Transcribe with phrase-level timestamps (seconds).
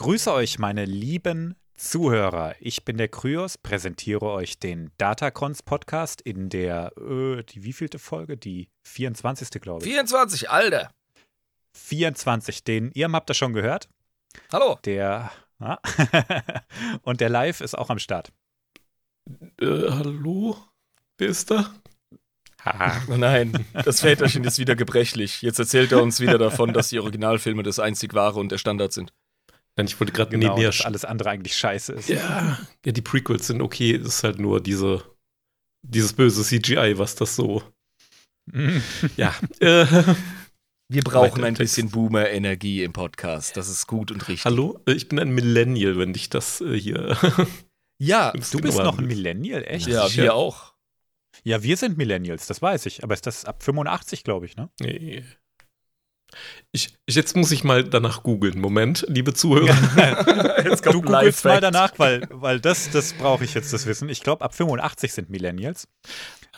[0.00, 2.54] Grüße euch, meine lieben Zuhörer.
[2.58, 8.38] Ich bin der Kryos, präsentiere euch den Datacons Podcast in der, äh, die wievielte Folge?
[8.38, 9.60] Die 24.
[9.60, 9.92] glaube ich.
[9.92, 10.90] 24, Alter.
[11.76, 13.90] 24, den ihr habt das schon gehört.
[14.50, 14.78] Hallo.
[14.86, 15.78] Der, ah,
[17.02, 18.32] und der Live ist auch am Start.
[19.60, 20.56] Äh, hallo?
[21.18, 21.74] Wer ist da?
[22.64, 23.02] Haha.
[23.08, 25.42] Oh nein, das Väterchen ist wieder gebrechlich.
[25.42, 28.94] Jetzt erzählt er uns wieder davon, dass die Originalfilme das einzig wahre und der Standard
[28.94, 29.12] sind.
[29.80, 32.10] Nein, ich wollte gerade genau, nebenher dass alles andere eigentlich scheiße ist.
[32.10, 33.94] Ja, ja, die Prequels sind okay.
[33.96, 35.02] Es ist halt nur diese,
[35.80, 37.62] dieses böse CGI, was das so.
[39.16, 39.34] Ja.
[39.60, 39.86] äh,
[40.90, 43.56] Wir brauchen ein bisschen Boomer-Energie im Podcast.
[43.56, 44.44] Das ist gut und richtig.
[44.44, 44.78] hallo?
[44.86, 47.16] Äh, Ich bin ein Millennial, wenn dich das äh, hier.
[48.02, 49.06] Ja, Du bist noch ein.
[49.06, 49.86] Millennial, echt?
[49.86, 50.74] ja, wir auch.
[51.42, 53.02] Ja, wir sind Millennials, das weiß ich.
[53.02, 54.68] Aber ist das ab 85, glaube ich, ne?
[54.80, 55.22] Nee.
[56.72, 58.60] Ich, ich, jetzt muss ich mal danach googeln.
[58.60, 59.76] Moment, liebe Zuhörer.
[60.64, 64.08] Jetzt Du googelst mal danach, weil, weil das, das brauche ich jetzt das Wissen.
[64.08, 65.88] Ich glaube, ab 85 sind Millennials.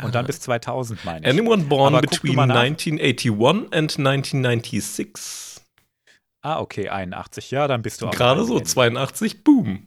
[0.02, 1.32] Und dann bis 2000, meine ich.
[1.32, 2.56] Anyone born Aber between mal nach.
[2.56, 5.62] 1981 and 1996.
[6.42, 7.50] Ah, okay, 81.
[7.50, 8.12] Ja, dann bist du auch.
[8.12, 8.66] Gerade so, Millennial.
[8.66, 9.86] 82, boom.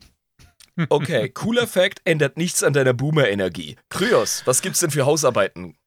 [0.90, 3.78] Okay, cooler Fact, ändert nichts an deiner Boomer-Energie.
[3.90, 5.78] Kryos, was gibt's denn für Hausarbeiten?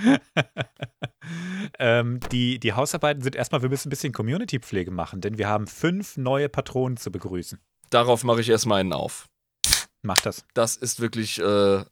[1.78, 5.66] ähm, die, die Hausarbeiten sind erstmal, wir müssen ein bisschen Community-Pflege machen, denn wir haben
[5.66, 7.60] fünf neue Patronen zu begrüßen.
[7.90, 9.28] Darauf mache ich erstmal einen auf.
[10.02, 10.44] Mach das.
[10.54, 11.84] Das ist wirklich äh,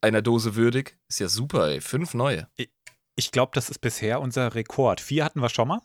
[0.00, 0.96] einer Dose würdig.
[1.08, 1.80] Ist ja super, ey.
[1.80, 2.48] Fünf neue.
[3.16, 5.00] Ich glaube, das ist bisher unser Rekord.
[5.00, 5.80] Vier hatten wir schon mal.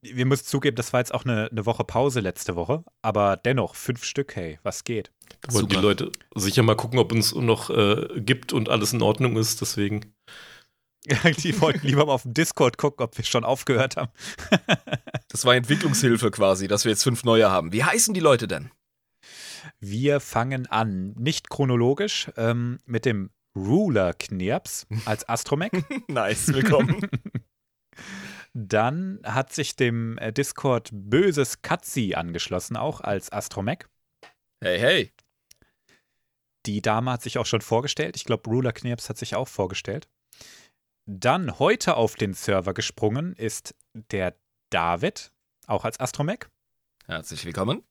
[0.00, 2.84] Wir müssen zugeben, das war jetzt auch eine, eine Woche Pause letzte Woche.
[3.02, 5.12] Aber dennoch, fünf Stück, hey, was geht?
[5.42, 5.76] Da wollen die.
[5.76, 9.60] Leute sicher mal gucken, ob uns noch äh, gibt und alles in Ordnung ist.
[9.60, 10.14] Deswegen.
[11.42, 14.10] Die wollten lieber mal auf dem Discord gucken, ob wir schon aufgehört haben.
[15.30, 17.70] Das war Entwicklungshilfe quasi, dass wir jetzt fünf neue haben.
[17.70, 18.70] Wie heißen die Leute denn?
[19.78, 25.70] Wir fangen an, nicht chronologisch, ähm, mit dem Ruler-Knirps als Astromech.
[26.08, 27.00] nice, willkommen.
[28.54, 33.84] Dann hat sich dem äh, Discord Böses Katzi angeschlossen, auch als Astromech.
[34.60, 35.12] Hey, hey.
[36.66, 38.16] Die Dame hat sich auch schon vorgestellt.
[38.16, 40.08] Ich glaube, Ruler Knirps hat sich auch vorgestellt.
[41.06, 44.36] Dann heute auf den Server gesprungen ist der
[44.70, 45.32] David,
[45.66, 46.46] auch als Astromech.
[47.06, 47.82] Herzlich willkommen.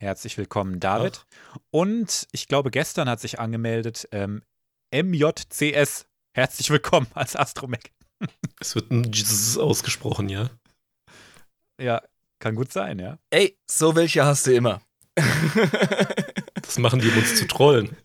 [0.00, 1.26] Herzlich willkommen, David.
[1.70, 4.42] Und ich glaube, gestern hat sich angemeldet ähm,
[4.94, 6.06] MJCS.
[6.32, 7.92] Herzlich willkommen als Astromech.
[8.60, 10.50] Es wird ein Jesus ausgesprochen, ja.
[11.80, 12.02] Ja,
[12.40, 13.18] kann gut sein, ja.
[13.30, 14.80] Ey, so welche hast du immer.
[16.62, 17.96] Das machen die, um uns zu trollen.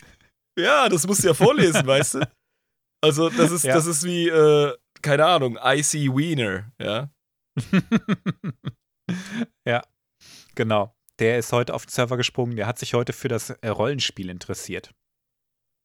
[0.58, 2.32] ja, das musst du ja vorlesen, weißt du?
[3.04, 3.74] Also, das ist, Ja.
[3.74, 7.10] das ist wie, äh, keine Ahnung, Icy Wiener, ja?
[9.68, 9.82] ja,
[10.56, 10.96] genau.
[11.20, 12.56] Der ist heute auf den Server gesprungen.
[12.56, 14.94] Der hat sich heute für das äh, Rollenspiel interessiert.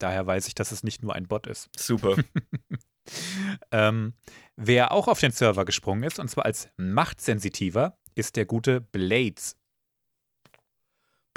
[0.01, 1.69] Daher weiß ich, dass es nicht nur ein Bot ist.
[1.77, 2.17] Super.
[3.71, 4.13] Ähm,
[4.57, 9.57] wer auch auf den Server gesprungen ist, und zwar als Machtsensitiver, ist der gute Blades.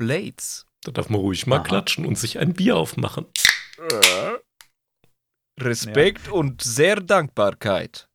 [0.02, 0.66] Blades.
[0.84, 1.64] Da darf man ruhig mal Aha.
[1.64, 3.28] klatschen und sich ein Bier aufmachen.
[5.60, 8.10] Respekt und sehr Dankbarkeit.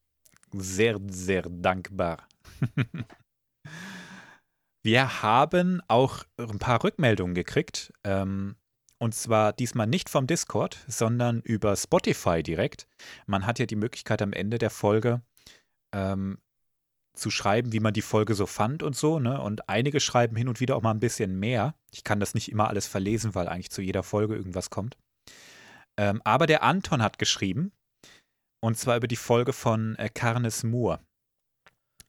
[0.53, 2.27] Sehr, sehr dankbar.
[4.85, 7.93] Wir haben auch ein paar Rückmeldungen gekriegt.
[8.03, 8.57] Ähm,
[8.99, 12.89] und zwar diesmal nicht vom Discord, sondern über Spotify direkt.
[13.27, 15.23] Man hat ja die Möglichkeit am Ende der Folge
[15.95, 16.39] ähm,
[17.17, 19.19] zu schreiben, wie man die Folge so fand und so.
[19.19, 19.41] Ne?
[19.41, 21.75] Und einige schreiben hin und wieder auch mal ein bisschen mehr.
[21.91, 24.97] Ich kann das nicht immer alles verlesen, weil eigentlich zu jeder Folge irgendwas kommt.
[25.99, 27.73] Ähm, aber der Anton hat geschrieben,
[28.61, 31.01] und zwar über die Folge von äh, Carnes Moore.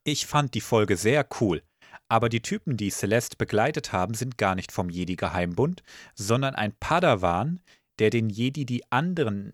[0.03, 1.63] Ich fand die Folge sehr cool,
[2.09, 5.83] aber die Typen, die Celeste begleitet haben, sind gar nicht vom Jedi-Geheimbund,
[6.15, 7.61] sondern ein Padawan,
[7.99, 9.53] der den Jedi die anderen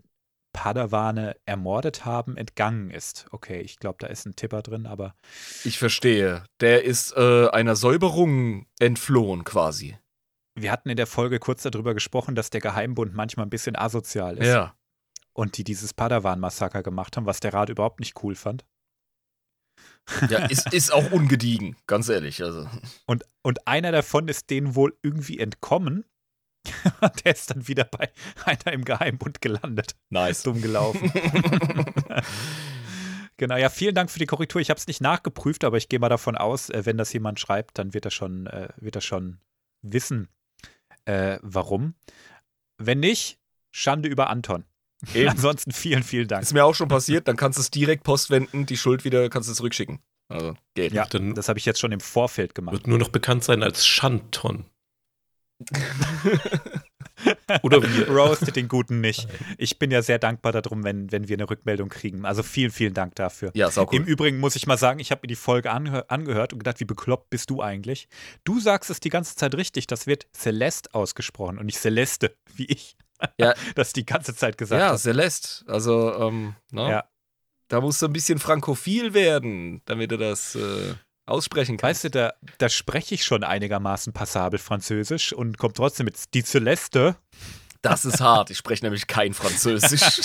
[0.54, 3.26] Padawane ermordet haben, entgangen ist.
[3.32, 5.16] Okay, ich glaube, da ist ein Tipper drin, aber
[5.66, 6.46] Ich verstehe.
[6.62, 9.98] Der ist äh, einer Säuberung entflohen quasi.
[10.56, 14.38] wir hatten in der Folge kurz darüber gesprochen, dass der Geheimbund manchmal ein bisschen asozial
[14.38, 14.48] ist.
[14.48, 14.76] Ja.
[15.34, 18.66] Und die dieses Padawan-Massaker gemacht haben, was der Rat überhaupt nicht cool fand.
[20.30, 22.44] Ja, ist, ist auch ungediegen, ganz ehrlich.
[22.44, 22.70] Also.
[23.08, 26.06] Und, und einer davon ist denen wohl irgendwie entkommen.
[27.24, 28.12] Der ist dann wieder bei
[28.46, 29.96] einer im Geheimbund gelandet.
[30.10, 30.44] Nice.
[30.44, 31.12] Dumm gelaufen.
[33.38, 34.62] genau, ja, vielen Dank für die Korrektur.
[34.62, 37.40] Ich habe es nicht nachgeprüft, aber ich gehe mal davon aus, äh, wenn das jemand
[37.40, 39.40] schreibt, dann wird er schon, äh, wird er schon
[39.82, 40.30] wissen,
[41.06, 41.96] äh, warum.
[42.78, 43.40] Wenn nicht,
[43.72, 44.66] Schande über Anton.
[45.14, 45.30] Eben.
[45.32, 46.44] Ansonsten vielen, vielen Dank.
[46.44, 49.50] Ist mir auch schon passiert, dann kannst du es direkt postwenden, die Schuld wieder kannst
[49.50, 50.00] du zurückschicken.
[50.30, 50.94] Also geht.
[50.94, 52.74] Ja, Dann das habe ich jetzt schon im Vorfeld gemacht.
[52.74, 54.66] wird nur noch bekannt sein als Schanton.
[57.62, 58.02] Oder wie?
[58.04, 59.28] Roastet den Guten nicht.
[59.58, 62.26] Ich bin ja sehr dankbar darum, wenn, wenn wir eine Rückmeldung kriegen.
[62.26, 63.52] Also vielen, vielen Dank dafür.
[63.54, 64.10] Ja, sau Im cool.
[64.10, 66.86] Übrigen muss ich mal sagen, ich habe mir die Folge angeh angehört und gedacht, wie
[66.86, 68.08] bekloppt bist du eigentlich?
[68.44, 69.88] Du sagst es die ganze Zeit richtig.
[69.88, 72.98] Das wird Celeste ausgesprochen und nicht Celeste, wie ich
[73.40, 73.54] Ja.
[73.76, 74.98] das die ganze Zeit gesagt Ja, habe.
[74.98, 75.64] Celeste.
[75.68, 76.90] Also, ähm, ne?
[76.90, 77.04] Ja.
[77.70, 82.04] da musst du ein bisschen frankophil werden, damit du das äh, aussprechen kannst.
[82.04, 86.44] Weißt du, da, da spreche ich schon einigermaßen passabel Französisch und komme trotzdem mit die
[86.44, 87.16] Celeste.
[87.82, 88.50] Das ist hart.
[88.50, 90.22] Ich spreche nämlich kein Französisch.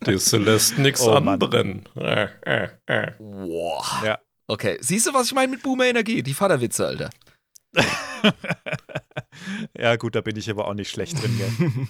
[0.00, 1.88] Das lässt nichts Oh, anbrennen.
[1.96, 3.12] Äh, äh, äh.
[3.18, 3.84] Boah.
[4.04, 4.18] Ja.
[4.46, 6.22] Okay, siehst du, was ich meine mit Boomer Energie?
[6.22, 7.10] Die Vaterwitze, Alter.
[9.76, 11.88] Ja, gut, da bin ich aber auch nicht schlecht drin.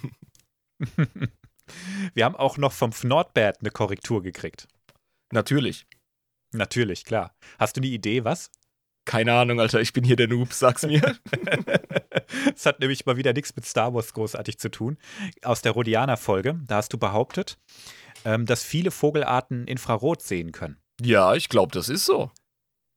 [0.87, 1.07] Gell?
[2.13, 4.67] Wir haben auch noch vom Nordbad eine Korrektur gekriegt.
[5.31, 5.85] Natürlich.
[6.53, 7.35] Natürlich, klar.
[7.59, 8.49] Hast du eine Idee, was?
[9.05, 9.81] Keine Ahnung, Alter.
[9.81, 11.01] Ich bin hier der Noob, sag's mir.
[12.55, 14.97] Es hat nämlich mal wieder nichts mit Star Wars großartig zu tun.
[15.43, 17.57] Aus der Rodianer-Folge, da hast du behauptet,
[18.25, 20.77] ähm, dass viele Vogelarten Infrarot sehen können.
[21.01, 22.31] ja, ich glaube, das ist so.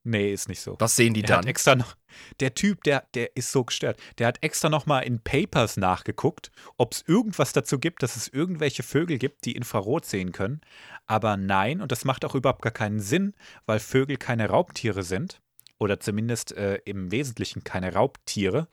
[0.04, 0.76] Nee, ist nicht so.
[0.78, 1.46] Was sehen die hat dann?
[1.46, 1.94] extra noch,
[2.40, 4.00] der Typ, der, der ist so gestört.
[4.18, 8.28] Der hat extra noch mal in Papers nachgeguckt, ob es irgendwas dazu gibt, dass es
[8.28, 10.60] irgendwelche Vögel gibt, die Infrarot sehen können.
[11.06, 13.34] Aber nein, und das macht auch überhaupt gar keinen Sinn,
[13.66, 15.40] weil Vögel keine Raubtiere sind.
[15.80, 18.68] Oder zumindest äh, im Wesentlichen keine Raubtiere.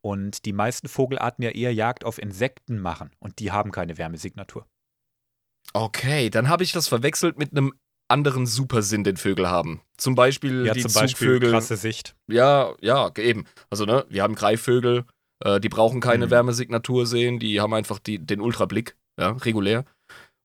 [0.00, 3.10] Und die meisten Vogelarten ja eher Jagd auf Insekten machen.
[3.20, 4.66] Und die haben keine Wärmesignatur.
[5.72, 7.74] Okay, dann habe ich das verwechselt mit einem
[8.08, 9.80] anderen Supersinn, den Vögel haben.
[9.96, 11.50] Zum Beispiel Ja, die zum Beispiel Zugvögel.
[11.50, 12.16] krasse Sicht.
[12.26, 13.44] Ja, ja, eben.
[13.70, 15.04] Also, ne, wir haben Greifvögel,
[15.44, 16.30] äh, die brauchen keine Mhm.
[16.30, 19.84] Wärmesignatur sehen, die haben einfach die, den Ultrablick, ja, regulär.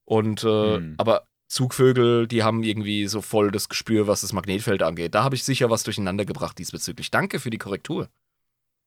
[0.05, 0.95] Und, äh, Mhm.
[0.97, 5.13] aber Zugvögel, die haben irgendwie so voll das Gespür, was das Magnetfeld angeht.
[5.13, 7.11] Da habe ich sicher was durcheinander gebracht diesbezüglich.
[7.11, 8.09] Danke für die Korrektur.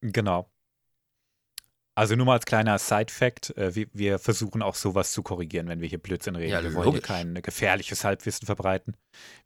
[0.02, 0.50] Genau.
[1.96, 5.81] Also nur mal als kleiner Side-Fact, äh, wir, wir versuchen auch sowas zu korrigieren, wenn
[5.81, 6.52] wir hier Blödsinn reden.
[6.52, 8.94] Ja, wir wollen hier kein gefährliches Halbwissen verbreiten.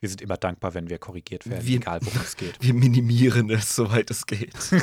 [0.00, 2.56] Wir sind immer dankbar, wenn wir korrigiert werden, Wir- egal worum es geht.
[2.60, 4.52] Wir minimieren es, soweit es geht.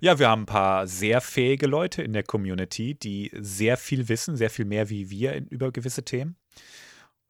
[0.00, 4.34] Ja, wir haben ein paar sehr fähige Leute in der Community, die sehr viel wissen,
[4.34, 6.36] sehr viel mehr wie wir in, über gewisse Themen.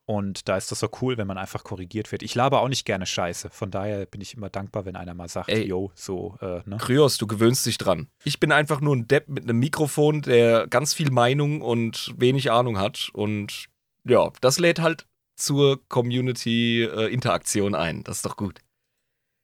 [0.05, 2.23] Und da ist das so cool, wenn man einfach korrigiert wird.
[2.23, 3.49] Ich laber auch nicht gerne Scheiße.
[3.49, 5.65] Von daher bin ich immer dankbar, wenn einer mal sagt, Ey.
[5.65, 6.77] yo, so, äh, ne?
[6.77, 8.09] Kryos, du gewöhnst dich dran.
[8.25, 12.51] Ich bin einfach nur ein Depp mit einem Mikrofon, der ganz viel Meinung und wenig
[12.51, 13.11] Ahnung hat.
[13.13, 13.67] Und
[14.05, 15.07] ja, das lädt halt
[15.37, 18.03] zur Community-Interaktion ein.
[18.03, 18.59] Das ist doch gut.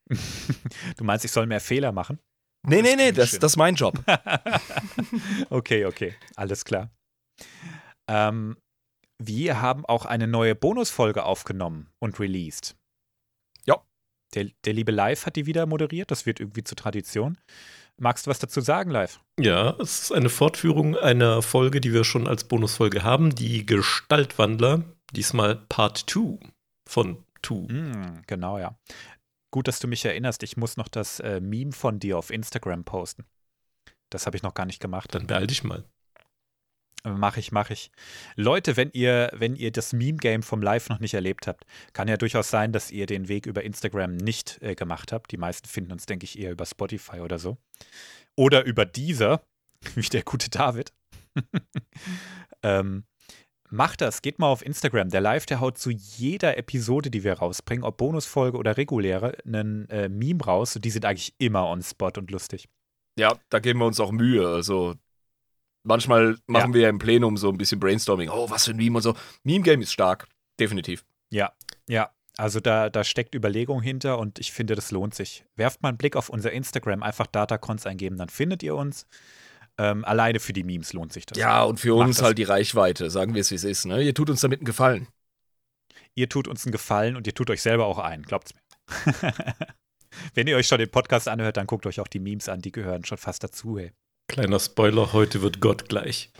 [0.97, 2.19] Du meinst, ich soll mehr Fehler machen?
[2.67, 4.03] Nee, Das nee, nee, das, das ist mein Job.
[5.49, 6.91] okay, okay, alles klar.
[8.09, 8.57] Ähm,
[9.19, 12.75] wir haben auch eine neue Bonusfolge aufgenommen und released.
[13.65, 13.83] Ja.
[14.33, 17.37] Der, der liebe Live hat die wieder moderiert, das wird irgendwie zur Tradition.
[17.97, 19.19] Magst du was dazu sagen, Live?
[19.37, 24.83] Ja, es ist eine Fortführung einer Folge, die wir schon als Bonusfolge haben, die Gestaltwandler,
[25.11, 26.39] diesmal Part 2
[26.87, 27.55] von 2.
[27.55, 28.79] Mm, genau, ja.
[29.51, 30.43] Gut, dass du mich erinnerst.
[30.43, 33.25] Ich muss noch das äh, Meme von dir auf Instagram posten.
[34.09, 35.13] Das habe ich noch gar nicht gemacht.
[35.13, 35.83] Dann beeil dich mal.
[37.03, 37.91] Mache ich, mache ich.
[38.35, 42.17] Leute, wenn ihr, wenn ihr das Meme-Game vom Live noch nicht erlebt habt, kann ja
[42.17, 45.31] durchaus sein, dass ihr den Weg über Instagram nicht äh, gemacht habt.
[45.31, 47.57] Die meisten finden uns, denke ich, eher über Spotify oder so.
[48.35, 49.41] Oder über dieser,
[49.95, 50.91] wie der gute David.
[52.63, 53.05] ähm,
[53.69, 55.09] macht das, geht mal auf Instagram.
[55.09, 59.89] Der Live, der haut zu jeder Episode, die wir rausbringen, ob Bonusfolge oder reguläre, einen
[59.89, 60.77] äh, Meme raus.
[60.77, 62.67] Die sind eigentlich immer on spot und lustig.
[63.17, 64.45] Ja, da geben wir uns auch Mühe.
[64.49, 64.95] Also
[65.83, 68.29] manchmal machen wir ja im Plenum so ein bisschen Brainstorming.
[68.29, 69.15] Oh, was für ein Meme und so.
[69.43, 70.27] Meme-Game ist stark.
[70.59, 71.05] Definitiv.
[71.29, 71.53] Ja,
[71.87, 72.11] ja.
[72.37, 75.43] Also da, da steckt Überlegung hinter und ich finde, das lohnt sich.
[75.55, 79.07] Werft mal einen Blick auf unser Instagram, einfach Datacons eingeben, dann findet ihr uns.
[79.77, 81.37] Ähm, alleine für die Memes lohnt sich das.
[81.37, 82.25] Ja, und für Macht uns das.
[82.25, 83.09] halt die Reichweite.
[83.09, 83.85] Sagen wir es, wie es ist.
[83.85, 84.01] Ne?
[84.01, 85.07] Ihr tut uns damit einen Gefallen.
[86.15, 89.33] Ihr tut uns einen Gefallen und ihr tut euch selber auch ein, glaubt's mir.
[90.33, 92.71] Wenn ihr euch schon den Podcast anhört, dann guckt euch auch die Memes an, die
[92.71, 93.91] gehören schon fast dazu, hey.
[94.29, 96.31] Kleiner Spoiler, heute wird Gott gleich.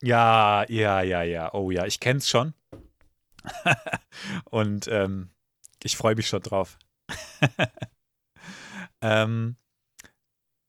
[0.00, 1.52] Ja, ja, ja, ja.
[1.52, 2.54] Oh ja, ich kenn's schon.
[4.44, 5.30] Und ähm,
[5.82, 6.78] ich freue mich schon drauf.
[9.02, 9.56] ähm,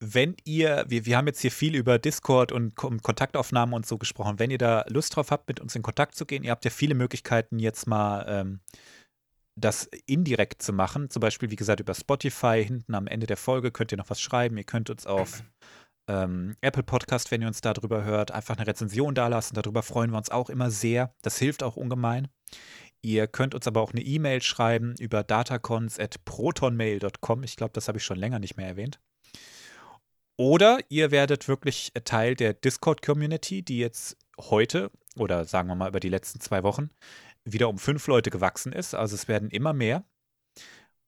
[0.04, 4.00] wenn ihr, wir, wir haben jetzt hier viel über Discord und Ko- Kontaktaufnahmen und so
[4.00, 4.40] gesprochen.
[4.40, 6.72] Wenn ihr da Lust drauf habt, mit uns in Kontakt zu gehen, ihr habt ja
[6.72, 8.62] viele Möglichkeiten, jetzt mal ähm,
[9.56, 11.10] das indirekt zu machen.
[11.10, 12.64] Zum Beispiel, wie gesagt, über Spotify.
[12.66, 14.58] Hinten am Ende der Folge könnt ihr noch was schreiben.
[14.58, 15.44] Ihr könnt uns auf
[16.08, 19.56] ähm, Apple Podcast, wenn ihr uns darüber hört, einfach eine Rezension dalassen.
[19.56, 21.14] Darüber freuen wir uns auch immer sehr.
[21.22, 22.28] Das hilft auch ungemein.
[23.04, 27.44] Ihr könnt uns aber auch eine E-Mail schreiben über datacons.protonmail.com.
[27.44, 29.00] Ich glaube, das habe ich schon länger nicht mehr erwähnt.
[30.38, 36.00] Oder ihr werdet wirklich Teil der Discord-Community, die jetzt heute oder sagen wir mal über
[36.00, 36.90] die letzten zwei Wochen
[37.46, 38.94] wieder um fünf Leute gewachsen ist.
[38.94, 40.04] Also es werden immer mehr.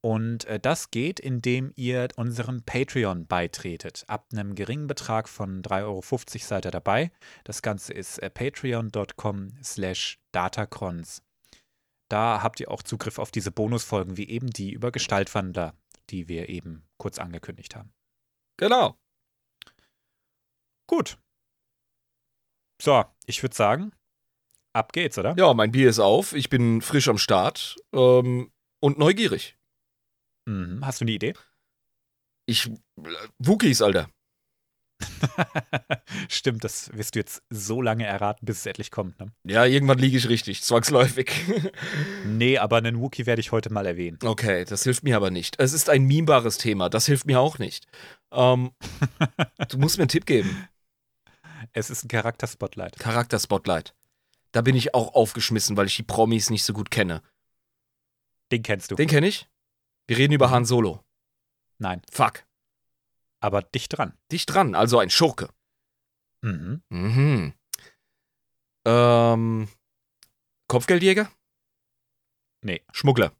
[0.06, 4.04] Und äh, das geht, indem ihr unseren Patreon beitretet.
[4.08, 6.02] Ab einem geringen Betrag von 3,50 Euro
[6.40, 7.12] seid ihr dabei.
[7.46, 11.24] Das Ganze ist äh, patreon.com slash datacrons.
[12.10, 15.74] Da habt ihr auch Zugriff auf diese Bonusfolgen, wie eben die über Gestaltwandler,
[16.10, 17.94] die wir eben kurz angekündigt haben.
[18.58, 18.98] Genau.
[20.88, 21.18] Gut.
[22.82, 23.94] So, ich würde sagen,
[24.74, 25.36] ab geht's, oder?
[25.38, 26.34] Ja, mein Bier ist auf.
[26.34, 29.58] Ich bin frisch am Start ähm, und neugierig.
[30.46, 30.86] Mhm.
[30.86, 31.34] Hast du eine Idee?
[32.46, 32.70] Ich.
[33.39, 34.10] Wookies, Alter.
[36.30, 39.20] Stimmt, das wirst du jetzt so lange erraten, bis es endlich kommt.
[39.20, 39.32] Ne?
[39.44, 41.32] Ja, irgendwann liege ich richtig, zwangsläufig.
[42.25, 44.20] nee, aber einen Wookie werde ich heute mal erwähnen.
[44.24, 45.56] Okay, das hilft mir aber nicht.
[45.60, 47.86] Es ist ein memebares Thema, das hilft mir auch nicht.
[48.32, 48.72] Ähm,
[49.70, 50.68] du musst mir einen Tipp geben.
[51.74, 53.00] Es ist ein Charakter-Spotlight.
[53.00, 53.94] Charakter-Spotlight.
[54.53, 57.22] Da bin ich auch aufgeschmissen, weil ich die Promis nicht so gut kenne.
[58.51, 58.95] Den kennst du.
[58.95, 59.50] Den kenne ich?
[60.07, 61.03] Wir reden über Han Solo.
[61.79, 62.01] Nein.
[62.12, 62.45] Fuck.
[63.39, 64.17] Aber dicht dran.
[64.31, 65.50] Dicht dran, also ein Schurke.
[66.41, 66.83] Mhm.
[66.89, 67.53] Mhm.
[68.86, 69.67] Ähm,
[70.67, 71.31] Kopfgeldjäger?
[72.62, 72.83] Nee.
[72.91, 73.33] Schmuggler?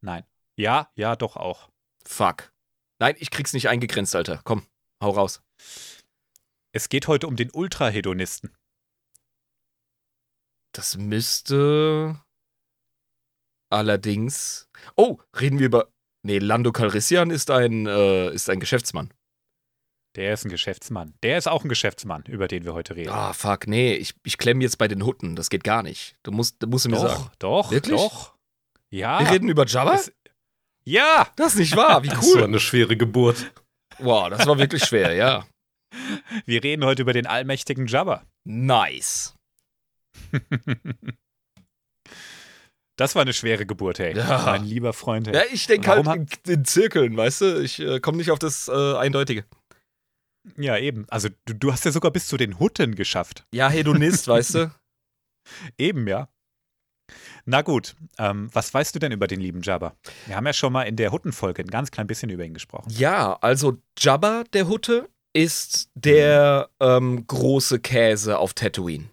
[0.00, 0.24] Nein.
[0.56, 1.70] Ja, ja, doch auch.
[2.04, 2.52] Fuck.
[2.98, 4.42] Nein, ich krieg's nicht eingegrenzt, Alter.
[4.44, 4.66] Komm,
[5.02, 5.42] hau raus.
[6.72, 8.54] Es geht heute um den Ultrahedonisten.
[10.80, 12.18] Das müsste
[13.70, 14.66] allerdings.
[14.96, 15.88] Oh, reden wir über.
[16.22, 19.12] Nee, Lando Calrissian ist ein, äh, ist ein Geschäftsmann.
[20.16, 21.12] Der ist ein Geschäftsmann.
[21.22, 23.10] Der ist auch ein Geschäftsmann, über den wir heute reden.
[23.10, 25.36] Ah, fuck, nee, ich, ich klemme jetzt bei den Hutten.
[25.36, 26.16] Das geht gar nicht.
[26.22, 27.30] Du musst, du musst mir doch, sagen.
[27.38, 28.00] doch, Wirklich?
[28.00, 28.34] doch.
[28.88, 29.20] Ja.
[29.20, 29.96] Wir reden über Jabba?
[29.96, 30.10] Es-
[30.86, 32.02] ja, das ist nicht wahr.
[32.04, 32.44] Wie Das war cool.
[32.44, 33.52] eine schwere Geburt.
[33.98, 35.46] Wow, das war wirklich schwer, ja.
[36.46, 38.24] wir reden heute über den allmächtigen Jabba.
[38.44, 39.34] Nice.
[42.96, 44.14] Das war eine schwere Geburt, hey.
[44.14, 44.42] Ja.
[44.44, 45.26] Mein lieber Freund.
[45.26, 45.34] Hey.
[45.34, 47.62] Ja, ich denke halt in, in Zirkeln, weißt du?
[47.62, 49.46] Ich äh, komme nicht auf das äh, Eindeutige.
[50.58, 51.06] Ja, eben.
[51.08, 53.46] Also du, du hast ja sogar bis zu den Hutten geschafft.
[53.54, 54.74] Ja, Hedonist, weißt du?
[55.78, 56.28] Eben, ja.
[57.46, 59.96] Na gut, ähm, was weißt du denn über den lieben Jabba?
[60.26, 62.90] Wir haben ja schon mal in der Huttenfolge ein ganz klein bisschen über ihn gesprochen.
[62.90, 69.08] Ja, also Jabba, der Hutte, ist der ähm, große Käse auf Tatooine.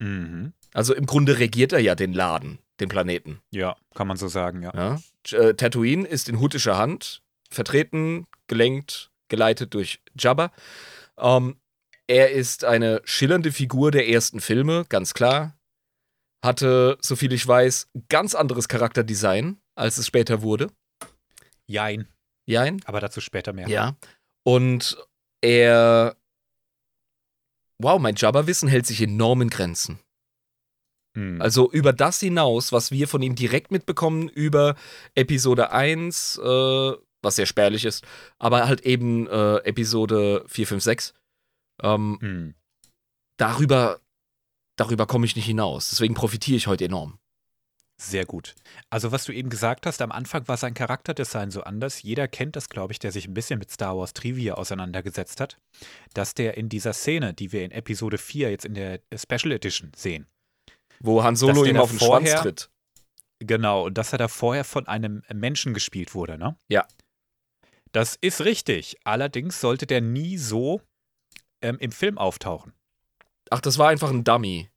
[0.00, 0.52] Mhm.
[0.72, 3.40] Also im Grunde regiert er ja den Laden, den Planeten.
[3.50, 4.72] Ja, kann man so sagen, ja.
[4.74, 5.38] Ja?
[5.38, 10.52] Äh, Tatooine ist in huttischer Hand, vertreten, gelenkt, geleitet durch Jabba.
[11.18, 11.60] Ähm,
[12.06, 15.56] er ist eine schillernde Figur der ersten Filme, ganz klar.
[16.44, 20.68] Hatte, soviel ich weiß, ganz anderes Charakterdesign, als es später wurde.
[21.66, 22.08] Jein,
[22.46, 22.80] Jein?
[22.84, 23.68] aber dazu später mehr.
[23.68, 23.96] Ja.
[24.42, 24.96] Und
[25.40, 26.16] er.
[27.82, 30.00] Wow, mein Jabba-Wissen hält sich enorm in Grenzen.
[31.14, 31.40] Mhm.
[31.40, 34.76] Also über das hinaus, was wir von ihm direkt mitbekommen, über
[35.14, 38.04] Episode 1, äh, was sehr spärlich ist,
[38.38, 41.14] aber halt eben äh, Episode 4, 5, 6.
[41.82, 42.54] Ähm, Mhm.
[43.38, 44.00] darüber
[44.76, 45.90] darüber komme ich nicht hinaus.
[45.90, 47.18] Deswegen profitiere ich heute enorm.
[48.00, 48.54] Sehr gut.
[48.88, 52.02] Also, was du eben gesagt hast, am Anfang war sein Charakterdesign so anders.
[52.02, 55.58] Jeder kennt das, glaube ich, der sich ein bisschen mit Star Wars Trivia auseinandergesetzt hat,
[56.14, 59.92] dass der in dieser Szene, die wir in Episode 4 jetzt in der Special Edition
[59.94, 60.26] sehen,
[61.00, 62.70] Wo Han Solo ihm auf den vorher- Schwanz tritt.
[63.40, 66.56] Genau, und dass er da vorher von einem Menschen gespielt wurde, ne?
[66.68, 66.86] Ja.
[67.92, 68.96] Das ist richtig.
[69.04, 70.80] Allerdings sollte der nie so
[71.60, 72.72] ähm, im Film auftauchen.
[73.50, 74.70] Ach, das war einfach ein Dummy.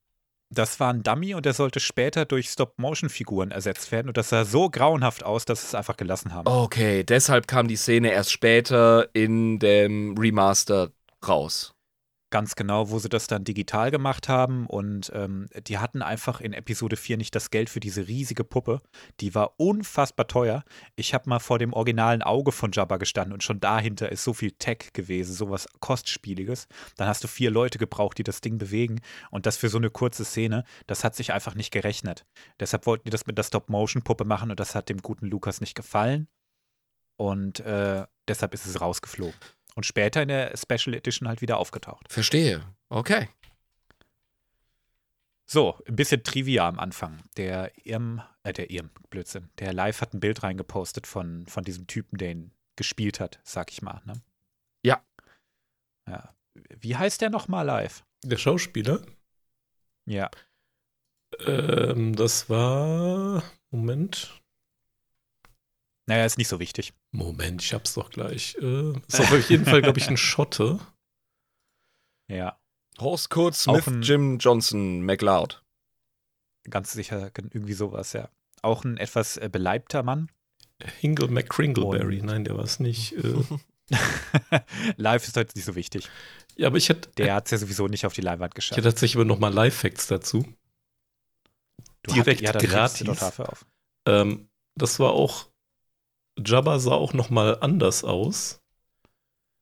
[0.53, 4.07] Das war ein Dummy und der sollte später durch Stop-Motion-Figuren ersetzt werden.
[4.07, 6.47] Und das sah so grauenhaft aus, dass sie es einfach gelassen haben.
[6.47, 10.91] Okay, deshalb kam die Szene erst später in dem Remaster
[11.27, 11.72] raus.
[12.33, 14.65] Ganz genau, wo sie das dann digital gemacht haben.
[14.65, 18.81] Und ähm, die hatten einfach in Episode 4 nicht das Geld für diese riesige Puppe.
[19.19, 20.63] Die war unfassbar teuer.
[20.95, 24.33] Ich habe mal vor dem originalen Auge von Jabba gestanden und schon dahinter ist so
[24.33, 26.67] viel Tech gewesen, sowas Kostspieliges.
[26.97, 29.01] Dann hast du vier Leute gebraucht, die das Ding bewegen.
[29.29, 32.25] Und das für so eine kurze Szene, das hat sich einfach nicht gerechnet.
[32.59, 35.75] Deshalb wollten die das mit der Stop-Motion-Puppe machen und das hat dem guten Lukas nicht
[35.75, 36.27] gefallen.
[37.15, 39.39] Und äh, deshalb ist es rausgeflogen.
[39.75, 42.11] Und später in der Special Edition halt wieder aufgetaucht.
[42.11, 42.63] Verstehe.
[42.89, 43.27] Okay.
[45.45, 47.23] So, ein bisschen Trivia am Anfang.
[47.37, 49.49] Der Irm, äh, der Irm, Blödsinn.
[49.59, 53.71] Der Live hat ein Bild reingepostet von, von diesem Typen, der ihn gespielt hat, sag
[53.71, 54.01] ich mal.
[54.05, 54.13] Ne?
[54.83, 55.03] Ja.
[56.07, 56.33] Ja.
[56.53, 58.03] Wie heißt der nochmal live?
[58.23, 59.01] Der Schauspieler?
[60.05, 60.29] Ja.
[61.45, 63.43] Ähm, das war.
[63.71, 64.41] Moment.
[66.05, 66.93] Naja, ist nicht so wichtig.
[67.15, 68.55] Moment, ich hab's doch gleich.
[68.59, 70.79] Äh, ist auf jeden Fall, glaube ich, ein Schotte.
[72.29, 72.57] Ja,
[72.99, 75.61] Horst Kurt Smith, Jim Johnson, McLeod.
[76.69, 78.29] ganz sicher irgendwie sowas, ja.
[78.61, 80.31] Auch ein etwas äh, beleibter Mann.
[81.01, 82.21] Hingle McCringleberry.
[82.21, 83.11] Und- Nein, der war es nicht.
[83.13, 83.35] Äh,
[84.95, 86.09] Live ist heute nicht so wichtig.
[86.55, 88.77] ja, aber ich hätte, Der hat es ja sowieso nicht auf die Leinwand ich geschafft.
[88.77, 90.45] hätte tatsächlich aber nochmal Live-Facts dazu.
[92.03, 93.05] Du direkt ja, dann gratis.
[93.19, 93.65] dafür auf.
[94.07, 95.49] Ähm, das war auch.
[96.37, 98.61] Jabba sah auch nochmal anders aus.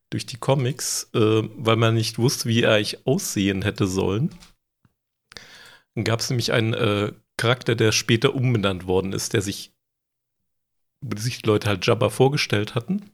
[0.10, 4.36] Durch die Comics, äh, weil man nicht wusste, wie er eigentlich aussehen hätte sollen.
[5.96, 9.74] Dann gab es nämlich einen äh, Charakter, der später umbenannt worden ist, der sich,
[11.16, 13.12] sich die Leute halt Jabba vorgestellt hatten.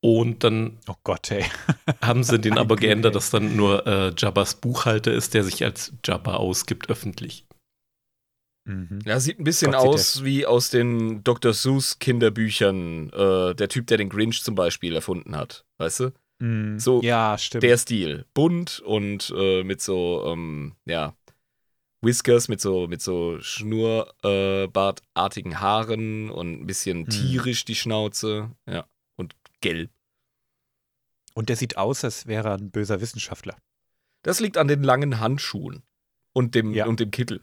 [0.00, 1.44] Und dann Oh Gott, ey.
[2.00, 5.92] haben sie den aber geändert, dass dann nur äh, Jabbas Buchhalter ist, der sich als
[6.04, 7.44] Jabba ausgibt öffentlich.
[8.66, 8.98] Mhm.
[9.04, 11.52] Ja, sieht ein bisschen Gott, aus wie aus den Dr.
[11.52, 13.10] Seuss Kinderbüchern.
[13.10, 15.64] Äh, der Typ, der den Grinch zum Beispiel erfunden hat.
[15.78, 16.12] Weißt du?
[16.40, 16.78] Mhm.
[16.78, 17.62] So, ja, stimmt.
[17.62, 18.26] Der Stil.
[18.34, 21.14] Bunt und äh, mit so, ähm, ja,
[22.02, 27.08] Whiskers, mit so, mit so schnurrbartartigen Haaren und ein bisschen Hm.
[27.08, 28.50] tierisch die Schnauze.
[28.66, 28.86] Ja.
[29.16, 29.90] Und gelb.
[31.34, 33.56] Und der sieht aus, als wäre er ein böser Wissenschaftler.
[34.22, 35.82] Das liegt an den langen Handschuhen
[36.32, 36.86] und dem, Ja.
[36.86, 37.42] und dem Kittel.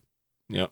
[0.50, 0.68] Mhm.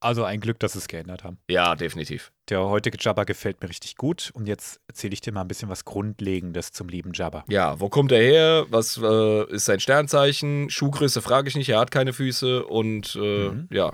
[0.00, 1.38] Also ein Glück, dass sie es geändert haben.
[1.48, 2.30] Ja, definitiv.
[2.50, 4.30] Der heutige Jabba gefällt mir richtig gut.
[4.34, 7.44] Und jetzt erzähle ich dir mal ein bisschen was Grundlegendes zum lieben Jabba.
[7.48, 8.66] Ja, wo kommt er her?
[8.68, 10.68] Was äh, ist sein Sternzeichen?
[10.68, 13.68] Schuhgröße frage ich nicht, er hat keine Füße und äh, Mhm.
[13.70, 13.92] ja.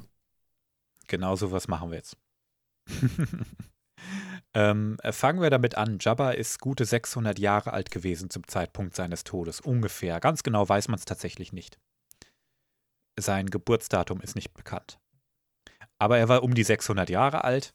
[1.07, 2.17] Genau so was machen wir jetzt.
[4.55, 5.99] ähm, äh, fangen wir damit an.
[6.01, 9.61] Jabba ist gute 600 Jahre alt gewesen zum Zeitpunkt seines Todes.
[9.61, 10.19] Ungefähr.
[10.19, 11.79] Ganz genau weiß man es tatsächlich nicht.
[13.21, 14.99] Sein Geburtsdatum ist nicht bekannt.
[15.99, 17.75] Aber er war um die 600 Jahre alt.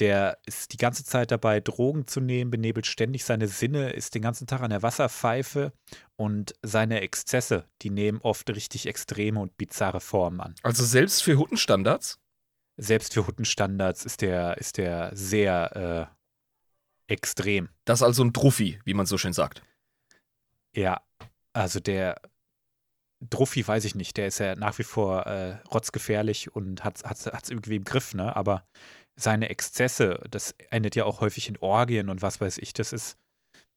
[0.00, 4.22] Der ist die ganze Zeit dabei, Drogen zu nehmen, benebelt ständig seine Sinne, ist den
[4.22, 5.72] ganzen Tag an der Wasserpfeife
[6.16, 11.38] und seine Exzesse, die nehmen oft richtig extreme und bizarre Formen an Also selbst für
[11.38, 12.18] Huttenstandards?
[12.76, 16.10] selbst für Huttenstandards ist der, ist der sehr
[17.08, 17.68] äh, extrem.
[17.84, 19.62] Das ist also ein Druffi, wie man so schön sagt.
[20.74, 21.02] Ja,
[21.52, 22.20] also der
[23.30, 27.50] Druffi weiß ich nicht, der ist ja nach wie vor äh, rotzgefährlich und hat es
[27.50, 28.34] irgendwie im Griff, ne?
[28.36, 28.66] Aber
[29.16, 33.16] seine Exzesse, das endet ja auch häufig in Orgien und was weiß ich, das ist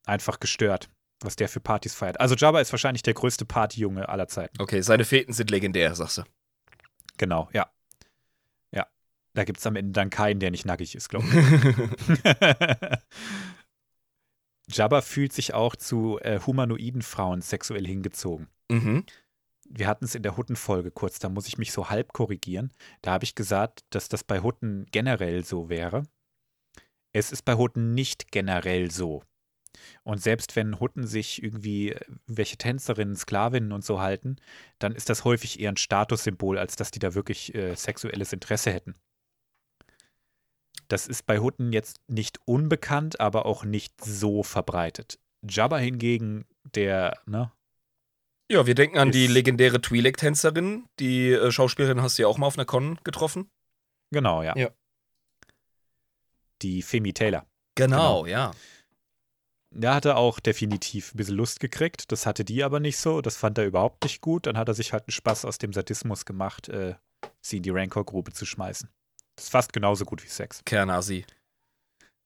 [0.06, 0.90] einfach gestört,
[1.22, 2.20] was der für Partys feiert.
[2.20, 4.60] Also Jabba ist wahrscheinlich der größte Partyjunge aller Zeiten.
[4.62, 6.24] Okay, seine Feten sind legendär, sagst du.
[7.18, 7.70] Genau, ja.
[8.72, 8.88] Ja.
[9.34, 12.98] Da gibt es am Ende dann keinen, der nicht nackig ist, glaube ich.
[14.76, 18.48] Jabba fühlt sich auch zu äh, humanoiden Frauen sexuell hingezogen.
[18.70, 19.06] mhm.
[19.70, 22.72] Wir hatten es in der Hutten-Folge kurz, da muss ich mich so halb korrigieren.
[23.02, 26.04] Da habe ich gesagt, dass das bei Hutten generell so wäre.
[27.14, 29.24] Es ist bei Hutten nicht generell so.
[30.04, 34.38] Und selbst wenn Hutten sich irgendwie äh, welche Tänzerinnen, Sklavinnen und so halten,
[34.80, 38.72] dann ist das häufig eher ein Statussymbol, als dass die da wirklich äh, sexuelles Interesse
[38.72, 38.96] hätten.
[40.88, 45.20] Das ist bei Hutten jetzt nicht unbekannt, aber auch nicht so verbreitet.
[45.48, 47.52] Jabba hingegen, der, ne,
[48.50, 50.86] Ja, wir denken an die legendäre Twi'lek-Tänzerin.
[51.00, 53.50] Die äh, Schauspielerin hast du ja auch mal auf einer Con getroffen.
[54.12, 54.56] genau, ja.
[54.56, 54.70] Ja.
[56.62, 57.46] Die Femi Taylor.
[57.76, 58.52] Genau, ja.
[59.70, 62.12] Da hat er auch definitiv ein bisschen Lust gekriegt.
[62.12, 63.22] Das hatte die aber nicht so.
[63.22, 64.48] Das fand er überhaupt nicht gut.
[64.48, 66.96] Dann hat er sich halt einen Spaß aus dem Sadismus gemacht, äh,
[67.42, 68.90] sie in die Rancor-Grube zu schmeißen.
[69.36, 70.64] Das ist fast genauso gut wie Sex.
[70.66, 71.26] Kernasi.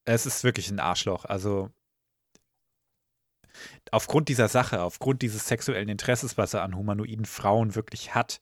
[0.05, 1.25] Es ist wirklich ein Arschloch.
[1.25, 1.71] Also
[3.91, 8.39] aufgrund dieser Sache, aufgrund dieses sexuellen Interesses, was er an humanoiden Frauen wirklich hat,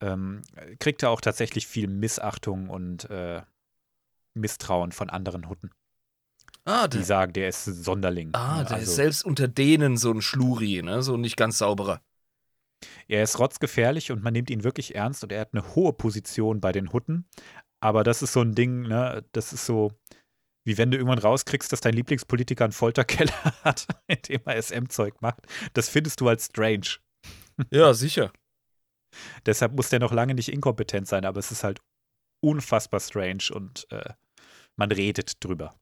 [0.00, 0.42] ähm,
[0.78, 3.42] kriegt er auch tatsächlich viel Missachtung und äh,
[4.34, 5.70] Misstrauen von anderen Hutten.
[6.64, 8.30] Ah, Die der, sagen, der ist Sonderling.
[8.34, 8.64] ah, ne?
[8.64, 11.02] der Also- ist selbst unter denen so ein Schluri, ne?
[11.02, 12.00] So ein nicht ganz sauberer.
[13.08, 16.60] Er ist rotzgefährlich und man nimmt ihn wirklich ernst und er hat eine hohe Position
[16.60, 17.26] bei den Hutten.
[17.80, 19.92] Aber das ist so ein Ding, ne, das ist so,
[20.64, 23.32] wie wenn du irgendwann rauskriegst, dass dein Lieblingspolitiker einen Folterkeller
[23.64, 25.40] hat, in dem er SM-Zeug macht.
[25.74, 26.98] Das findest du als strange.
[27.70, 28.32] Ja, sicher.
[29.46, 31.80] Deshalb muss der noch lange nicht inkompetent sein, aber es ist halt
[32.40, 34.14] unfassbar strange und äh,
[34.76, 35.74] man redet drüber.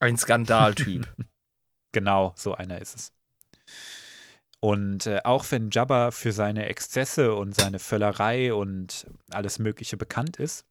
[0.00, 1.06] Ein Skandaltyp.
[1.92, 3.12] Genau, so einer ist es.
[4.60, 10.36] Und äh, auch wenn Jabba für seine Exzesse und seine Völlerei und alles Mögliche bekannt
[10.36, 10.66] ist,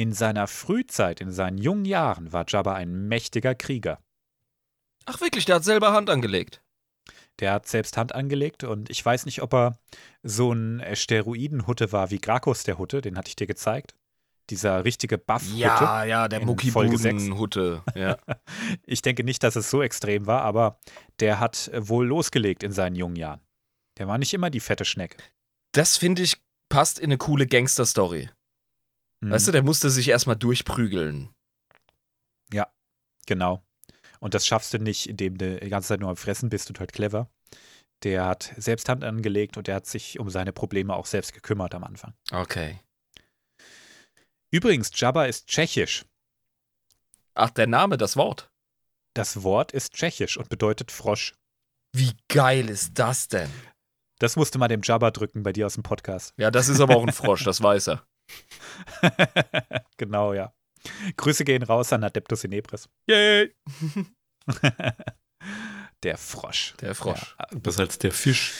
[0.00, 3.98] in seiner Frühzeit, in seinen jungen Jahren, war Jabba ein mächtiger Krieger.
[5.04, 6.62] Ach wirklich, der hat selber Hand angelegt.
[7.38, 9.78] Der hat selbst Hand angelegt und ich weiß nicht, ob er
[10.22, 13.94] so ein Steroidenhutte war wie Grakos der Hutte, den hatte ich dir gezeigt.
[14.48, 15.58] Dieser richtige Buff-Hutte.
[15.58, 16.46] Ja, ja, der.
[16.46, 17.82] Muckibuden-Hutte.
[17.94, 18.16] Ja.
[18.86, 20.80] Ich denke nicht, dass es so extrem war, aber
[21.20, 23.42] der hat wohl losgelegt in seinen jungen Jahren.
[23.98, 25.18] Der war nicht immer die fette Schnecke.
[25.72, 26.38] Das finde ich
[26.70, 28.30] passt in eine coole Gangster-Story.
[29.20, 29.30] Mhm.
[29.30, 31.34] Weißt du, der musste sich erstmal durchprügeln.
[33.30, 33.62] Genau.
[34.18, 36.80] Und das schaffst du nicht, indem du die ganze Zeit nur am Fressen bist und
[36.80, 37.30] halt clever.
[38.02, 41.74] Der hat selbst Hand angelegt und der hat sich um seine Probleme auch selbst gekümmert
[41.76, 42.14] am Anfang.
[42.32, 42.80] Okay.
[44.50, 46.06] Übrigens, Jabba ist tschechisch.
[47.34, 48.50] Ach, der Name, das Wort.
[49.14, 51.36] Das Wort ist tschechisch und bedeutet Frosch.
[51.92, 53.50] Wie geil ist das denn?
[54.18, 56.34] Das musste mal dem Jabba drücken bei dir aus dem Podcast.
[56.36, 58.04] Ja, das ist aber auch ein Frosch, das weiß er.
[59.96, 60.52] genau, ja.
[61.16, 62.88] Grüße gehen raus an Adeptus Inebris.
[63.06, 63.54] Yay!
[66.02, 66.74] Der Frosch.
[66.80, 67.36] Der Frosch.
[67.38, 67.58] Ja.
[67.58, 68.52] Besser als der Fisch.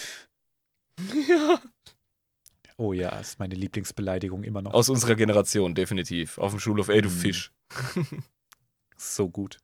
[1.27, 1.59] Ja.
[2.77, 4.75] Oh ja, ist meine Lieblingsbeleidigung immer noch.
[4.75, 6.37] Aus unserer Generation, definitiv.
[6.37, 7.13] Auf dem Schulhof, ey, du Mhm.
[7.13, 7.53] Fisch.
[8.99, 9.59] So gut.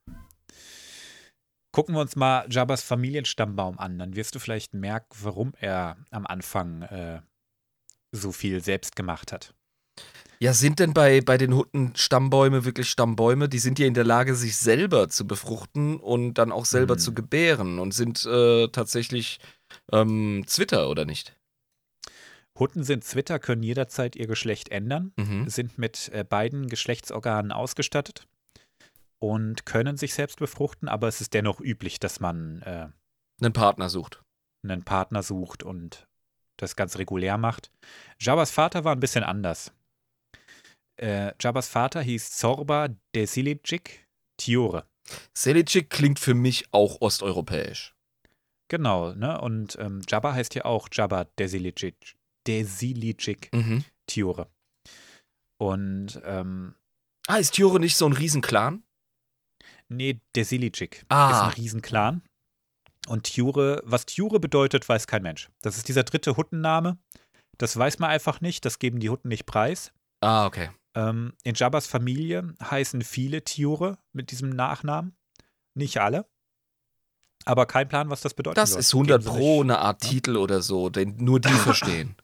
[1.71, 3.99] Gucken wir uns mal Jabbas Familienstammbaum an.
[3.99, 7.21] Dann wirst du vielleicht merken, warum er am Anfang äh,
[8.11, 9.53] so viel selbst gemacht hat.
[10.39, 13.49] Ja, sind denn bei, bei den Hutten Stammbäume wirklich Stammbäume?
[13.49, 16.99] Die sind ja in der Lage, sich selber zu befruchten und dann auch selber Hm.
[16.99, 19.39] zu gebären und sind äh, tatsächlich
[19.91, 21.35] ähm, Zwitter, oder nicht?
[22.59, 25.47] Hutten sind Zwitter, können jederzeit ihr Geschlecht ändern, Mhm.
[25.49, 28.27] sind mit äh, beiden Geschlechtsorganen ausgestattet
[29.19, 32.87] und können sich selbst befruchten, aber es ist dennoch üblich, dass man äh,
[33.41, 34.21] Einen Partner sucht.
[34.63, 36.07] einen Partner sucht und
[36.57, 37.71] das ganz regulär macht.
[38.19, 39.71] Jabbas Vater war ein bisschen anders.
[40.97, 44.07] Äh, Jabbas Vater hieß Zorba Desilicic
[44.37, 44.85] Tiore.
[45.33, 47.95] Selicic klingt für mich auch osteuropäisch.
[48.69, 49.39] Genau, ne?
[49.39, 52.15] Und ähm, Jabba heißt ja auch Jabba Desilicic.
[52.47, 53.85] Desilicic Mhm.
[54.07, 54.49] Tiore.
[55.59, 56.75] Und ähm,
[57.27, 58.83] Ah, ist Tjure nicht so ein Riesenclan?
[59.89, 61.31] nee, Desilicic Ah.
[61.31, 62.21] ist ein Riesenclan.
[63.07, 65.49] Und Tiure, was Tiure bedeutet, weiß kein Mensch.
[65.61, 66.97] Das ist dieser dritte Huttenname.
[67.57, 69.93] Das weiß man einfach nicht, das geben die Hutten nicht preis.
[70.21, 70.69] Ah, okay.
[70.97, 75.15] Ähm, in Jabbas Familie heißen viele Tiure mit diesem Nachnamen.
[75.75, 76.25] Nicht alle.
[77.45, 78.57] Aber kein Plan, was das bedeutet.
[78.57, 82.15] Das ist 100 Pro eine Art Titel oder so, den nur die verstehen.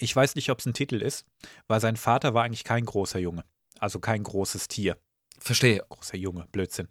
[0.00, 1.26] Ich weiß nicht, ob es ein Titel ist,
[1.68, 3.44] weil sein Vater war eigentlich kein großer Junge.
[3.78, 4.98] Also kein großes Tier.
[5.38, 5.86] Verstehe.
[5.88, 6.88] Großer Junge, Blödsinn.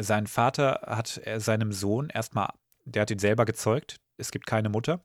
[0.00, 2.48] Sein Vater hat äh, seinem Sohn erstmal,
[2.86, 4.00] der hat ihn selber gezeugt.
[4.16, 5.04] Es gibt keine Mutter.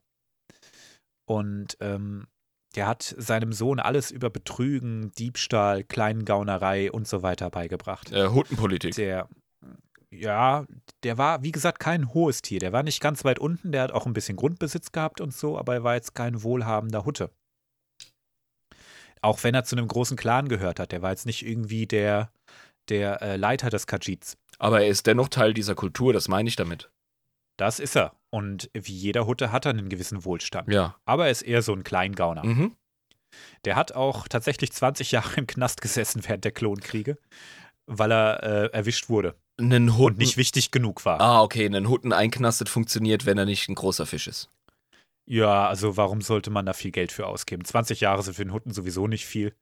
[1.26, 2.26] Und ähm,
[2.74, 8.12] der hat seinem Sohn alles über Betrügen, Diebstahl, Kleingaunerei und so weiter beigebracht.
[8.12, 8.94] Äh, Huttenpolitik.
[8.94, 9.28] Der,
[10.10, 10.66] ja,
[11.02, 12.60] der war, wie gesagt, kein hohes Tier.
[12.60, 13.72] Der war nicht ganz weit unten.
[13.72, 17.04] Der hat auch ein bisschen Grundbesitz gehabt und so, aber er war jetzt kein wohlhabender
[17.04, 17.30] Hutte.
[19.20, 20.92] Auch wenn er zu einem großen Clan gehört hat.
[20.92, 22.30] Der war jetzt nicht irgendwie der,
[22.88, 24.36] der äh, Leiter des Kajits.
[24.58, 26.90] Aber er ist dennoch Teil dieser Kultur, das meine ich damit.
[27.58, 28.12] Das ist er.
[28.30, 30.72] Und wie jeder Hutte hat er einen gewissen Wohlstand.
[30.72, 30.96] Ja.
[31.04, 32.44] Aber er ist eher so ein Kleingauner.
[32.44, 32.74] Mhm.
[33.66, 37.18] Der hat auch tatsächlich 20 Jahre im Knast gesessen während der Klonkriege,
[37.86, 40.12] weil er äh, erwischt wurde Einen Hutten.
[40.14, 41.20] und nicht wichtig genug war.
[41.20, 44.48] ah, okay, einen Hutten einknastet funktioniert, wenn er nicht ein großer Fisch ist.
[45.30, 47.64] Ja, also warum sollte man da viel Geld für ausgeben?
[47.64, 49.54] 20 Jahre sind für den Hutten sowieso nicht viel.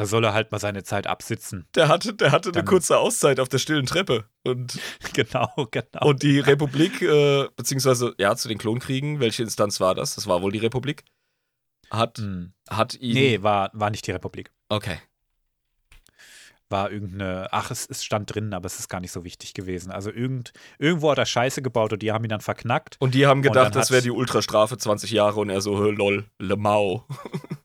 [0.00, 1.66] Da soll er halt mal seine Zeit absitzen.
[1.74, 4.24] Der hatte, der hatte eine kurze Auszeit auf der stillen Treppe.
[4.44, 4.78] Und,
[5.12, 6.06] genau, genau.
[6.06, 10.14] und die Republik, äh, beziehungsweise, ja, zu den Klonkriegen, welche Instanz war das?
[10.14, 11.04] Das war wohl die Republik.
[11.90, 12.54] Hat, Hm.
[12.70, 13.12] hat ihn.
[13.12, 14.50] Nee, war, war nicht die Republik.
[14.70, 14.98] Okay.
[16.70, 19.92] War irgendeine, ach, es, es stand drin, aber es ist gar nicht so wichtig gewesen.
[19.92, 22.96] Also irgend, irgendwo hat er Scheiße gebaut und die haben ihn dann verknackt.
[23.00, 26.24] Und die haben gedacht, das wäre die Ultrastrafe 20 Jahre und er so, "Hä, lol,
[26.38, 27.04] Le Mau.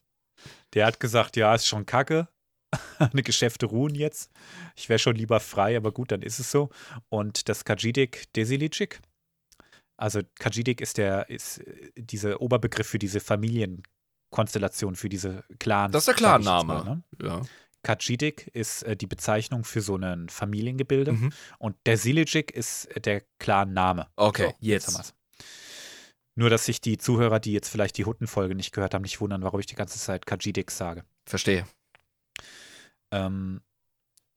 [0.75, 2.27] Der hat gesagt, ja, ist schon kacke.
[2.99, 4.31] Eine Geschäfte ruhen jetzt.
[4.75, 6.69] Ich wäre schon lieber frei, aber gut, dann ist es so.
[7.09, 8.99] Und das Kajidik Desilicic,
[9.97, 15.93] also Kajidik ist der, ist äh, dieser Oberbegriff für diese Familienkonstellation, für diese Clans.
[15.93, 16.83] Das ist der jetzt Clanname.
[16.83, 17.03] ne?
[17.25, 17.41] Ja.
[17.83, 21.31] Kajidik ist äh, die Bezeichnung für so ein Familiengebilde Mhm.
[21.59, 24.07] und Desilicic ist äh, der Clan-Name.
[24.15, 24.97] Okay, So, jetzt.
[24.97, 25.13] wir's.
[26.35, 29.41] Nur, dass sich die Zuhörer, die jetzt vielleicht die Huttenfolge nicht gehört haben, nicht wundern,
[29.41, 31.05] warum ich die ganze Zeit Kajidik sage.
[31.25, 31.65] Verstehe.
[33.11, 33.61] Ähm,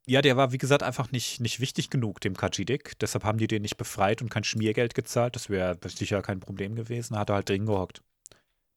[0.06, 2.98] ja, der war, wie gesagt, einfach nicht, nicht wichtig genug, dem Kajidik.
[3.00, 5.34] Deshalb haben die den nicht befreit und kein Schmiergeld gezahlt.
[5.34, 7.14] Das wäre sicher kein Problem gewesen.
[7.14, 8.02] Da hat er halt drin gehockt.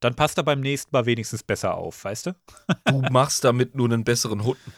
[0.01, 2.35] Dann passt er beim nächsten Mal wenigstens besser auf, weißt du?
[2.85, 4.73] Du machst damit nur einen besseren Hutten.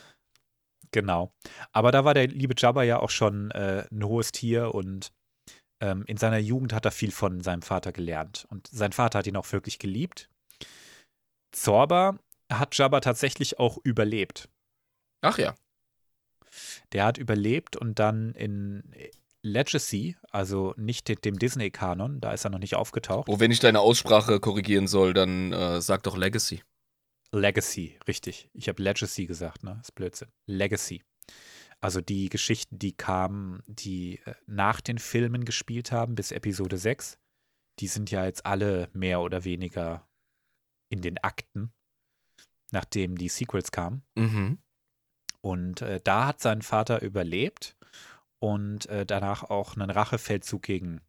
[0.91, 1.33] Genau.
[1.71, 5.11] Aber da war der liebe Jabba ja auch schon äh, ein hohes Tier und
[5.83, 8.47] ähm, in seiner Jugend hat er viel von seinem Vater gelernt.
[8.49, 10.29] Und sein Vater hat ihn auch wirklich geliebt.
[11.51, 12.17] Zorba
[12.51, 14.49] hat Jabba tatsächlich auch überlebt.
[15.21, 15.55] Ach ja.
[16.93, 18.83] Der hat überlebt und dann in
[19.41, 23.27] Legacy, also nicht dem Disney-Kanon, da ist er noch nicht aufgetaucht.
[23.27, 26.63] Oh, wenn ich deine Aussprache korrigieren soll, dann äh, sag doch Legacy.
[27.33, 28.49] Legacy, richtig.
[28.53, 29.75] Ich habe Legacy gesagt, ne?
[29.79, 30.29] Das ist Blödsinn.
[30.45, 31.03] Legacy.
[31.83, 37.19] Also die Geschichten, die kamen, die äh, nach den Filmen gespielt haben, bis Episode 6,
[37.79, 40.07] die sind ja jetzt alle mehr oder weniger
[40.87, 41.73] in den Akten,
[42.71, 44.03] nachdem die Sequels kamen.
[44.15, 44.59] Mhm.
[45.41, 47.75] Und äh, da hat sein Vater überlebt
[48.39, 51.01] und äh, danach auch einen Rachefeldzug gegen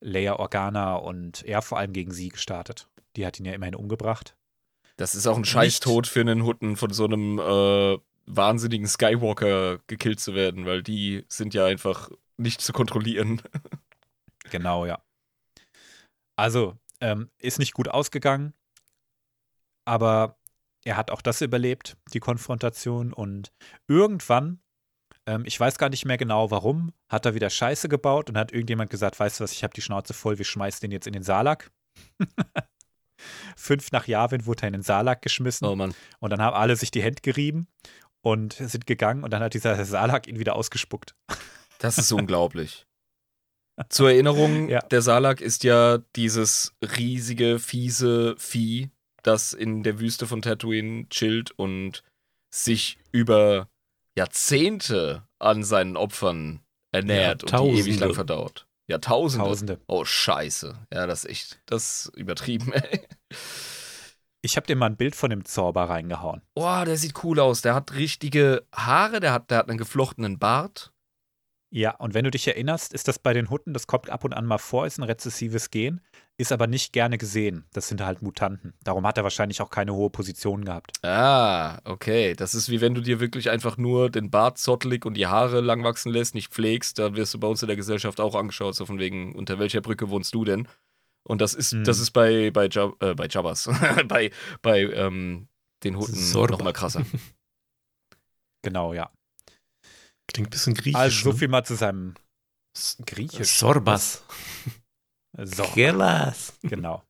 [0.00, 2.90] Leia Organa und er vor allem gegen sie gestartet.
[3.16, 4.36] Die hat ihn ja immerhin umgebracht.
[4.98, 7.98] Das ist auch ein Scheißtod für einen Hutten von so einem äh,
[8.36, 13.42] wahnsinnigen Skywalker gekillt zu werden, weil die sind ja einfach nicht zu kontrollieren.
[14.50, 15.00] Genau, ja.
[16.34, 18.52] Also, ähm, ist nicht gut ausgegangen,
[19.84, 20.38] aber
[20.84, 23.12] er hat auch das überlebt, die Konfrontation.
[23.12, 23.52] Und
[23.86, 24.60] irgendwann,
[25.26, 28.52] ähm, ich weiß gar nicht mehr genau warum, hat er wieder Scheiße gebaut und hat
[28.52, 31.12] irgendjemand gesagt, weißt du was, ich habe die Schnauze voll, wir schmeißen den jetzt in
[31.12, 31.70] den Salak.
[33.56, 35.66] Fünf nach Yavin wurde er in den Salak geschmissen.
[35.66, 35.94] Oh Mann.
[36.20, 37.68] Und dann haben alle sich die Hände gerieben
[38.22, 41.14] und sind gegangen und dann hat dieser Salak ihn wieder ausgespuckt.
[41.78, 42.86] Das ist unglaublich.
[43.88, 44.80] Zur Erinnerung, Ja.
[44.80, 48.90] der Salak ist ja dieses riesige, fiese Vieh,
[49.22, 52.02] das in der Wüste von Tatooine chillt und
[52.54, 53.68] sich über
[54.18, 56.60] Jahrzehnte an seinen Opfern
[56.92, 58.66] ernährt und die ewig lang verdaut.
[58.88, 59.46] Jahrtausende.
[59.46, 59.80] Tausende.
[59.86, 60.86] Oh, scheiße.
[60.92, 63.00] Ja, das ist echt, das ist übertrieben, ey.
[64.42, 66.40] Ich habe dir mal ein Bild von dem Zorba reingehauen.
[66.54, 67.60] Boah, der sieht cool aus.
[67.60, 70.92] Der hat richtige Haare, der hat, der hat einen geflochtenen Bart.
[71.72, 74.32] Ja, und wenn du dich erinnerst, ist das bei den Hutten, das kommt ab und
[74.32, 76.00] an mal vor, ist ein rezessives Gen,
[76.36, 77.64] ist aber nicht gerne gesehen.
[77.72, 78.74] Das sind halt Mutanten.
[78.82, 80.92] Darum hat er wahrscheinlich auch keine hohe Position gehabt.
[81.04, 82.34] Ah, okay.
[82.34, 85.60] Das ist wie wenn du dir wirklich einfach nur den Bart zottelig und die Haare
[85.60, 88.74] lang wachsen lässt, nicht pflegst, dann wirst du bei uns in der Gesellschaft auch angeschaut,
[88.74, 90.66] so von wegen, unter welcher Brücke wohnst du denn?
[91.24, 91.84] Und das ist, Hm.
[91.84, 93.68] das ist bei, bei, Jab, äh, bei Jabbas,
[94.08, 94.30] bei,
[94.62, 95.48] bei ähm,
[95.84, 96.52] den Sorba.
[96.56, 97.04] nochmal krasser.
[98.62, 99.10] Genau, ja.
[100.30, 100.94] Klingt ein bisschen griechisch.
[101.00, 101.38] Also so ne?
[101.38, 102.14] viel mal zu seinem
[103.06, 103.48] Griechisch.
[103.48, 104.22] Sorbas.
[105.38, 106.58] So, Gelas.
[106.62, 107.02] genau.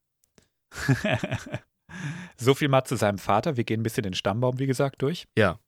[2.37, 3.57] so viel mal zu seinem Vater.
[3.57, 5.27] Wir gehen ein bisschen den Stammbaum, wie gesagt, durch.
[5.37, 5.59] Ja.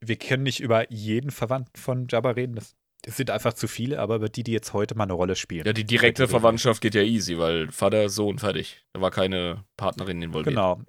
[0.00, 2.54] Wir können nicht über jeden Verwandten von Jabba reden.
[2.54, 5.34] Das, das sind einfach zu viele, aber über die, die jetzt heute mal eine Rolle
[5.34, 5.66] spielen.
[5.66, 8.84] Ja, die direkte Verwandtschaft geht ja easy, weil Vater, Sohn, fertig.
[8.92, 10.54] Da war keine Partnerin involviert.
[10.54, 10.80] Genau.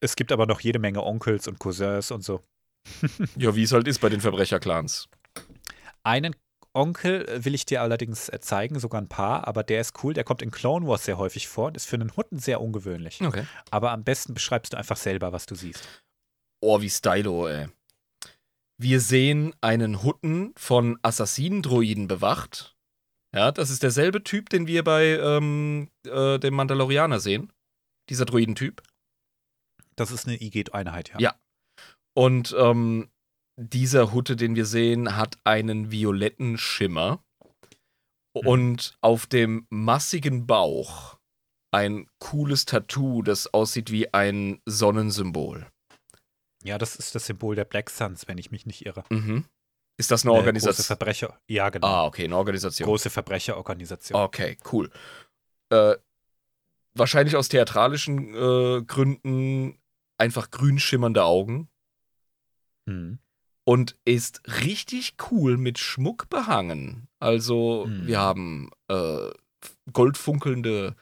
[0.00, 2.40] Es gibt aber noch jede Menge Onkels und Cousins und so.
[3.36, 5.08] Ja, wie es halt ist bei den Verbrecherclans.
[6.02, 6.36] Einen
[6.74, 10.12] Onkel will ich dir allerdings äh, zeigen, sogar ein paar, aber der ist cool.
[10.12, 13.22] Der kommt in Clone Wars sehr häufig vor und ist für einen Hutten sehr ungewöhnlich.
[13.22, 13.46] Okay.
[13.70, 15.88] Aber am besten beschreibst du einfach selber, was du siehst.
[16.60, 17.68] Oh, wie stylo, ey.
[18.76, 22.76] Wir sehen einen Hutten von Assassinendroiden bewacht.
[23.34, 27.52] Ja, das ist derselbe Typ, den wir bei ähm, äh, dem Mandalorianer sehen.
[28.08, 28.82] Dieser Droidentyp.
[29.96, 31.18] Das ist eine IG-Einheit, ja.
[31.18, 31.40] Ja.
[32.16, 33.10] Und ähm,
[33.56, 37.24] dieser Hutte, den wir sehen, hat einen violetten Schimmer.
[38.36, 41.18] Und auf dem massigen Bauch
[41.72, 45.66] ein cooles Tattoo, das aussieht wie ein Sonnensymbol.
[46.64, 49.04] Ja, das ist das Symbol der Black Suns, wenn ich mich nicht irre.
[49.10, 49.44] Mhm.
[49.96, 50.84] Ist das eine Große Organisation?
[50.86, 51.38] Verbrecher.
[51.46, 51.86] Ja, genau.
[51.86, 52.86] Ah, okay, eine Organisation.
[52.86, 54.20] Große Verbrecherorganisation.
[54.20, 54.90] Okay, cool.
[55.70, 55.94] Äh,
[56.94, 59.78] wahrscheinlich aus theatralischen äh, Gründen
[60.18, 61.68] einfach grün schimmernde Augen
[62.88, 63.18] Hm.
[63.64, 67.08] und ist richtig cool mit Schmuck behangen.
[67.20, 68.06] Also, Hm.
[68.06, 69.30] wir haben äh,
[69.92, 70.96] goldfunkelnde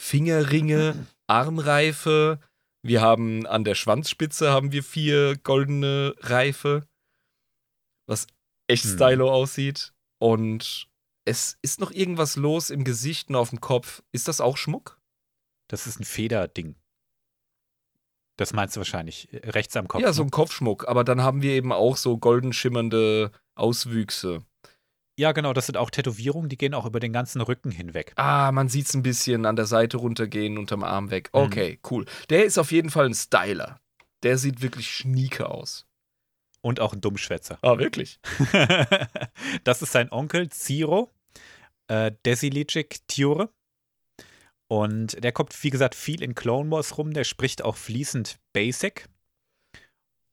[0.00, 2.40] Fingerringe, Armreife.
[2.82, 6.86] Wir haben an der Schwanzspitze haben wir vier goldene Reife,
[8.06, 8.26] was
[8.66, 8.90] echt Hm.
[8.94, 9.92] stylo aussieht.
[10.18, 10.88] Und
[11.24, 14.02] es ist noch irgendwas los im Gesicht und auf dem Kopf.
[14.12, 15.00] Ist das auch Schmuck?
[15.68, 16.76] Das ist ein Federding.
[18.36, 19.32] Das meinst du wahrscheinlich.
[19.32, 20.02] äh, Rechts am Kopf.
[20.02, 20.28] ja, so ne?
[20.28, 20.88] ein Kopfschmuck.
[20.88, 24.44] Aber dann haben wir eben auch so golden schimmernde Auswüchse.
[25.18, 25.52] Ja, genau.
[25.52, 28.12] Das sind auch Tätowierungen, die gehen auch über den ganzen Rücken hinweg.
[28.16, 31.30] Ah, man sieht es ein bisschen an der Seite runtergehen, unterm Arm weg.
[31.32, 31.40] Mhm.
[31.40, 32.06] Okay, cool.
[32.30, 33.80] Der ist auf jeden Fall ein Styler.
[34.22, 35.86] Der sieht wirklich schnieke aus.
[36.60, 37.58] Und auch ein Dummschwätzer.
[37.62, 38.20] Ah, wirklich?
[39.64, 41.10] das ist sein Onkel Ziro,
[41.88, 43.50] äh, Desilicic Tiure.
[44.68, 47.12] Und der kommt, wie gesagt, viel in Clone Wars rum.
[47.12, 49.08] Der spricht auch fließend Basic.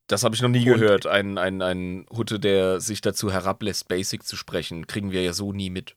[0.09, 1.05] Das habe ich noch nie Und- gehört.
[1.05, 5.53] Ein, ein, ein Hutte, der sich dazu herablässt, Basic zu sprechen, kriegen wir ja so
[5.53, 5.95] nie mit.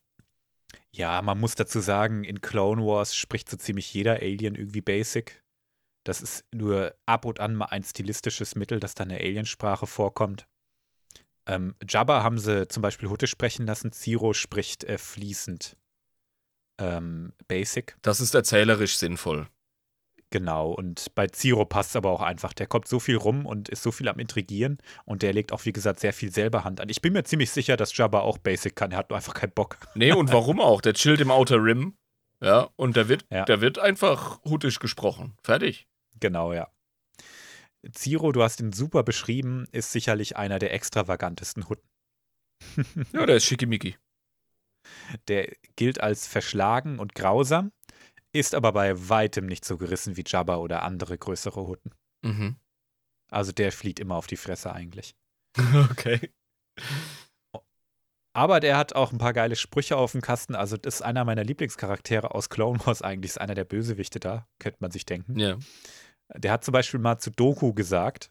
[0.92, 5.42] Ja, man muss dazu sagen, in Clone Wars spricht so ziemlich jeder Alien irgendwie Basic.
[6.04, 10.46] Das ist nur ab und an mal ein stilistisches Mittel, dass da eine Aliensprache vorkommt.
[11.46, 15.76] Ähm, Jabba haben sie zum Beispiel Hutte sprechen lassen, Ziro spricht äh, fließend
[16.78, 17.96] ähm, Basic.
[18.02, 19.48] Das ist erzählerisch sinnvoll.
[20.32, 22.52] Genau, und bei Ziro passt es aber auch einfach.
[22.54, 25.64] Der kommt so viel rum und ist so viel am Intrigieren und der legt auch,
[25.66, 26.88] wie gesagt, sehr viel selber Hand an.
[26.88, 28.90] Ich bin mir ziemlich sicher, dass Jabba auch Basic kann.
[28.92, 29.76] Er hat nur einfach keinen Bock.
[29.94, 30.80] Nee, und warum auch?
[30.80, 31.96] Der chillt im Outer Rim.
[32.40, 33.44] Ja, und der wird, Ja.
[33.44, 35.36] der wird einfach huttisch gesprochen.
[35.44, 35.86] Fertig.
[36.18, 36.68] Genau, ja.
[37.92, 41.86] Ziro, du hast ihn super beschrieben, ist sicherlich einer der extravagantesten Hutten.
[43.12, 43.96] Ja, der ist schickimicki.
[45.28, 47.72] Der gilt als verschlagen und grausam,
[48.32, 51.92] ist aber bei weitem nicht so gerissen wie Jabba oder andere größere Hutten.
[52.22, 52.56] Mhm.
[53.30, 55.14] Also der fliegt immer auf die Fresse eigentlich.
[55.90, 56.32] Okay.
[58.34, 60.54] Aber der hat auch ein paar geile Sprüche auf dem Kasten.
[60.54, 63.32] Also das ist einer meiner Lieblingscharaktere aus Clone Wars eigentlich.
[63.32, 65.38] Ist einer der Bösewichte da, könnte man sich denken.
[65.38, 65.58] Ja.
[66.34, 68.30] Der hat zum Beispiel mal zu Doku gesagt,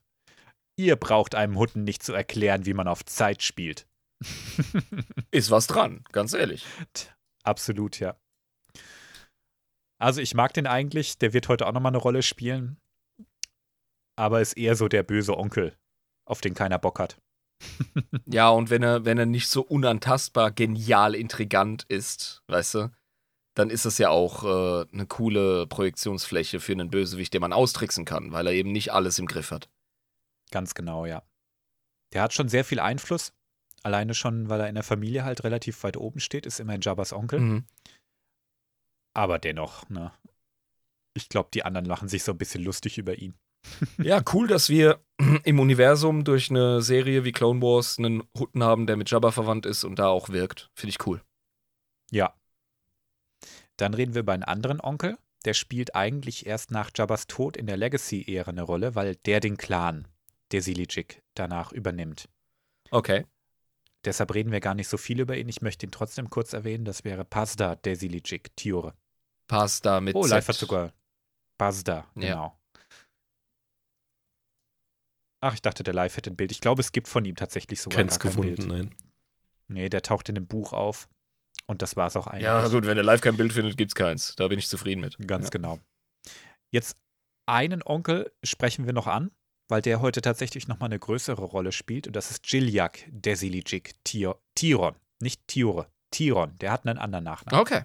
[0.76, 3.88] ihr braucht einem Hutten nicht zu erklären, wie man auf Zeit spielt.
[5.32, 6.66] Ist was dran, ganz ehrlich.
[7.44, 8.16] Absolut, ja.
[10.02, 12.78] Also ich mag den eigentlich, der wird heute auch nochmal eine Rolle spielen.
[14.16, 15.78] Aber ist eher so der böse Onkel,
[16.26, 17.22] auf den keiner Bock hat.
[18.26, 22.92] Ja, und wenn er, wenn er nicht so unantastbar genial intrigant ist, weißt du,
[23.56, 28.06] dann ist das ja auch äh, eine coole Projektionsfläche für einen Bösewicht, den man austricksen
[28.06, 29.70] kann, weil er eben nicht alles im Griff hat.
[30.50, 31.24] Ganz genau, ja.
[32.14, 33.34] Der hat schon sehr viel Einfluss.
[33.84, 37.14] Alleine schon, weil er in der Familie halt relativ weit oben steht, ist immerhin Jabbas
[37.14, 37.40] Onkel.
[37.40, 37.66] Mhm.
[39.14, 40.12] Aber dennoch, ne.
[41.14, 43.36] Ich glaube, die anderen machen sich so ein bisschen lustig über ihn.
[44.02, 45.04] Ja, cool, dass wir
[45.44, 49.66] im Universum durch eine Serie wie Clone Wars einen Hutten haben, der mit Jabba verwandt
[49.66, 50.72] ist und da auch wirkt.
[50.74, 51.22] Finde ich cool.
[52.12, 52.34] Ja.
[53.78, 55.18] Dann reden wir über einen anderen Onkel.
[55.46, 59.58] Der spielt eigentlich erst nach Jabbas Tod in der Legacy-Ära eine Rolle, weil der den
[59.58, 60.08] Clan
[60.52, 62.30] der Silijik danach übernimmt.
[62.92, 63.26] Okay.
[64.06, 65.50] Deshalb reden wir gar nicht so viel über ihn.
[65.50, 66.86] Ich möchte ihn trotzdem kurz erwähnen.
[66.86, 68.94] Das wäre Pasda der Silijik, Tiore.
[69.52, 70.30] Pasta mit Oh, Z.
[70.32, 70.94] live hat sogar
[71.58, 72.22] Pasda, Ja.
[72.22, 72.58] genau.
[75.44, 76.52] Ach, ich dachte, der Live hätte ein Bild.
[76.52, 78.68] Ich glaube, es gibt von ihm tatsächlich sogar Keins gar kein gefunden, Bild.
[78.90, 78.96] nein.
[79.68, 81.10] Nee, der taucht in dem Buch auf.
[81.66, 82.44] Und das war es auch eigentlich.
[82.44, 84.36] Ja, gut, wenn er live kein Bild findet, gibt's keins.
[84.36, 85.18] Da bin ich zufrieden mit.
[85.28, 85.50] Ganz ja.
[85.52, 85.80] genau.
[86.72, 86.98] Jetzt
[87.48, 89.32] einen Onkel sprechen wir noch an,
[89.70, 92.08] weil der heute tatsächlich nochmal eine größere Rolle spielt.
[92.08, 94.96] Und das ist Giljak Desilijik Tio- Tiron.
[95.22, 96.58] Nicht Tiore, Tiron.
[96.60, 97.60] Der hat einen anderen Nachnamen.
[97.62, 97.84] Okay.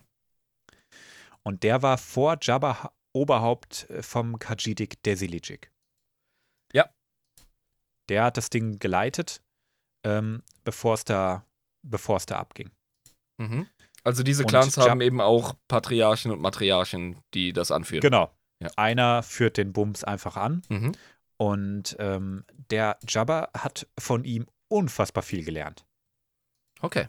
[1.46, 5.70] Und der war vor Jabba Ha- Oberhaupt äh, vom Kajidik Desilijik.
[6.72, 6.90] Ja.
[8.08, 9.42] Der hat das Ding geleitet,
[10.04, 11.46] ähm, bevor es da,
[11.86, 12.70] bevor es da abging.
[13.40, 13.68] Mhm.
[14.04, 18.02] Also diese Clans haben eben auch Patriarchen und Matriarchen, die das anführen.
[18.02, 18.30] Genau.
[18.62, 18.70] Ja.
[18.76, 20.92] Einer führt den Bums einfach an Mhm.
[21.38, 25.86] und ähm, der Jabba hat von ihm unfassbar viel gelernt.
[26.80, 27.08] Okay.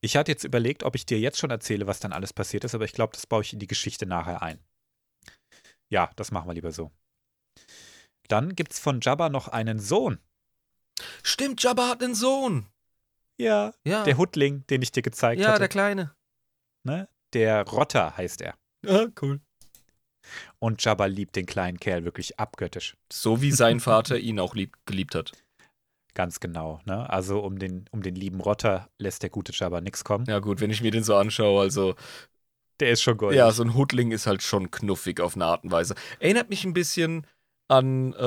[0.00, 2.74] Ich hatte jetzt überlegt, ob ich dir jetzt schon erzähle, was dann alles passiert ist,
[2.74, 4.58] aber ich glaube, das baue ich in die Geschichte nachher ein.
[5.90, 6.90] Ja, das machen wir lieber so.
[8.28, 10.18] Dann gibt es von Jabba noch einen Sohn.
[11.22, 12.66] Stimmt, Jabba hat einen Sohn.
[13.40, 13.72] Ja.
[13.84, 14.04] Ja.
[14.04, 15.60] Der Hutling, den ich dir gezeigt ja, hatte.
[15.60, 16.14] der Kleine.
[16.84, 17.08] ne?
[17.32, 18.54] der Rotter heißt er.
[18.84, 19.40] Ja, cool.
[20.58, 22.96] Und Jabba liebt den kleinen Kerl wirklich abgöttisch.
[23.10, 25.32] So wie sein Vater ihn auch lieb, geliebt hat.
[26.14, 26.80] Ganz genau.
[26.84, 27.08] Ne?
[27.08, 30.24] Also um den, um den lieben Rotter lässt der gute Jabba nichts kommen.
[30.28, 31.94] Ja, gut, wenn ich mir den so anschaue, also.
[32.80, 33.38] Der ist schon goldig.
[33.38, 35.94] Ja, so ein Hutling ist halt schon knuffig auf eine Art und Weise.
[36.18, 37.26] Erinnert mich ein bisschen
[37.68, 38.26] an, äh,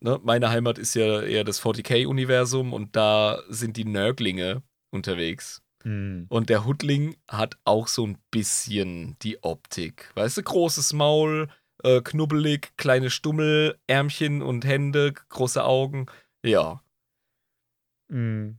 [0.00, 5.62] ne, meine Heimat ist ja eher das 40k-Universum und da sind die Nörglinge unterwegs.
[5.82, 6.26] Hm.
[6.28, 10.10] Und der Hutling hat auch so ein bisschen die Optik.
[10.14, 11.48] Weißt du, großes Maul,
[11.82, 16.06] äh, knubbelig, kleine Stummel, Ärmchen und Hände, große Augen.
[16.44, 16.80] Ja.
[18.08, 18.58] Mm.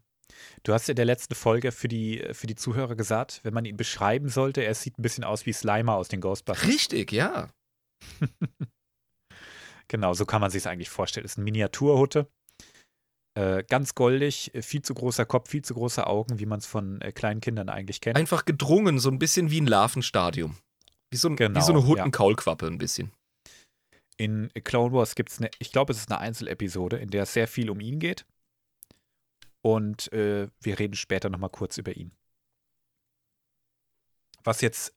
[0.63, 3.77] Du hast in der letzten Folge für die, für die Zuhörer gesagt, wenn man ihn
[3.77, 6.67] beschreiben sollte, er sieht ein bisschen aus wie Slimer aus den Ghostbusters.
[6.67, 7.49] Richtig, ja.
[9.89, 11.25] Genau, so kann man sich es eigentlich vorstellen.
[11.25, 12.27] Ist ein Miniaturhutte.
[13.37, 16.65] Äh, ganz goldig, äh, viel zu großer Kopf, viel zu große Augen, wie man es
[16.65, 18.15] von äh, kleinen Kindern eigentlich kennt.
[18.15, 20.57] Einfach gedrungen, so ein bisschen wie ein Larvenstadium.
[21.11, 21.87] Wie so, ein, Genau, wie so eine ja.
[21.87, 23.11] Huttenkaulquappe ein bisschen.
[24.17, 27.33] In Clone Wars gibt es eine, ich glaube, es ist eine Einzelepisode, in der es
[27.33, 28.25] sehr viel um ihn geht.
[29.61, 32.11] Und äh, wir reden später nochmal kurz über ihn.
[34.43, 34.93] Was jetzt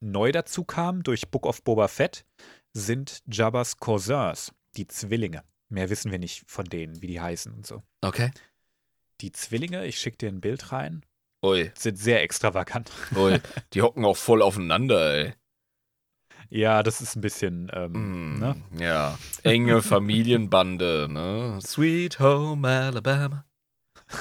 [0.00, 2.24] neu dazu kam durch Book of Boba Fett,
[2.72, 5.44] sind Jabbas Cousins, die Zwillinge.
[5.68, 7.82] Mehr wissen wir nicht von denen, wie die heißen und so.
[8.00, 8.30] Okay.
[9.20, 11.04] Die Zwillinge, ich schicke dir ein Bild rein,
[11.44, 12.92] Ui, sind sehr extravagant.
[13.16, 13.40] ui.
[13.72, 15.34] Die hocken auch voll aufeinander, ey.
[16.50, 18.62] Ja, das ist ein bisschen, ähm, Mm, ne?
[18.78, 19.18] Ja.
[19.42, 21.58] Enge Familienbande, ne?
[21.60, 23.44] Sweet Home Alabama.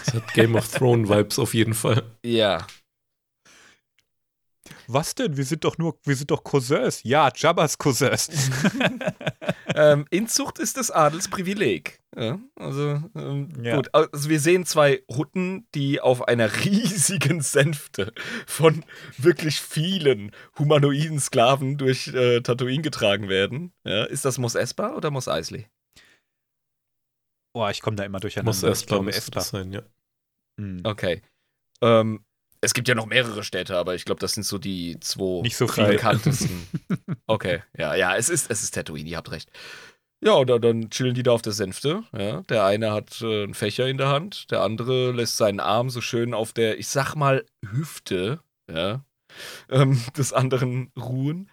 [0.06, 2.04] Das hat Game of Thrones Vibes auf jeden Fall.
[2.24, 2.66] Ja.
[4.88, 5.38] Was denn?
[5.38, 7.02] Wir sind doch nur, wir sind doch Cousins.
[7.04, 8.30] Ja, Jabbas Cousins.
[9.76, 12.00] ähm, Inzucht ist das Adelsprivileg.
[12.16, 13.76] Ja, also ähm, Ja.
[13.78, 13.90] gut.
[13.94, 18.14] Also wir sehen zwei Hutten, die auf einer riesigen Sänfte
[18.46, 18.84] von
[19.18, 23.72] wirklich vielen humanoiden Sklaven durch äh, Tatooine getragen werden.
[23.84, 25.68] Ja, ist das Mos Espa oder Mos Eisley?
[27.54, 28.50] Boah, ich komme da immer durcheinander.
[28.50, 29.82] Muss erst ich glaube das sein, ja.
[30.60, 30.82] Hm.
[30.84, 31.22] Okay.
[31.82, 32.24] Ähm,
[32.62, 35.58] es gibt ja noch mehrere Städte, aber ich glaube, das sind so die zwei Nicht
[35.58, 35.88] so viele.
[35.90, 36.68] bekanntesten.
[37.28, 39.50] okay, ja, ja, es ist, es ist Tatooine, ihr habt recht.
[40.24, 42.04] Ja, und dann, dann chillen die da auf der Sänfte.
[42.16, 42.42] Ja.
[42.44, 46.00] Der eine hat äh, einen Fächer in der Hand, der andere lässt seinen Arm so
[46.00, 48.40] schön auf der, ich sag mal, Hüfte
[48.72, 49.04] ja,
[49.70, 51.50] ähm, des anderen ruhen.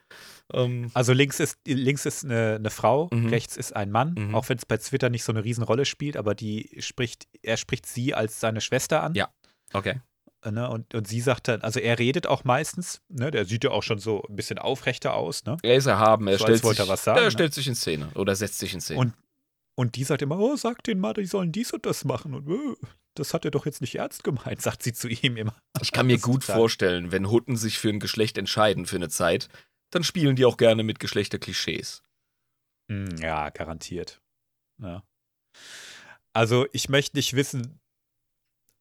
[0.53, 3.29] Ähm, Also links ist, links ist eine, eine Frau, Mhm.
[3.29, 4.35] rechts ist ein Mann, Mhm.
[4.35, 7.87] auch wenn es bei Twitter nicht so eine Riesenrolle spielt, aber die spricht, er spricht
[7.87, 9.15] sie als seine Schwester an.
[9.15, 9.29] Ja.
[9.73, 10.01] okay.
[10.45, 10.71] Äh, Ne?
[10.71, 13.33] Und, und sie sagt dann, also er redet auch meistens, ne?
[13.33, 15.57] der sieht ja auch schon so ein bisschen aufrechter aus, ne?
[15.65, 17.31] Er ist erhaben, er, So, stellt, sich, er was sagen, er ne?
[17.33, 19.01] stellt sich in Szene oder setzt sich in Szene.
[19.01, 19.15] Und,
[19.75, 22.35] und die sagt immer, oh, sag denen mal, die sollen dies und das machen.
[22.35, 22.77] Und äh,
[23.15, 25.57] das hat er doch jetzt nicht ernst gemeint, sagt sie zu ihm immer.
[25.81, 29.49] Ich kann mir gut vorstellen, wenn Hutten sich für ein Geschlecht entscheiden für eine Zeit,
[29.91, 32.03] dann spielen die auch gerne mit Geschlechterklischees.
[32.91, 34.21] Hm, Ja, garantiert.
[34.81, 35.03] Ja.
[36.33, 37.81] Also ich möchte nicht wissen,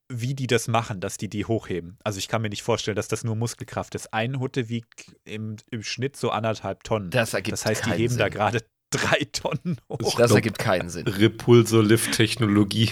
[0.10, 1.98] wie die das machen, dass die die hochheben.
[2.04, 4.14] Also ich kann mir nicht vorstellen, dass das nur Muskelkraft ist.
[4.14, 7.10] Ein Hutte wiegt im, im Schnitt so anderthalb Tonnen.
[7.10, 8.20] Das ergibt das heißt, die heben Sinn.
[8.20, 10.16] da gerade drei Tonnen hoch.
[10.16, 11.08] Das ergibt keinen Sinn.
[11.08, 12.92] Repulsor-Lift-Technologie.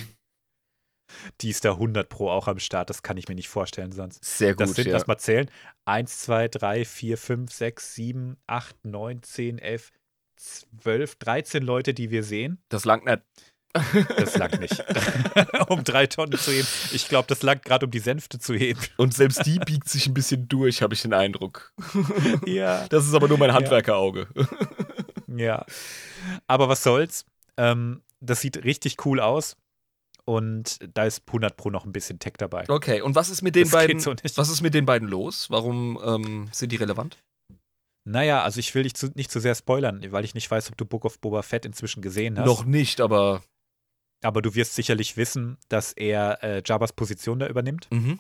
[1.42, 2.90] Die ist da 100 pro auch am Start.
[2.90, 4.24] Das kann ich mir nicht vorstellen sonst.
[4.24, 4.94] Sehr Das gut, sind, ja.
[4.94, 5.50] lass mal zählen,
[5.86, 9.92] 1, 2, 3, 4, 5, 6, 7, 8, 9, 10, 11,
[10.38, 12.62] 12, 13 Leute, die wir sehen.
[12.70, 13.22] Das langt nicht.
[14.18, 14.84] Das langt nicht.
[15.68, 16.68] um drei Tonnen zu heben.
[16.94, 18.80] Ich glaube, das langt gerade, um die Sänfte zu heben.
[18.96, 21.74] Und selbst die biegt sich ein bisschen durch, habe ich den Eindruck.
[22.46, 22.88] Ja.
[22.88, 24.28] Das ist aber nur mein Handwerkerauge.
[25.28, 25.66] Ja.
[26.48, 27.26] Aber was soll's?
[27.58, 29.58] Ähm, das sieht richtig cool aus.
[30.28, 32.66] Und da ist 100 Pro noch ein bisschen Tech dabei.
[32.68, 34.00] Okay, und was ist mit den Das beiden?
[34.00, 34.14] so.
[34.36, 35.52] Was ist mit den beiden los?
[35.52, 37.18] Warum ähm, sind die relevant?
[38.08, 40.78] Naja, also ich will dich zu, nicht zu sehr spoilern, weil ich nicht weiß, ob
[40.78, 42.46] du Book of Boba Fett inzwischen gesehen hast.
[42.46, 43.44] Noch nicht, aber
[44.24, 47.88] Aber du wirst sicherlich wissen, dass er äh, Jabba's Position da übernimmt.
[47.92, 48.20] mhm.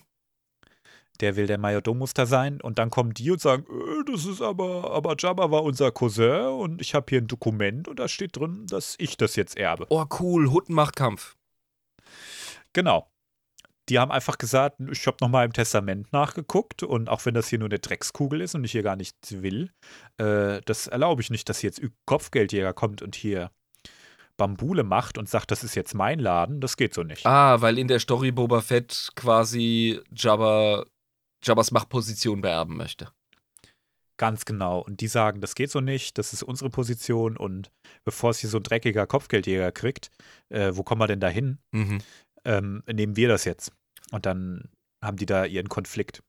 [1.22, 2.60] Der will der Majordomus da sein.
[2.60, 6.48] Und dann kommen die und sagen, äh, das ist aber, aber Jabba war unser Cousin
[6.60, 9.86] und ich habe hier ein Dokument und da steht drin, dass ich das jetzt erbe.
[9.90, 11.38] oh cool, Hutten macht Kampf.
[12.76, 13.10] Genau.
[13.88, 17.60] Die haben einfach gesagt, ich habe nochmal im Testament nachgeguckt und auch wenn das hier
[17.60, 19.72] nur eine Dreckskugel ist und ich hier gar nichts will,
[20.18, 23.52] äh, das erlaube ich nicht, dass jetzt Kopfgeldjäger kommt und hier
[24.38, 26.60] Bambule macht und sagt, das ist jetzt mein Laden.
[26.60, 27.26] Das geht so nicht.
[27.26, 30.86] Ah, weil in der Story Boba Fett quasi Jabba
[31.44, 33.08] Jabbas Machtposition beerben möchte.
[34.18, 34.80] Ganz genau.
[34.80, 37.70] Und die sagen, das geht so nicht, das ist unsere Position und
[38.06, 40.10] bevor es hier so ein dreckiger Kopfgeldjäger kriegt,
[40.50, 41.60] äh, wo kommen wir denn da hin?
[41.72, 42.00] Mhm.
[42.46, 43.72] Ähm, nehmen wir das jetzt.
[44.12, 44.70] Und dann
[45.04, 46.24] haben die da ihren Konflikt.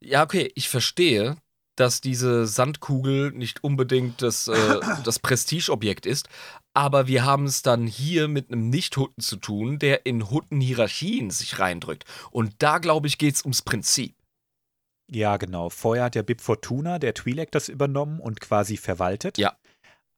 [0.00, 1.36] Ja, okay, ich verstehe,
[1.76, 6.28] dass diese Sandkugel nicht unbedingt das, äh, das Prestigeobjekt ist,
[6.74, 11.58] aber wir haben es dann hier mit einem Nicht-Hutten zu tun, der in Hutten-Hierarchien sich
[11.58, 12.04] reindrückt.
[12.30, 14.14] Und da, glaube ich, geht es ums Prinzip.
[15.10, 15.70] Ja, genau.
[15.70, 19.38] Vorher hat ja Bib Fortuna, der Twi'lek, das übernommen und quasi verwaltet.
[19.38, 19.56] Ja.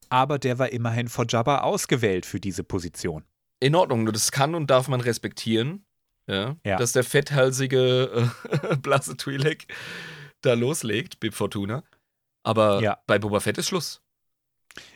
[0.08, 3.24] Aber der war immerhin von Jabba ausgewählt für diese Position.
[3.60, 5.84] In Ordnung, das kann und darf man respektieren.
[6.26, 6.76] Ja, Ja.
[6.76, 9.66] Dass der fetthalsige äh, blasse Twi'lek
[10.42, 11.82] da loslegt, Bib Fortuna.
[12.42, 12.98] Aber Ja.
[13.06, 14.00] bei Boba Fett ist Schluss.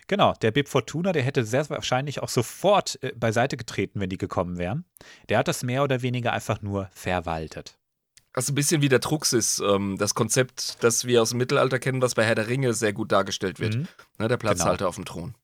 [0.07, 4.19] Genau, der Bib Fortuna, der hätte sehr wahrscheinlich auch sofort äh, beiseite getreten, wenn die
[4.19, 4.85] gekommen wären.
[5.29, 7.79] Der hat das mehr oder weniger einfach nur verwaltet.
[8.35, 11.79] Das ist ein bisschen wie der Truxis, ähm, das Konzept, das wir aus dem Mittelalter
[11.79, 13.75] kennen, was bei Herr der Ringe sehr gut dargestellt wird.
[13.75, 13.89] Mhm.
[14.19, 15.35] Ne, der Platzhalter auf dem Thron.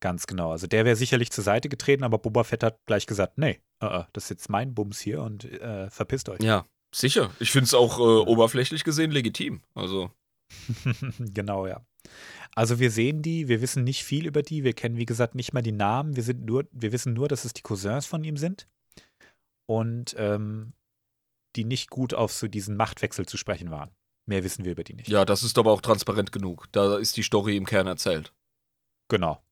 [0.00, 0.50] Ganz genau.
[0.50, 3.86] Also der wäre sicherlich zur Seite getreten, aber Boba Fett hat gleich gesagt, nee, äh,
[3.86, 6.40] äh, das ist jetzt mein Bums hier und äh, verpisst euch.
[6.42, 7.30] Ja, sicher.
[7.38, 9.60] Ich finde es auch äh, oberflächlich gesehen legitim.
[9.74, 10.10] Also,
[11.18, 11.84] genau, ja.
[12.54, 15.52] Also wir sehen die, wir wissen nicht viel über die, wir kennen wie gesagt nicht
[15.52, 18.36] mal die Namen, wir sind nur, wir wissen nur, dass es die Cousins von ihm
[18.36, 18.66] sind
[19.66, 20.72] und ähm,
[21.56, 23.90] die nicht gut auf so diesen Machtwechsel zu sprechen waren.
[24.26, 25.08] Mehr wissen wir über die nicht.
[25.08, 26.66] ja, das ist aber auch transparent genug.
[26.72, 28.32] Da ist die Story im Kern erzählt.
[29.08, 29.42] Genau.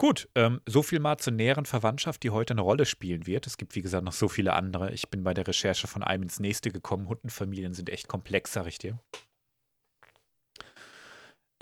[0.00, 3.46] Gut, ähm, so viel mal zur näheren Verwandtschaft, die heute eine Rolle spielen wird.
[3.46, 4.94] Es gibt, wie gesagt, noch so viele andere.
[4.94, 7.06] Ich bin bei der Recherche von einem ins nächste gekommen.
[7.06, 8.98] Hundenfamilien sind echt komplex, sag ich dir.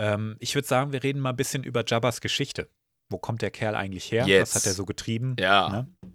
[0.01, 2.71] Ähm, ich würde sagen, wir reden mal ein bisschen über Jabbas Geschichte.
[3.11, 4.25] Wo kommt der Kerl eigentlich her?
[4.29, 4.55] Jetzt.
[4.55, 5.35] Was hat er so getrieben?
[5.41, 5.69] Ja.
[5.69, 6.13] Ne?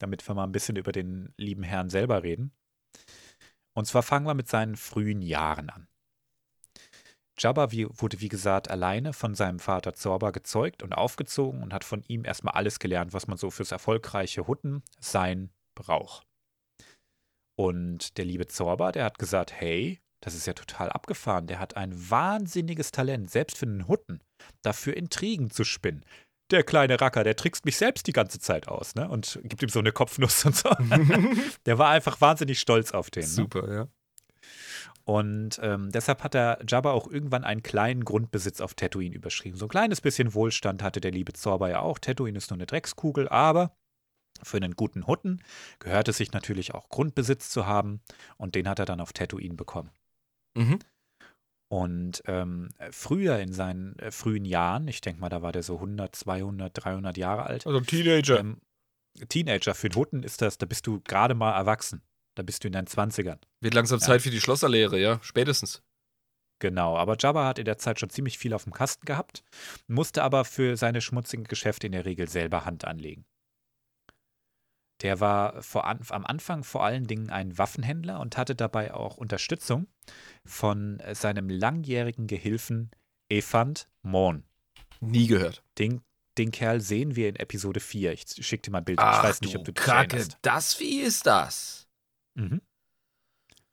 [0.00, 2.52] Damit wir mal ein bisschen über den lieben Herrn selber reden.
[3.76, 5.88] Und zwar fangen wir mit seinen frühen Jahren an.
[7.38, 12.02] Jabba wurde, wie gesagt, alleine von seinem Vater Zorba gezeugt und aufgezogen und hat von
[12.08, 16.26] ihm erstmal alles gelernt, was man so fürs erfolgreiche Hutten sein braucht.
[17.58, 21.46] Und der liebe Zorba, der hat gesagt, hey, das ist ja total abgefahren.
[21.46, 24.20] Der hat ein wahnsinniges Talent, selbst für einen Hutten,
[24.62, 26.04] dafür Intrigen zu spinnen.
[26.50, 29.08] Der kleine Racker, der trickst mich selbst die ganze Zeit aus, ne?
[29.08, 30.70] Und gibt ihm so eine Kopfnuss und so.
[31.66, 33.22] der war einfach wahnsinnig stolz auf den.
[33.22, 33.28] Ne?
[33.28, 33.88] Super, ja.
[35.06, 39.56] Und ähm, deshalb hat der Jabba auch irgendwann einen kleinen Grundbesitz auf Tatooine überschrieben.
[39.56, 42.00] So ein kleines bisschen Wohlstand hatte der liebe Zorba ja auch.
[42.00, 43.76] Tatooine ist nur eine Dreckskugel, aber
[44.42, 45.44] für einen guten Hutten
[45.78, 48.00] gehört es sich natürlich auch Grundbesitz zu haben.
[48.36, 49.90] Und den hat er dann auf Tatooine bekommen.
[50.56, 50.80] Mhm.
[51.68, 55.76] Und ähm, früher in seinen äh, frühen Jahren, ich denke mal, da war der so
[55.76, 57.64] 100, 200, 300 Jahre alt.
[57.64, 58.40] Also Teenager.
[58.40, 58.60] Ähm,
[59.28, 62.02] Teenager, für einen Hutten ist das, da bist du gerade mal erwachsen.
[62.36, 63.38] Da bist du in deinen 20ern.
[63.60, 64.06] Wird langsam Ja.
[64.06, 65.18] Zeit für die Schlosserlehre, ja.
[65.22, 65.82] Spätestens.
[66.58, 69.42] Genau, aber Jabba hat in der Zeit schon ziemlich viel auf dem Kasten gehabt,
[69.88, 73.26] musste aber für seine schmutzigen Geschäfte in der Regel selber Hand anlegen.
[75.02, 79.86] Der war vor am Anfang vor allen Dingen ein Waffenhändler und hatte dabei auch Unterstützung
[80.46, 82.90] von seinem langjährigen Gehilfen
[83.28, 84.44] Ephant Morn.
[85.00, 85.62] Nie gehört.
[85.78, 86.00] Den,
[86.38, 88.12] den Kerl sehen wir in Episode 4.
[88.12, 88.98] Ich schicke dir mal ein Bild.
[88.98, 90.38] ich weiß nicht, ob du Kacke, erinnerst.
[90.40, 91.85] das Vieh ist das.
[92.36, 92.60] Mhm.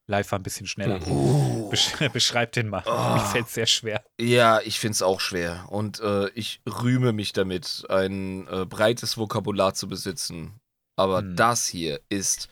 [0.08, 1.00] Live war ein bisschen schneller.
[1.70, 2.84] Besch beschreib den mal.
[2.86, 3.14] Oh.
[3.16, 4.04] Mir fällt sehr schwer.
[4.20, 5.66] Ja, ich find's auch schwer.
[5.70, 10.60] Und äh, ich rühme mich damit, ein äh, breites Vokabular zu besitzen.
[10.98, 11.36] Aber Hm.
[11.36, 12.50] das hier ist.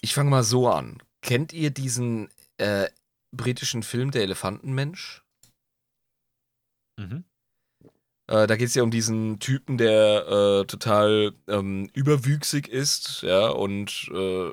[0.00, 1.02] Ich fange mal so an.
[1.20, 2.88] Kennt ihr diesen äh,
[3.36, 5.22] britischen Film Der Elefantenmensch?
[6.98, 7.24] Mhm.
[8.28, 13.48] Äh, da geht es ja um diesen Typen, der äh, total ähm, überwüchsig ist, ja,
[13.48, 14.50] und äh,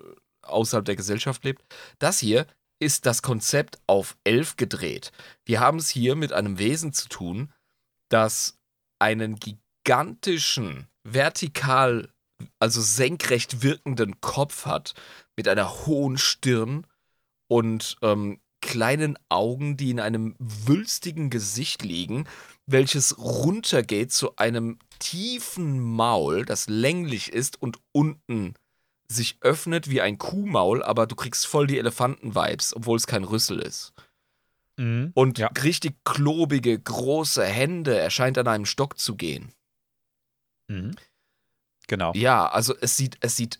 [0.51, 1.63] außerhalb der Gesellschaft lebt.
[1.99, 2.45] Das hier
[2.79, 5.11] ist das Konzept auf elf gedreht.
[5.45, 7.51] Wir haben es hier mit einem Wesen zu tun,
[8.09, 8.57] das
[8.99, 12.09] einen gigantischen, vertikal,
[12.57, 14.93] also senkrecht wirkenden Kopf hat,
[15.35, 16.87] mit einer hohen Stirn
[17.47, 22.25] und ähm, kleinen Augen, die in einem wülstigen Gesicht liegen,
[22.65, 28.53] welches runtergeht zu einem tiefen Maul, das länglich ist und unten
[29.11, 33.59] sich öffnet wie ein Kuhmaul, aber du kriegst voll die Elefanten-Vibes, obwohl es kein Rüssel
[33.59, 33.93] ist.
[34.77, 35.11] Mhm.
[35.15, 35.47] Und Ja.
[35.63, 39.51] richtig klobige, große Hände, er scheint an einem Stock zu gehen.
[40.67, 40.95] Mhm.
[41.87, 42.13] Genau.
[42.15, 43.59] Ja, also es sieht, es sieht,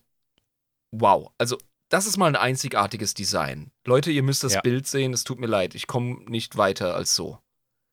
[0.91, 1.31] wow.
[1.39, 1.57] Also
[1.89, 3.71] das ist mal ein einzigartiges Design.
[3.85, 4.61] Leute, ihr müsst das Ja.
[4.61, 7.39] Bild sehen, es tut mir leid, ich komme nicht weiter als so.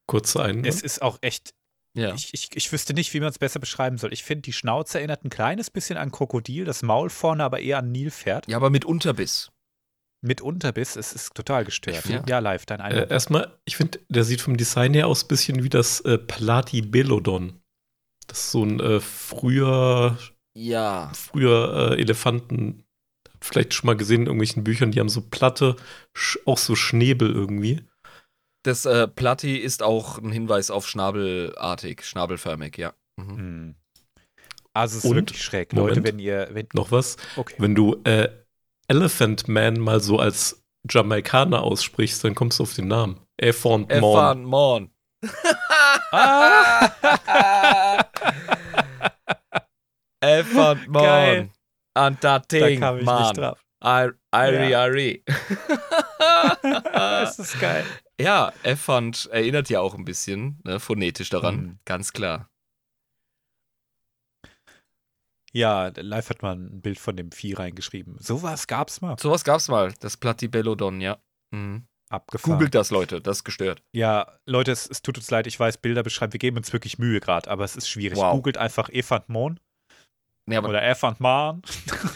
[0.06, 0.66] Kurzer Einwand.
[0.66, 1.54] Es ist auch echt,
[1.96, 2.14] Ja.
[2.14, 4.12] ich, ich, ich wüsste nicht, wie man es besser beschreiben soll.
[4.12, 7.78] Ich finde, die Schnauze erinnert ein kleines bisschen an Krokodil, das Maul vorne aber eher
[7.78, 8.46] an Nilpferd.
[8.48, 9.50] ja, aber mit Unterbiss.
[10.22, 11.98] Mit Unterbiss, es ist total gestört.
[11.98, 13.10] Find- ja, live, dein Äh, Eindruck.
[13.10, 17.60] erstmal, ich finde, der sieht vom Design her aus ein bisschen wie das äh, Platybelodon.
[18.26, 20.18] Das ist so ein äh, früher,
[20.54, 21.12] Ja.
[21.14, 22.82] früher äh, Elefanten.
[23.40, 25.76] Vielleicht schon mal gesehen in irgendwelchen Büchern, die haben so platte,
[26.46, 27.84] auch so Schnäbel irgendwie.
[28.66, 32.94] Das äh, Platti ist auch ein Hinweis auf schnabelartig, schnabelförmig, ja.
[33.16, 33.36] Mhm.
[33.36, 33.74] Hm.
[34.74, 35.16] Also es ist Und?
[35.16, 35.96] wirklich schräg, Moment.
[35.96, 37.16] Leute, wenn ihr, wenn, Noch was?
[37.36, 37.54] okay.
[37.58, 38.28] Wenn du äh,
[38.88, 43.20] Elephant Man mal so als Jamaikaner aussprichst, dann kommst du auf den Namen.
[43.36, 44.02] Elephant Man.
[44.02, 44.90] Erfahren Morn.
[46.10, 48.04] Ah!
[50.20, 51.50] Elfant Morn.
[51.94, 53.22] Das Da kam ich Mann.
[53.22, 53.65] nicht drauf.
[53.86, 54.82] Ari, Ari, Ja.
[54.82, 55.22] Ari.
[56.92, 57.84] das ist geil.
[58.20, 61.78] ja, Elfant erinnert ja auch ein bisschen ne, phonetisch daran, Mhm.
[61.84, 62.48] ganz klar.
[65.52, 68.16] Ja, live hat man ein Bild von dem Vieh reingeschrieben.
[68.18, 69.16] Sowas gab's mal.
[69.18, 71.18] Sowas gab's mal, das Platybelodon, ja.
[71.50, 71.86] Mhm.
[72.10, 72.52] Abgefahren.
[72.58, 73.82] Googelt das, Leute, das ist gestört.
[73.92, 76.98] Ja, Leute, es, es tut uns leid, ich weiß, Bilder beschreiben, wir geben uns wirklich
[76.98, 78.18] Mühe gerade, aber es ist schwierig.
[78.18, 78.32] Wow.
[78.34, 79.58] Googelt einfach Efant Mon
[80.46, 81.62] Nee, oder Efant Man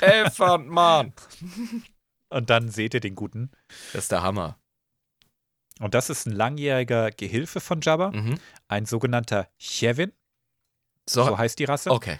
[0.01, 1.12] Elfant, Mann.
[2.28, 3.51] und dann seht ihr den Guten.
[3.93, 4.59] Das ist der Hammer.
[5.81, 8.39] Und das ist ein langjähriger Gehilfe von Jabba, Mhm.
[8.68, 10.12] ein sogenannter Chevin,
[11.09, 11.91] So, so heißt die Rasse.
[11.91, 12.18] okay.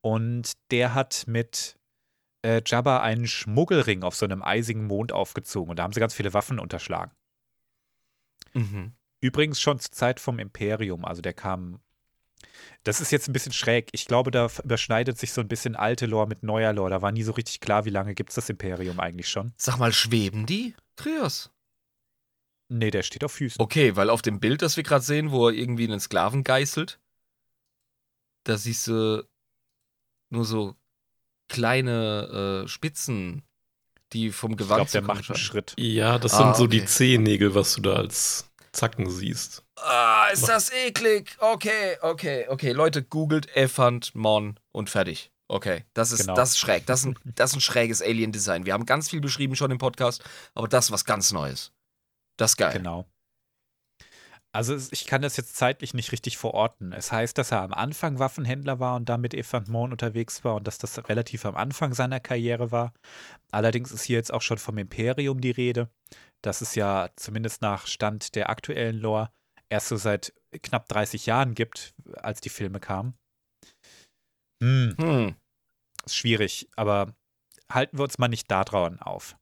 [0.00, 1.78] Und der hat mit
[2.44, 6.14] äh, Jabba einen Schmuggelring auf so einem eisigen Mond aufgezogen und da haben sie ganz
[6.14, 7.12] viele Waffen unterschlagen.
[8.54, 8.94] Mhm.
[9.20, 11.80] Übrigens schon zur Zeit vom Imperium, also der kam
[12.84, 13.88] Das ist jetzt ein bisschen schräg.
[13.92, 16.90] Ich glaube, da überschneidet sich so ein bisschen alte Lore mit neuer Lore.
[16.90, 19.52] Da war nie so richtig klar, wie lange gibt es das Imperium eigentlich schon.
[19.56, 20.74] Sag mal, schweben die?
[20.96, 21.50] Krios.
[22.68, 23.60] Nee, der steht auf Füßen.
[23.60, 26.98] Okay, weil auf dem Bild, das wir gerade sehen, wo er irgendwie einen Sklaven geißelt,
[28.44, 29.26] da siehst du
[30.30, 30.74] nur so
[31.48, 33.42] kleine äh, Spitzen,
[34.12, 35.38] die vom ich Gewand glaube, der macht einen.
[35.38, 35.74] Schritt.
[35.78, 36.80] Ja, das Ah, sind so okay.
[36.80, 39.64] die Zehennägel, was du da als Zacken siehst.
[39.76, 41.36] Ah, ist das eklig.
[41.38, 42.72] Okay, okay, okay.
[42.72, 45.30] Leute, googelt Elefant, Mon und fertig.
[45.48, 46.34] Okay, das ist, Genau.
[46.34, 46.86] das ist schräg.
[46.86, 48.64] Das ist, ein, das ist ein schräges Alien-Design.
[48.64, 51.72] Wir haben ganz viel beschrieben schon im Podcast, aber das ist was ganz Neues.
[52.38, 52.72] Das ist geil.
[52.72, 53.06] Genau.
[54.54, 56.92] Also ich kann das jetzt zeitlich nicht richtig verorten.
[56.92, 60.66] Es heißt, dass er am Anfang Waffenhändler war und damit Evant Mon unterwegs war und
[60.66, 62.92] dass das relativ am Anfang seiner Karriere war.
[63.50, 65.88] Allerdings ist hier jetzt auch schon vom Imperium die Rede.
[66.42, 69.30] Das es ja zumindest nach Stand der aktuellen Lore
[69.68, 73.14] erst so seit knapp 30 Jahren gibt, als die Filme kamen.
[74.62, 75.34] Hm, Hm.
[76.04, 77.14] ist schwierig, aber
[77.70, 79.36] halten wir uns mal nicht daran auf.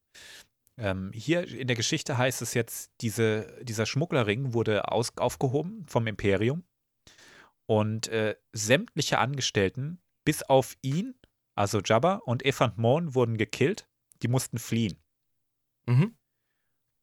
[0.79, 6.07] Ähm, hier in der Geschichte heißt es jetzt, diese, dieser Schmugglerring wurde aus, aufgehoben vom
[6.07, 6.65] Imperium
[7.67, 11.15] und äh, sämtliche Angestellten, bis auf ihn,
[11.55, 13.89] also Jabba und Ephant Mon, wurden gekillt.
[14.23, 15.03] Die mussten fliehen.
[15.87, 16.17] Mhm.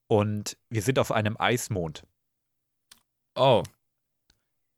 [0.10, 2.04] Und wir sind auf einem Eismond.
[3.36, 3.64] Oh.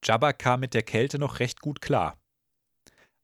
[0.04, 2.18] Jabba kam mit der Kälte noch recht gut klar.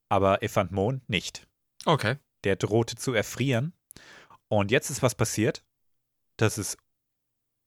[0.09, 1.47] Aber Ephant Mon nicht.
[1.85, 2.17] Okay.
[2.43, 3.73] der drohte zu erfrieren.
[4.47, 5.63] Und jetzt ist was passiert.
[6.37, 6.77] Das ist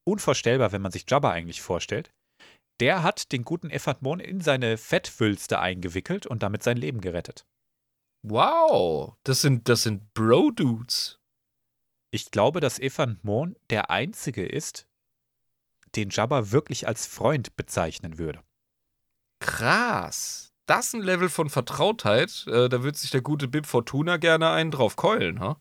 [0.05, 2.13] unvorstellbar, wenn man sich Jabba eigentlich vorstellt.
[2.81, 7.45] Der hat den guten Ephantmon in seine Fettwülste eingewickelt und damit sein Leben gerettet.
[8.23, 9.17] Wow.
[9.25, 11.19] Das sind, das sind Bro-Dudes.
[12.11, 14.87] Ich glaube, dass Ephantmon der einzige ist,
[15.97, 18.41] den Jabba wirklich als Freund bezeichnen würde.
[19.41, 20.53] Krass.
[20.67, 22.47] Das ist ein Level von Vertrautheit.
[22.47, 25.61] Äh, da würde sich der gute Bib Fortuna gerne einen drauf keulen, ha?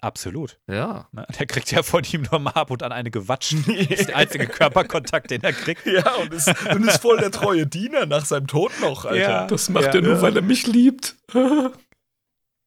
[0.00, 0.58] Absolut.
[0.66, 1.08] Ja.
[1.12, 1.26] Ne?
[1.38, 3.54] Der kriegt ja von ihm nur mal ab und an eine gewatscht.
[3.66, 5.86] Das ist der einzige Körperkontakt, den er kriegt.
[5.86, 9.16] Ja, und ist, und ist voll der treue Diener nach seinem Tod noch, Alter.
[9.20, 9.46] Ja.
[9.46, 9.92] Das macht Ja.
[9.94, 11.16] er nur, weil er mich liebt.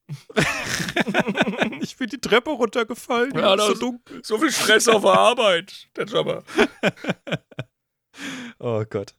[1.81, 3.35] Ich bin die Treppe runtergefallen.
[3.35, 4.21] Ja, ist so dunkel.
[4.23, 6.43] So viel Stress auf der Arbeit, der Jabba.
[8.59, 9.13] Oh Gott.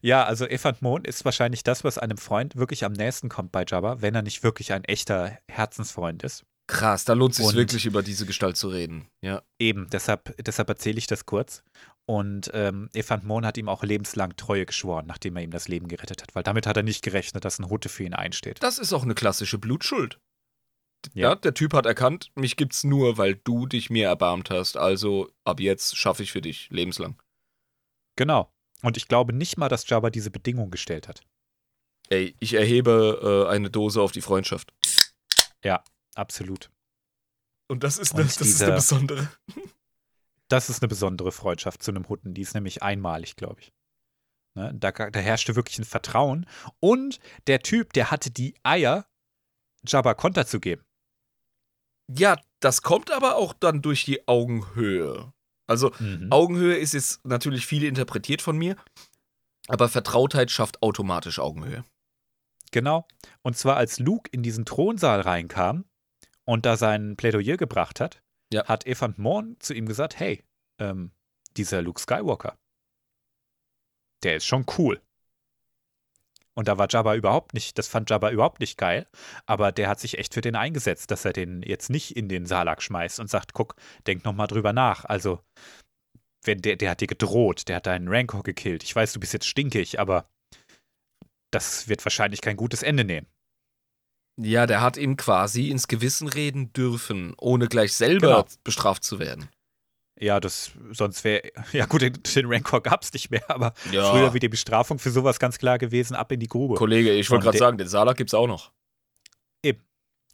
[0.00, 3.64] Ja, also Ephant Mon ist wahrscheinlich das, was einem Freund wirklich am nächsten kommt bei
[3.66, 6.44] Jabba, wenn er nicht wirklich ein echter Herzensfreund ist.
[6.66, 9.08] Krass, da lohnt es sich wirklich über diese Gestalt zu reden.
[9.22, 9.42] Ja.
[9.58, 11.62] Eben, deshalb, deshalb erzähle ich das kurz.
[12.04, 15.88] Und ähm, Ephant Mon hat ihm auch lebenslang Treue geschworen, nachdem er ihm das Leben
[15.88, 18.62] gerettet hat, weil damit hat er nicht gerechnet, dass ein Hutte für ihn einsteht.
[18.62, 20.18] Das ist auch eine klassische Blutschuld.
[21.14, 21.30] Ja.
[21.30, 21.34] Ja.
[21.34, 24.76] der Typ hat erkannt, mich gibt's nur, weil du dich mir erbarmt hast.
[24.76, 27.20] Also ab jetzt schaffe ich für dich lebenslang.
[28.16, 28.52] Genau.
[28.82, 31.22] Und ich glaube nicht mal, dass Jabba diese Bedingung gestellt hat.
[32.10, 34.72] Ey, ich erhebe äh, eine Dose auf die Freundschaft.
[36.14, 36.70] Absolut.
[37.68, 39.28] Und das ist, Und eine, das ist dieser- eine besondere.
[40.50, 42.32] Das ist eine besondere Freundschaft zu einem Hutten.
[42.32, 43.72] Die ist nämlich einmalig, glaube ich.
[44.54, 44.72] Ne?
[44.74, 46.46] Da, da herrschte wirklich ein Vertrauen.
[46.80, 49.04] Und der Typ, der hatte die Eier,
[49.86, 50.82] Jabba Konter zu geben.
[52.10, 55.32] Ja, das kommt aber auch dann durch die Augenhöhe.
[55.66, 56.28] Also Mhm.
[56.30, 58.76] Augenhöhe ist jetzt natürlich viel interpretiert von mir,
[59.68, 61.84] aber Vertrautheit schafft automatisch Augenhöhe.
[62.70, 63.06] Genau.
[63.42, 65.84] Und zwar als Luke in diesen Thronsaal reinkam
[66.44, 68.66] und da sein Plädoyer gebracht hat, Ja.
[68.66, 70.42] hat Ephant Morn zu ihm gesagt, hey,
[70.78, 71.12] ähm,
[71.56, 72.56] dieser Luke Skywalker,
[74.22, 75.00] der ist schon cool.
[76.58, 79.06] Und da war Jabba überhaupt nicht, das fand Jabba überhaupt nicht geil,
[79.46, 82.46] aber der hat sich echt für den eingesetzt, dass er den jetzt nicht in den
[82.46, 83.76] Salak schmeißt und sagt, guck,
[84.08, 85.04] denk noch mal drüber nach.
[85.04, 85.38] Also,
[86.42, 88.82] wenn der, der hat dir gedroht, der hat deinen Rancor gekillt.
[88.82, 90.28] Ich weiß, du bist jetzt stinkig, aber
[91.52, 93.28] das wird wahrscheinlich kein gutes Ende nehmen.
[94.36, 98.46] Ja, der hat ihm quasi ins Gewissen reden dürfen, ohne gleich selber Genau.
[98.64, 99.48] bestraft zu werden.
[100.20, 104.10] Ja, das, sonst wäre, ja gut, den, den Rancor gab es nicht mehr, aber Ja.
[104.10, 106.74] früher wäre die Bestrafung für sowas ganz klar gewesen, ab in die Grube.
[106.74, 108.72] Kollege, ich wollte gerade sagen, den Salak gibt's auch noch.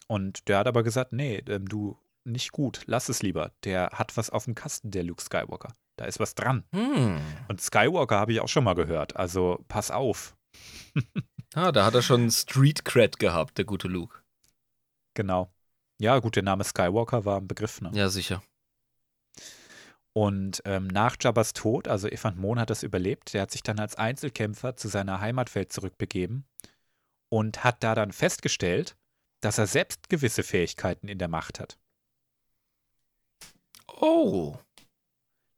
[0.06, 3.52] Und der hat aber gesagt, nee, ähm, du, nicht gut, lass es lieber.
[3.64, 5.74] Der hat was auf dem Kasten, der Luke Skywalker.
[5.96, 6.64] Da ist was dran.
[6.74, 7.20] Hm.
[7.48, 10.36] Und Skywalker habe ich auch schon mal gehört, also pass auf.
[11.56, 14.18] Ah, da hat er schon Street Cred gehabt, der gute Luke.
[15.14, 15.52] Genau.
[16.00, 17.92] Ja, gut, der Name Skywalker war ein Begriff, ne?
[17.94, 18.42] Ja, sicher.
[20.16, 23.80] Und ähm, nach Jabbas Tod, also Ephant Mon hat das überlebt, der hat sich dann
[23.80, 26.46] als Einzelkämpfer zu seiner Heimatwelt zurückbegeben
[27.28, 28.96] und hat da dann festgestellt,
[29.40, 31.78] dass er selbst gewisse Fähigkeiten in der Macht hat.
[34.00, 34.56] Oh.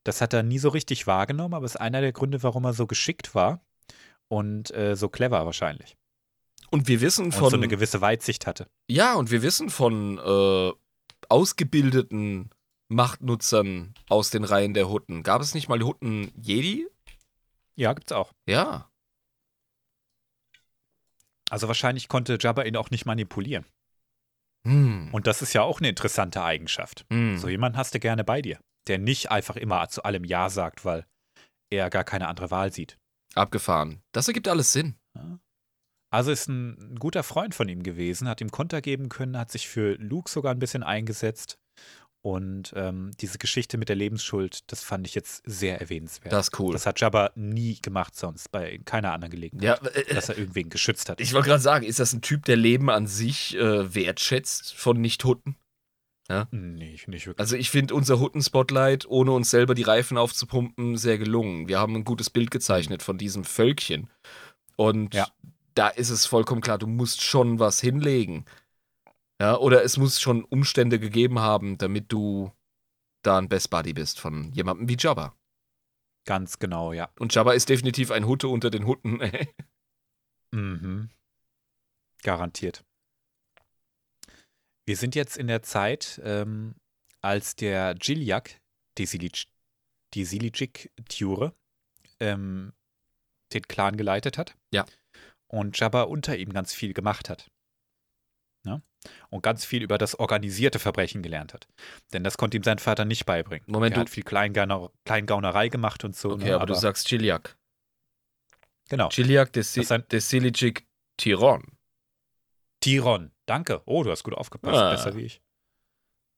[0.04, 2.86] Das hat er nie so richtig wahrgenommen, aber ist einer der Gründe, warum er so
[2.86, 3.61] geschickt war
[4.28, 5.98] und äh, so clever wahrscheinlich.
[6.70, 7.50] Und wir wissen Und von.
[7.50, 8.68] so eine gewisse Weitsicht hatte.
[8.88, 10.72] ja, und wir wissen von äh,
[11.28, 12.50] ausgebildeten
[12.89, 15.22] Machtnutzern aus den Reihen der Hutten.
[15.22, 16.87] Gab es nicht mal die Hutten Jedi?
[17.74, 18.32] Ja, gibt's auch.
[18.47, 18.91] Ja.
[21.51, 23.64] Also wahrscheinlich konnte Jabba ihn auch nicht manipulieren.
[24.66, 25.11] Hm.
[25.12, 27.07] Und das ist ja auch eine interessante Eigenschaft.
[27.11, 27.39] hm.
[27.39, 28.59] So jemanden hast du gerne bei dir,
[28.89, 31.07] der nicht einfach immer zu allem Ja sagt, weil
[31.70, 32.99] er gar keine andere Wahl sieht.
[33.34, 34.03] Abgefahren.
[34.12, 34.97] Das ergibt alles Sinn.
[36.11, 39.68] Also ist ein guter Freund von ihm gewesen, hat ihm Konter geben können, hat sich
[39.68, 41.59] für Luke sogar ein bisschen eingesetzt.
[42.26, 46.32] Und ähm, diese Geschichte mit der Lebensschuld, das fand ich jetzt sehr erwähnenswert.
[46.32, 46.72] Das ist cool.
[46.72, 50.68] Das hat Jabba nie gemacht sonst, bei keiner anderen Gelegenheit, ja, äh, dass er irgendwen
[50.68, 51.20] geschützt hat.
[51.20, 55.00] ich wollte gerade sagen, ist das ein Typ, der Leben an sich äh, wertschätzt von
[55.00, 55.54] Nicht-Hutten?
[56.50, 57.38] nee, nicht wirklich.
[57.38, 61.68] Also ich finde unser Hutten-Spotlight, ohne uns selber die Reifen aufzupumpen, sehr gelungen.
[61.68, 64.10] Wir haben ein gutes Bild gezeichnet von diesem Völkchen.
[64.74, 65.28] Und Ja.
[65.74, 68.46] da ist es vollkommen klar, du musst schon was hinlegen.
[69.41, 72.53] Ja, oder es muss schon Umstände gegeben haben, damit du
[73.22, 75.37] da ein Best Buddy bist von jemandem wie Jabba.
[76.24, 77.11] Ganz genau, ja.
[77.18, 79.20] Und Jabba ist definitiv ein Hutte unter den Hutten.
[80.53, 81.11] Mhm.
[82.22, 82.84] Garantiert.
[84.87, 86.76] Wir sind jetzt in der Zeit, ähm,
[87.20, 88.61] als der Giljak,
[88.97, 89.49] die, Silic,
[90.14, 91.51] die
[92.20, 92.72] ähm,
[93.53, 94.57] den Clan geleitet hat.
[94.72, 94.87] Ja.
[95.49, 97.51] Und Jabba unter ihm ganz viel gemacht hat.
[98.66, 98.82] Ja?
[99.30, 101.68] Und ganz viel über das organisierte Verbrechen gelernt hat.
[102.12, 103.64] Denn das konnte ihm sein Vater nicht beibringen.
[103.68, 106.32] Moment, er du- hat viel Kleingauner, Kleingaunerei gemacht und so.
[106.32, 106.56] Okay, ne?
[106.56, 107.56] aber, du sagst Chiliak.
[108.88, 109.08] Genau.
[109.08, 110.86] Chiliak des Silijik
[111.16, 111.76] Tiron.
[112.80, 113.82] Tiron, danke.
[113.86, 114.76] Oh, du hast gut aufgepasst.
[114.76, 114.90] Ah.
[114.90, 115.42] Besser wie ich.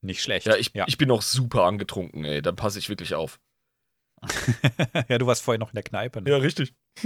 [0.01, 0.47] Nicht schlecht.
[0.47, 2.41] Ja ich, ich bin auch super angetrunken, ey.
[2.41, 3.41] Dann passe ich wirklich auf.
[5.09, 6.43] ja, du warst vorher noch in der Kneipe ne?
[6.43, 6.75] richtig.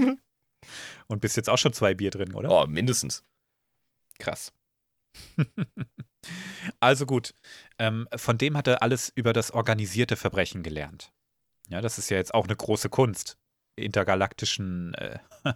[1.07, 2.51] und bist jetzt auch schon zwei Bier drin, oder?
[2.51, 3.25] Oh, mindestens.
[4.19, 4.53] Krass.
[6.81, 7.35] also gut,
[7.79, 11.13] ähm, von dem hat er alles über das organisierte Verbrechen gelernt.
[11.69, 13.39] Ja, das ist ja jetzt auch eine große Kunst.
[13.77, 15.19] Intergalaktischen äh,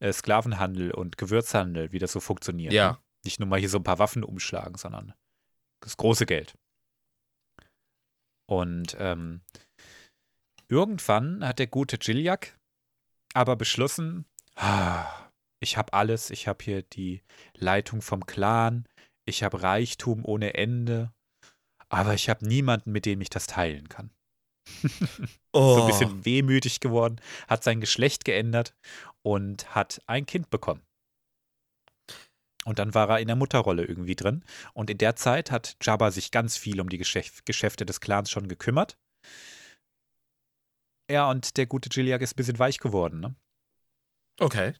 [0.00, 2.72] äh, Sklavenhandel und Gewürzhandel, wie das so funktioniert.
[2.72, 2.92] Ja.
[2.92, 2.98] Ne?
[3.24, 5.14] Nicht nur mal hier so ein paar Waffen umschlagen, sondern
[5.80, 6.54] das große Geld.
[8.46, 9.40] Und ähm,
[10.68, 12.58] irgendwann hat der gute Giljak
[13.34, 14.24] aber beschlossen,
[14.54, 15.25] ah,
[15.60, 17.22] ich habe alles, ich habe hier die
[17.54, 18.86] Leitung vom Clan,
[19.24, 21.12] ich habe Reichtum ohne Ende,
[21.88, 24.10] aber ich habe niemanden, mit dem ich das teilen kann.
[25.52, 25.76] Oh.
[25.76, 28.74] So ein bisschen wehmütig geworden, hat sein Geschlecht geändert
[29.22, 30.82] und hat ein Kind bekommen.
[32.66, 34.44] Und dann war er in der Mutterrolle irgendwie drin.
[34.74, 38.28] Und in der Zeit hat Jabba sich ganz viel um die Geschäf Geschäfte des Clans
[38.28, 38.98] schon gekümmert.
[41.08, 43.36] Ja, und der gute Gilead ist ein bisschen weich geworden, ne?
[44.40, 44.74] Okay.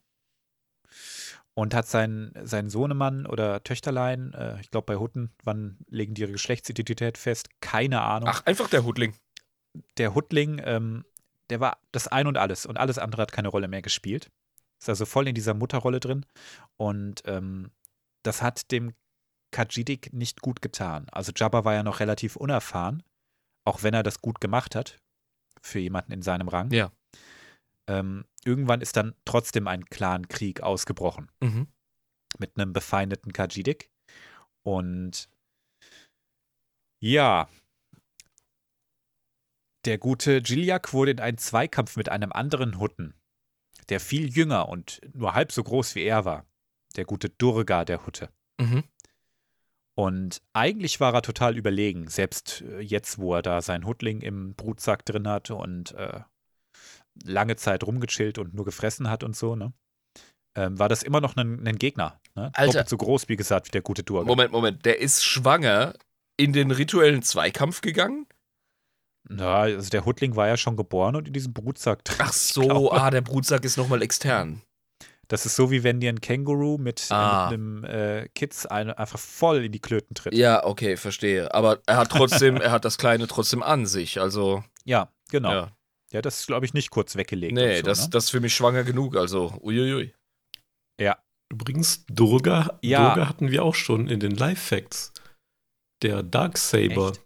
[1.58, 6.20] Und hat seinen, seinen Sohnemann oder Töchterlein, äh, ich glaube bei Hutten, wann legen die
[6.20, 7.48] ihre Geschlechtsidentität fest?
[7.60, 8.28] Keine Ahnung.
[8.30, 9.14] Ach, einfach der Hudling.
[9.96, 11.04] der Hutling, ähm,
[11.48, 14.30] der war das Ein und Alles und alles andere hat keine Rolle mehr gespielt.
[14.78, 16.26] Ist also voll in dieser Mutterrolle drin
[16.76, 17.70] und ähm,
[18.22, 18.92] das hat dem
[19.50, 21.06] Kajidik nicht gut getan.
[21.10, 23.02] Also Jabba war ja noch relativ unerfahren,
[23.64, 24.98] auch wenn er das gut gemacht hat
[25.62, 26.70] für jemanden in seinem Rang.
[26.70, 26.90] Ja.
[27.86, 31.66] Ähm, irgendwann ist dann trotzdem ein Clankrieg ausgebrochen Mhm.
[32.38, 33.90] mit einem befeindeten Kajidik.
[34.62, 35.28] Und
[37.00, 37.48] ja,
[39.84, 43.14] der gute Giljak wurde in einen Zweikampf mit einem anderen Hutten,
[43.88, 46.44] der viel jünger und nur halb so groß wie er war.
[46.96, 48.30] Der gute Durga der Hutte.
[48.58, 48.84] Mhm.
[49.94, 54.54] Und eigentlich war er total überlegen, selbst äh, jetzt, wo er da seinen Huttling im
[54.54, 56.20] Brutsack drin hat und äh,
[57.24, 59.72] lange Zeit rumgechillt und nur gefressen hat und so, ne?
[60.56, 62.18] Ähm, war das immer noch ein, ein Gegner.
[62.34, 62.50] Ne?
[62.54, 62.72] Alter.
[62.72, 64.26] Doppelt so groß, wie gesagt, wie der gute Durga.
[64.26, 64.84] Moment, Moment.
[64.86, 65.92] Der ist schwanger
[66.38, 68.26] in den rituellen Zweikampf gegangen?
[69.28, 72.16] Ja, also der Huttling war ja schon geboren und in diesem Brutsack drin.
[72.20, 74.62] Ach so, ah, der Brutsack ist nochmal extern.
[75.28, 77.50] Das ist so, wie wenn dir ein Känguru mit, Ah.
[77.50, 80.32] mit einem äh, Kids eine, einfach voll in die Klöten tritt.
[80.34, 81.52] Ja, okay, verstehe.
[81.52, 84.20] Aber er hat trotzdem, er hat das Kleine trotzdem an sich.
[84.20, 85.50] Also, Ja, genau.
[85.50, 85.72] ja.
[86.12, 87.54] Ja, das ist, glaube ich, nicht kurz weggelegt.
[87.54, 88.10] Nee, so, das, ne?
[88.10, 89.16] das ist für mich schwanger genug.
[89.16, 90.14] Also, uiuiui.
[91.00, 91.18] Ja,
[91.52, 93.14] Übrigens, Durga, Ja.
[93.14, 95.12] Durga hatten wir auch schon in den Live-Facts.
[96.02, 97.10] Der Darksaber.
[97.10, 97.20] Echt?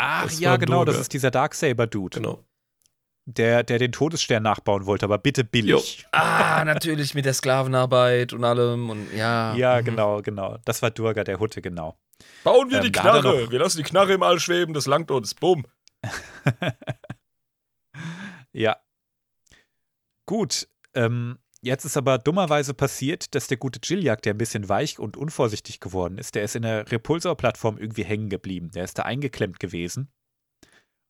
[0.00, 1.02] Ach Das ja, genau, das Durga.
[1.02, 2.44] ist dieser Darksaber-Dude, Genau.
[3.28, 6.06] der, der den Todesstern nachbauen wollte, aber bitte billig.
[6.12, 9.54] Ah, natürlich mit der Sklavenarbeit und allem und ja.
[9.54, 9.84] Ja, mhm.
[9.84, 10.58] genau, genau.
[10.64, 11.96] Das war Durga, der Hutte, genau.
[12.42, 13.42] Bauen wir Ähm, die Knarre.
[13.44, 15.34] noch- Wir lassen die Knarre im All schweben, das langt uns.
[15.34, 15.64] Bumm.
[18.58, 18.82] Ja.
[20.26, 20.68] Gut.
[20.94, 25.16] ähm, jetzt ist aber dummerweise passiert, dass der gute Jilliak, der ein bisschen weich und
[25.16, 28.70] unvorsichtig geworden ist, der ist in der Repulsor-Plattform irgendwie hängen geblieben.
[28.72, 30.10] Der ist da eingeklemmt gewesen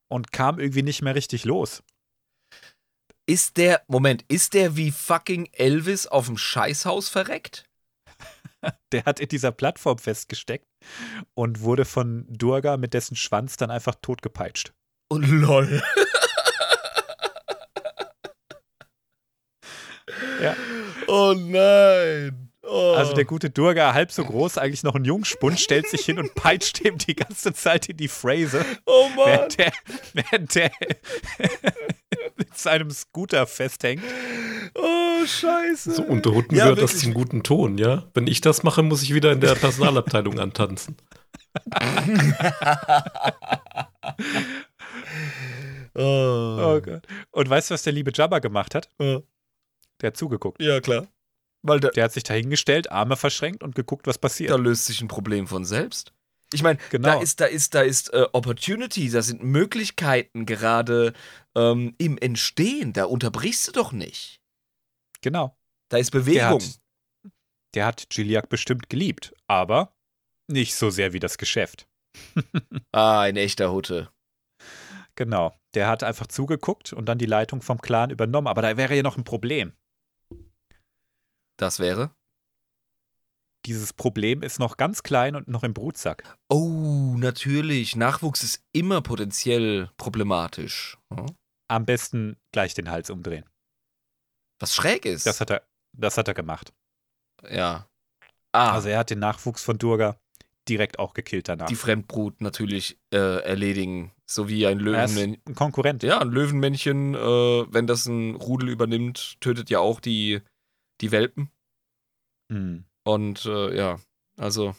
[0.09, 1.83] und kam irgendwie nicht mehr richtig los.
[3.27, 7.65] Ist der, Moment, ist der wie fucking Elvis auf dem Scheißhaus verreckt?
[8.93, 10.67] Der hat in dieser Plattform festgesteckt
[11.35, 14.73] und wurde von Durga mit dessen Schwanz dann einfach totgepeitscht.
[15.11, 15.83] Und lol.
[20.43, 20.57] Ja.
[21.07, 22.49] Oh nein.
[22.63, 22.95] Oh.
[22.97, 26.35] Also der gute Durga, halb so groß, eigentlich noch ein Jungspund, stellt sich hin und
[26.35, 29.27] peitscht ihm die ganze Zeit in die Phrase, oh Mann.
[29.27, 29.73] während der,
[30.13, 30.71] während der
[32.37, 34.05] mit seinem Scooter festhängt.
[34.75, 35.93] Oh, scheiße.
[35.93, 38.05] So unter Hutten Ja, gehört das zum guten Ton, ja?
[38.13, 40.97] Wenn ich das mache, muss ich wieder in der Personalabteilung antanzen.
[45.95, 46.59] oh.
[46.61, 47.03] Oh Gott.
[47.31, 48.91] Und weißt du, was der liebe Jabba gemacht hat?
[49.01, 49.21] Ja.
[50.01, 50.61] Der hat zugeguckt.
[50.63, 51.09] Ja, klar.
[51.63, 54.51] Weil da, Der hat sich dahingestellt, Arme verschränkt und geguckt, was passiert.
[54.51, 56.13] da löst sich ein Problem von selbst.
[56.55, 57.09] Ich meine, Genau.
[57.11, 61.13] da ist, da ist, da ist äh, Opportunity, da sind Möglichkeiten gerade
[61.57, 62.93] ähm, im Entstehen.
[62.95, 64.41] Da unterbrichst du doch nicht.
[65.21, 65.57] Genau.
[65.91, 66.61] Da ist Der Bewegung.
[66.63, 66.81] hat,
[67.75, 69.93] der hat Gilliak bestimmt geliebt, aber
[70.51, 71.87] nicht so sehr wie das Geschäft.
[72.93, 74.11] Ah, ein echter Hutte.
[75.17, 75.55] Genau.
[75.75, 78.47] Der hat einfach zugeguckt und dann die Leitung vom Clan übernommen.
[78.47, 79.73] Aber da wäre ja noch ein Problem.
[81.59, 82.11] Das wäre.
[83.67, 86.23] Dieses Problem ist noch ganz klein und noch im Brutsack.
[86.49, 87.97] Oh, natürlich.
[87.97, 90.97] Nachwuchs ist immer potenziell problematisch.
[91.13, 91.27] Hm?
[91.69, 93.45] Am besten gleich den Hals umdrehen.
[94.61, 95.27] Was schräg ist.
[95.27, 96.73] Das hat er, das hat er gemacht.
[97.51, 97.87] ja.
[98.53, 100.19] Ah, Also er hat den Nachwuchs von Durga
[100.71, 101.67] direkt auch gekillt danach.
[101.67, 104.13] die Fremdbrut natürlich äh, erledigen.
[104.25, 105.43] So wie ein Löwenmännchen.
[105.47, 106.03] ein Konkurrent.
[106.03, 110.41] Ja, ein Löwenmännchen, äh, wenn das ein Rudel übernimmt, tötet ja auch die,
[111.01, 111.51] die Welpen.
[112.51, 112.85] Hm.
[113.05, 113.99] Und äh, ja,
[114.37, 114.75] also,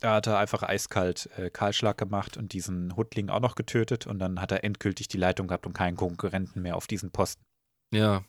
[0.00, 4.06] Da hat er einfach eiskalt äh, Kahlschlag gemacht und diesen Huttling auch noch getötet.
[4.06, 7.42] Und dann hat er endgültig die Leitung gehabt und keinen Konkurrenten mehr auf diesen Posten.
[7.92, 8.22] ja.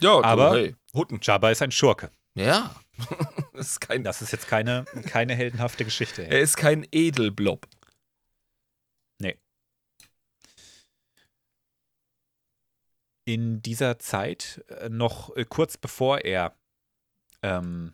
[0.00, 1.18] Ja, Aber- hey, Hutten.
[1.20, 2.12] Jabba ist ein Schurke.
[2.36, 2.76] Ja.
[3.54, 6.22] das ist kein, Das ist jetzt keine, keine heldenhafte Geschichte.
[6.22, 7.66] er ist kein Edelblob.
[13.28, 16.56] In dieser Zeit, äh, noch äh, kurz bevor er,
[17.42, 17.92] ähm,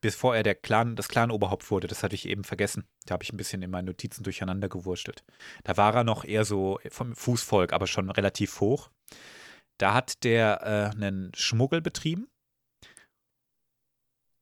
[0.00, 2.86] bevor er der Clan, das Clan-Oberhaupt wurde, das hatte ich eben vergessen.
[3.04, 5.24] Da habe ich ein bisschen in meinen Notizen durcheinander gewurstelt.
[5.62, 8.88] Da war er noch eher so vom Fußvolk, aber schon relativ hoch.
[9.76, 12.28] Da hat der äh, einen Schmuggel betrieben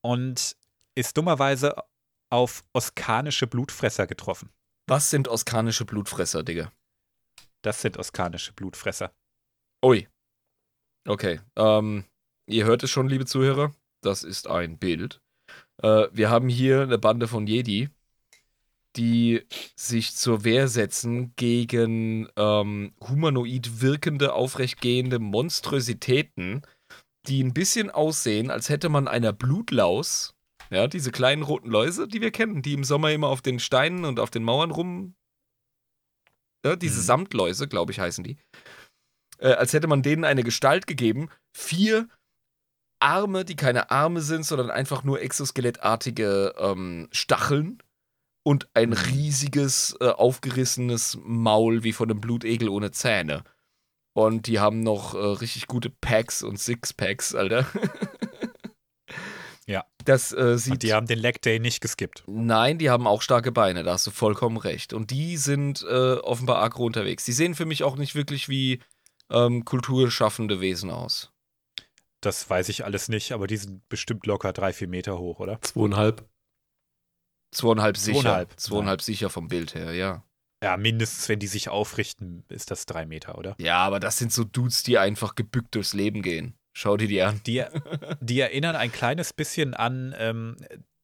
[0.00, 0.56] und
[0.94, 1.74] ist dummerweise
[2.30, 4.50] auf oskanische Blutfresser getroffen.
[4.86, 6.70] Was sind oskanische Blutfresser, Digga?
[7.62, 9.12] Das sind oskanische Blutfresser.
[9.84, 10.08] Ui.
[11.06, 11.40] Okay.
[11.56, 12.04] Ähm,
[12.46, 13.74] ihr hört es schon, liebe Zuhörer.
[14.02, 15.20] Das ist ein Bild.
[15.82, 17.88] Äh, wir haben hier eine Bande von Jedi,
[18.96, 26.62] die sich zur Wehr setzen gegen ähm, humanoid wirkende, aufrechtgehende Monstrositäten,
[27.26, 30.34] die ein bisschen aussehen, als hätte man einer Blutlaus,
[30.70, 34.04] ja, diese kleinen roten Läuse, die wir kennen, die im Sommer immer auf den Steinen
[34.04, 35.14] und auf den Mauern rum.
[36.64, 37.04] Ja, diese Mhm.
[37.04, 38.36] Samtläuse, glaube ich, heißen die
[39.38, 41.28] äh, als hätte man denen eine Gestalt gegeben.
[41.56, 42.08] Vier
[43.00, 47.82] Arme, die keine Arme sind, sondern einfach nur exoskelettartige ähm, Stacheln.
[48.44, 48.96] Und ein Mhm.
[48.96, 53.44] riesiges, äh, aufgerissenes Maul wie von einem Blutegel ohne Zähne.
[54.14, 57.66] Und die haben noch äh, richtig gute Packs und Sixpacks, Alter.
[60.04, 60.72] Das äh, sieht.
[60.72, 62.24] Und die haben den Leg Day nicht geskippt.
[62.26, 64.92] Nein, die haben auch starke Beine, da hast du vollkommen recht.
[64.92, 67.24] Und die sind äh, offenbar aggro unterwegs.
[67.24, 68.80] Die sehen für mich auch nicht wirklich wie
[69.30, 71.32] ähm, kulturschaffende Wesen aus.
[72.20, 75.60] Das weiß ich alles nicht, aber die sind bestimmt locker drei, vier Meter hoch, oder?
[75.60, 76.24] Zweieinhalb.
[77.52, 78.20] Zweieinhalb sicher.
[78.20, 78.60] Zweieinhalb.
[78.60, 80.24] Zweieinhalb sicher vom Bild her, ja.
[80.62, 83.56] Ja, mindestens, wenn die sich aufrichten, ist das drei Meter, oder?
[83.58, 86.54] Ja, aber das sind so Dudes, die einfach gebückt durchs Leben gehen.
[86.72, 87.40] Schau dir die an.
[87.46, 87.62] Die,
[88.20, 90.56] die erinnern ein kleines bisschen an ähm,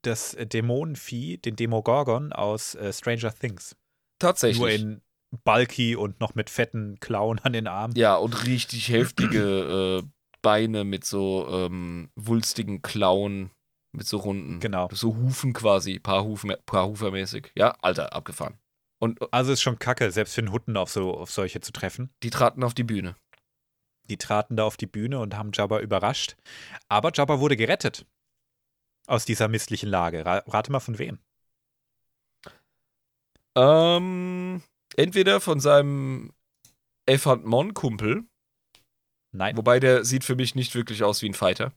[0.02, 3.76] das Dämonenvieh, den Demogorgon aus äh, Stranger Things.
[4.18, 4.58] Tatsächlich.
[4.58, 5.02] Nur in
[5.44, 7.94] bulky und noch mit fetten Klauen an den Armen.
[7.96, 10.08] ja, und richtig heftige äh,
[10.40, 13.50] Beine mit so ähm, wulstigen Klauen,
[13.92, 14.60] mit so runden.
[14.60, 14.88] Genau.
[14.92, 17.52] So Hufen quasi, paar, Hufen, paar Hufermäßig.
[17.56, 18.58] Ja, Alter, abgefahren.
[19.00, 21.72] Und äh, Also ist schon kacke, selbst für einen Hutten auf, so, auf solche zu
[21.72, 22.10] treffen.
[22.22, 23.16] die traten auf die Bühne.
[24.08, 26.36] Die traten da auf die Bühne und haben Jabba überrascht.
[26.88, 28.06] Aber Jabba wurde gerettet
[29.06, 30.24] aus dieser misslichen Lage.
[30.24, 31.18] Ra rate mal von wem.
[33.56, 34.62] Ähm,
[34.96, 36.32] Entweder von seinem
[37.06, 38.24] Elfant Mon-Kumpel,
[39.32, 39.56] Nein.
[39.56, 41.72] wobei der sieht für mich nicht wirklich aus wie ein Fighter.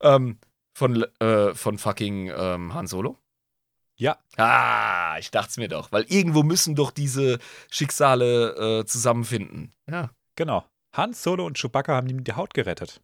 [0.00, 0.38] Ähm,
[0.76, 3.18] von, äh, von fucking ähm, Han Solo.
[3.96, 4.18] Ja.
[4.36, 7.38] Ah, ich dachte es mir doch, weil irgendwo müssen doch diese
[7.70, 9.72] Schicksale äh, zusammenfinden.
[9.88, 10.10] Ja.
[10.34, 10.64] Genau.
[10.92, 13.00] Han Solo und Chewbacca haben ihm die Haut gerettet.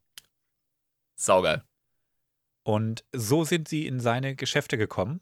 [1.17, 1.63] Saugeil.
[2.63, 5.21] Und so sind sie in seine Geschäfte gekommen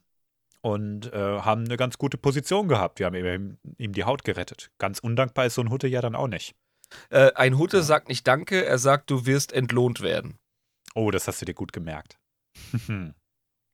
[0.62, 2.98] und äh, haben eine ganz gute Position gehabt.
[2.98, 4.70] Wir haben ihm, ihm die Haut gerettet.
[4.78, 6.56] Ganz undankbar ist so ein Hutte ja dann auch nicht.
[7.10, 7.82] Äh, ein Hutte Ja.
[7.82, 10.38] sagt nicht Danke, er sagt, du wirst entlohnt werden.
[10.94, 12.18] Oh, das hast du dir gut gemerkt.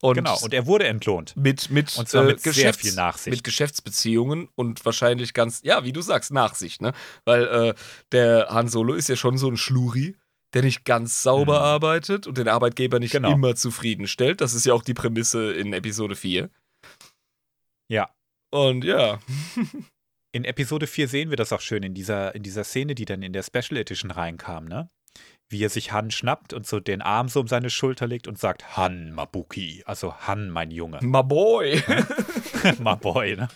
[0.05, 1.36] Und genau, und er wurde entlohnt.
[1.36, 3.36] mit, mit, Und zwar äh, mit sehr Geschäfts- viel Nachsicht.
[3.36, 6.92] Mit Geschäftsbeziehungen und wahrscheinlich ganz, ja, wie du sagst, Nachsicht, ne?
[7.24, 7.74] Weil äh,
[8.11, 10.16] der Han Solo ist ja schon so ein Schluri,
[10.55, 11.64] der nicht ganz sauber Mhm.
[11.64, 13.32] arbeitet und den Arbeitgeber nicht Genau.
[13.32, 14.40] immer zufriedenstellt.
[14.40, 16.50] Das ist ja auch die Prämisse in Episode 4.
[17.88, 18.11] Ja.
[18.50, 19.20] Und ja.
[20.32, 23.22] In Episode 4 sehen wir das auch schön in dieser, in dieser Szene, die dann
[23.22, 24.88] in der Special Edition reinkam, ne?
[25.53, 28.38] Wie er sich Han schnappt und so den Arm so um seine Schulter legt und
[28.38, 30.98] sagt, Han Mabuki, also Han, mein Junge.
[31.03, 31.82] My boy.
[32.78, 33.48] My boy, ne?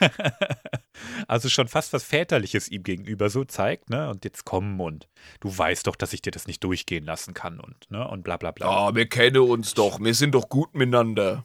[1.28, 4.08] also schon fast was Väterliches ihm gegenüber so zeigt, ne?
[4.08, 5.08] Und jetzt komm und
[5.40, 8.08] du weißt doch, dass ich dir das nicht durchgehen lassen kann und, ne?
[8.08, 8.66] Und bla bla bla.
[8.66, 10.00] Ah, wir kennen uns doch.
[10.00, 11.44] Wir sind doch gut miteinander.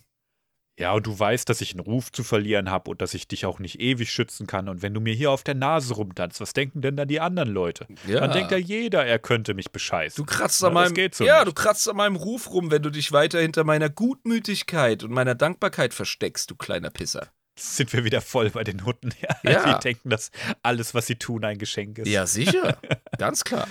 [0.80, 3.48] Ja, und du weißt, dass ich einen Ruf zu verlieren habe und dass ich dich
[3.48, 4.70] auch nicht ewig schützen kann.
[4.70, 7.50] Und wenn du mir hier auf der Nase rumtanzt, was denken denn dann die anderen
[7.50, 7.88] Leute?
[8.06, 8.20] Ja.
[8.20, 10.24] Dann denkt ja jeder, er könnte mich bescheißen.
[10.24, 11.48] Du kratzt an meinem, geht so ja, nicht.
[11.48, 15.34] du kratzt an meinem Ruf rum, wenn du dich weiter hinter meiner Gutmütigkeit und meiner
[15.34, 17.32] Dankbarkeit versteckst, du kleiner Pisser.
[17.58, 19.10] Sind wir wieder voll bei den Hunden.
[19.20, 19.28] Ja.
[19.44, 19.74] Ja.
[19.74, 22.08] Die denken, dass alles, was sie tun, ein Geschenk ist.
[22.08, 22.78] Ja, sicher.
[23.18, 23.68] Ganz klar.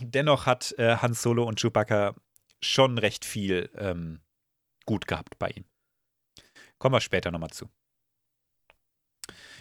[0.00, 2.14] Dennoch hat äh, Han Solo und Chewbacca
[2.60, 4.20] schon recht viel ähm,
[4.86, 5.64] gut gehabt bei ihm.
[6.78, 7.68] Kommen wir später nochmal zu.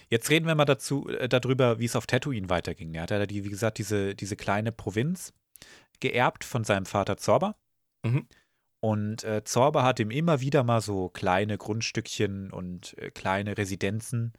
[0.10, 2.94] Jetzt reden wir mal dazu, äh, darüber, wie es auf Tatooine weiterging.
[2.94, 5.34] Er hat ja, die, wie gesagt, diese, diese kleine Provinz
[6.00, 7.56] geerbt von seinem Vater Zorba.
[8.06, 8.28] Mhm.
[8.82, 14.34] Und äh, Zorba hat ihm immer wieder mal so kleine Grundstückchen und äh, kleine Residenzen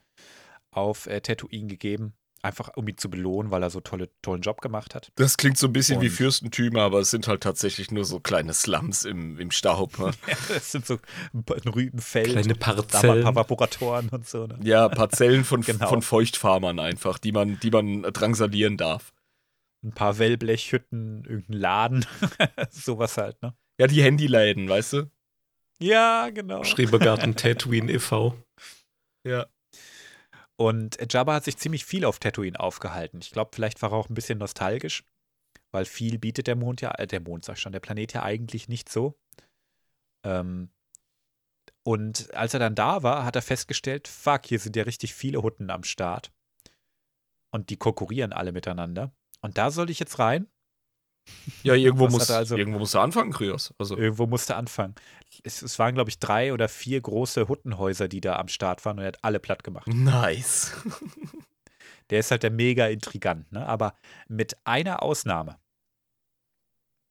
[0.70, 2.14] auf äh, Tatooine gegeben.
[2.46, 5.10] Einfach um ihn zu belohnen, weil er so tolle, tollen Job gemacht hat.
[5.16, 8.20] Das klingt so ein bisschen wie Und- Fürstentümer, aber es sind halt tatsächlich nur so
[8.20, 9.98] kleine Slums im, im Staub.
[9.98, 10.12] Ne?
[10.48, 10.98] Das sind so
[11.32, 13.22] ein Rübenfeld, Kleine da mal ein Parzellen.
[13.24, 14.46] paar Vaporatoren und so.
[14.46, 14.58] Ne?
[14.62, 15.88] Ja, Parzellen von, Genau.
[15.88, 19.12] von Feuchtfarmern einfach, die man, die man drangsalieren darf.
[19.82, 22.06] Ein paar Wellblechhütten, irgendein Laden,
[22.70, 23.54] sowas halt, ne?
[23.80, 25.10] Ja, die Handyläden, weißt du?
[25.80, 26.62] Ja, genau.
[26.64, 28.34] Schrebergarten Tatooine e.V.
[29.24, 29.46] Ja.
[30.56, 33.20] Und Jabba hat sich ziemlich viel auf Tatooine aufgehalten.
[33.22, 35.04] Ich glaube, vielleicht war er auch ein bisschen nostalgisch,
[35.70, 38.22] weil viel bietet der Mond ja, äh, der Mond sag ich schon, der Planet ja
[38.22, 39.18] eigentlich nicht so.
[40.24, 40.70] Ähm,
[41.82, 45.42] und als er dann da war, hat er festgestellt, fuck, hier sind ja richtig viele
[45.42, 46.32] Hutten am Start.
[47.50, 49.12] Und die konkurrieren alle miteinander.
[49.40, 50.48] Und da soll ich jetzt rein.
[51.62, 53.74] Ja, irgendwo muss, er also- irgendwo musst du anfangen, Kryos.
[53.78, 54.94] Also, Irgendwo musste anfangen.
[55.42, 58.98] Es, es waren, glaube ich, drei oder vier große Huttenhäuser, die da am Start waren
[58.98, 59.86] und er hat alle platt gemacht.
[59.88, 60.72] nice.
[62.10, 63.66] Der ist halt der mega Intrigant, ne?
[63.66, 63.96] Aber
[64.28, 65.58] mit einer Ausnahme.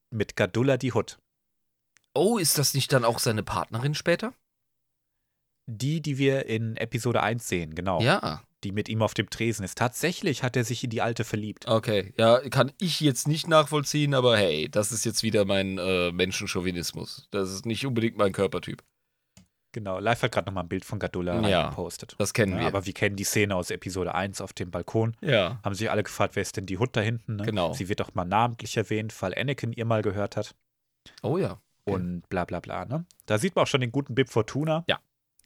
[0.10, 1.20] Mit Gadulla die Hutt.
[2.14, 4.34] Oh, ist das nicht dann auch seine Partnerin später?
[5.70, 8.00] Die, die wir in Episode 1 sehen, genau.
[8.02, 8.45] Ja.
[8.64, 9.78] Die mit ihm auf dem Tresen ist.
[9.78, 11.68] Tatsächlich hat er sich in die Alte verliebt.
[11.68, 16.12] Okay, ja, kann ich jetzt nicht nachvollziehen, aber hey, das ist jetzt wieder mein äh,
[16.12, 17.28] Menschenchauvinismus.
[17.32, 18.84] Das ist nicht unbedingt mein Körpertyp.
[19.74, 20.00] Genau.
[20.00, 22.16] Live hat gerade nochmal ein Bild von Gadulla Ja, gepostet.
[22.18, 22.66] Das kennen wir.
[22.66, 25.18] aber wir kennen die Szene aus Episode 1 auf dem Balkon.
[25.20, 27.36] ja, Haben sich alle gefragt, wer ist denn die Hutt da hinten?
[27.36, 27.44] Ne?
[27.44, 27.74] Genau.
[27.74, 30.56] Sie wird doch mal namentlich erwähnt, weil Anakin ihr mal gehört hat.
[31.24, 31.60] oh ja.
[31.88, 31.98] Okay.
[31.98, 32.86] und bla bla bla.
[32.86, 33.06] Ne?
[33.26, 34.86] Da sieht man auch schon den guten Bib Fortuna.
[34.88, 35.00] Ja.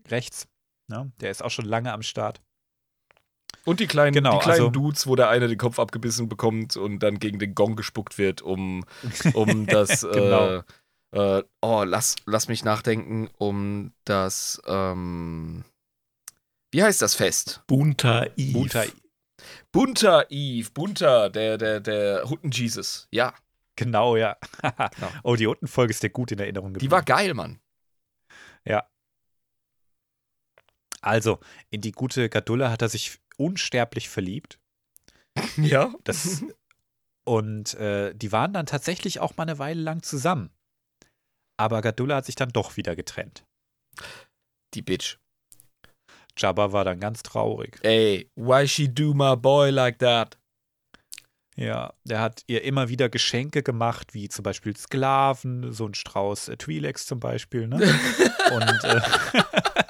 [0.07, 0.47] Rechts.
[0.87, 1.11] Ne?
[1.21, 2.39] Der ist auch schon lange am Start.
[3.65, 6.77] Und die kleinen, Genau, die kleinen also- Dudes, wo der eine den Kopf abgebissen bekommt
[6.77, 8.85] und dann gegen den Gong gespuckt wird, um,
[9.33, 10.01] um das.
[10.01, 10.63] Genau.
[11.11, 14.61] äh, äh, oh, lass, lass mich nachdenken, um das.
[14.67, 15.65] Ähm,
[16.71, 17.63] wie heißt das Fest?
[17.67, 18.53] Bunta Eve.
[18.53, 18.85] Bunter,
[19.71, 23.07] Bunter Eve, Bunter, der, der, der Hutten-Jesus.
[23.11, 23.33] Ja,
[23.75, 24.37] genau, ja.
[25.23, 26.91] Oh, die Huttenfolge ist dir gut in Erinnerung die geblieben.
[26.91, 27.59] war geil, Mann.
[31.01, 31.39] Also,
[31.69, 34.59] in die gute Gadulla hat er sich unsterblich verliebt.
[35.55, 35.93] Ja.
[36.03, 36.43] Das,
[37.25, 40.49] und äh, die waren dann tatsächlich auch mal eine Weile lang zusammen.
[41.57, 43.45] Aber Gadulla hat sich dann doch wieder getrennt.
[44.73, 45.17] Die Bitch.
[46.37, 47.79] Jabba war dann ganz traurig.
[47.83, 50.37] Ey, why she do my boy like that?
[51.55, 56.47] Ja, der hat ihr immer wieder Geschenke gemacht, wie zum Beispiel Sklaven, so ein Strauß
[56.47, 57.75] äh, Twi'leks zum Beispiel, ne?
[58.51, 59.01] Und äh,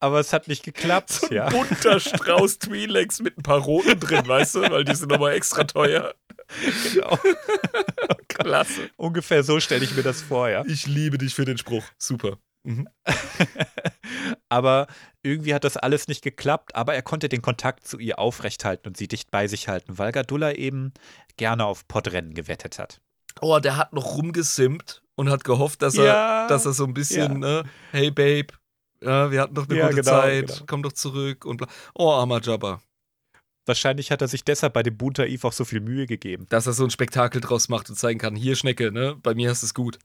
[0.00, 1.48] Aber es hat nicht geklappt, So ein ja.
[1.50, 4.60] bunter Strauß Twi'leks mit ein paar roten drin, weißt du?
[4.70, 6.14] Weil die sind nochmal extra teuer.
[6.92, 7.18] Genau.
[8.28, 8.88] Klasse.
[8.96, 10.64] Ungefähr so stelle ich mir das vor, ja.
[10.66, 11.84] Ich liebe dich für den Spruch.
[11.98, 12.38] Super.
[12.62, 12.88] Mhm.
[14.48, 14.86] aber
[15.22, 18.96] irgendwie hat das alles nicht geklappt, aber er konnte den Kontakt zu ihr aufrechthalten und
[18.96, 20.92] sie dicht bei sich halten, weil Gadullah eben
[21.36, 23.00] gerne auf Podrennen gewettet hat.
[23.40, 26.46] Oh, der hat noch rumgesimpt und hat gehofft, dass er, Ja.
[26.48, 28.48] dass er so ein bisschen, ne, hey Babe,
[29.02, 30.64] ja, wir hatten doch eine Ja, gute genau, Zeit, genau.
[30.66, 31.68] komm doch zurück und bla.
[31.94, 32.82] Oh, armer Jabba.
[33.66, 36.46] Wahrscheinlich hat er sich deshalb bei dem Buntaif auch so viel Mühe gegeben.
[36.48, 39.50] Dass er so ein Spektakel draus macht und zeigen kann, hier Schnecke, ne, bei mir
[39.50, 39.98] hast du es gut.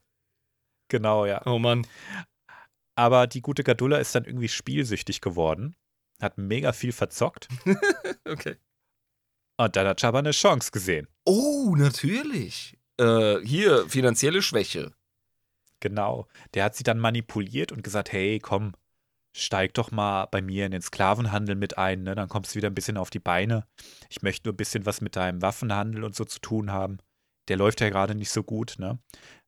[0.88, 1.44] Genau, ja.
[1.46, 1.86] Oh Mann.
[2.94, 5.74] Aber die gute Gadullah ist dann irgendwie spielsüchtig geworden,
[6.20, 7.48] hat mega viel verzockt
[8.28, 8.56] Okay.
[9.58, 11.08] und dann hat Jabba eine Chance gesehen.
[11.26, 12.78] Oh, natürlich.
[12.98, 14.92] Äh, hier, finanzielle Schwäche.
[15.80, 16.26] Genau.
[16.54, 18.72] Der hat sie dann manipuliert und gesagt, hey, komm,
[19.36, 22.14] steig doch mal bei mir in den Sklavenhandel mit ein, ne?
[22.14, 23.66] Dann kommst du wieder ein bisschen auf die Beine.
[24.08, 26.98] Ich möchte nur ein bisschen was mit deinem Waffenhandel und so zu tun haben.
[27.48, 28.98] Der läuft ja gerade nicht so gut, ne?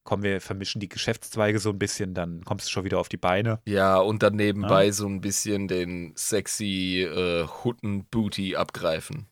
[0.04, 3.16] Komm, wir vermischen die Geschäftszweige so ein bisschen, dann kommst du schon wieder auf die
[3.16, 3.60] Beine.
[3.66, 9.28] Ja, und dann nebenbei so ein bisschen den sexy äh, Hutten-Booty abgreifen.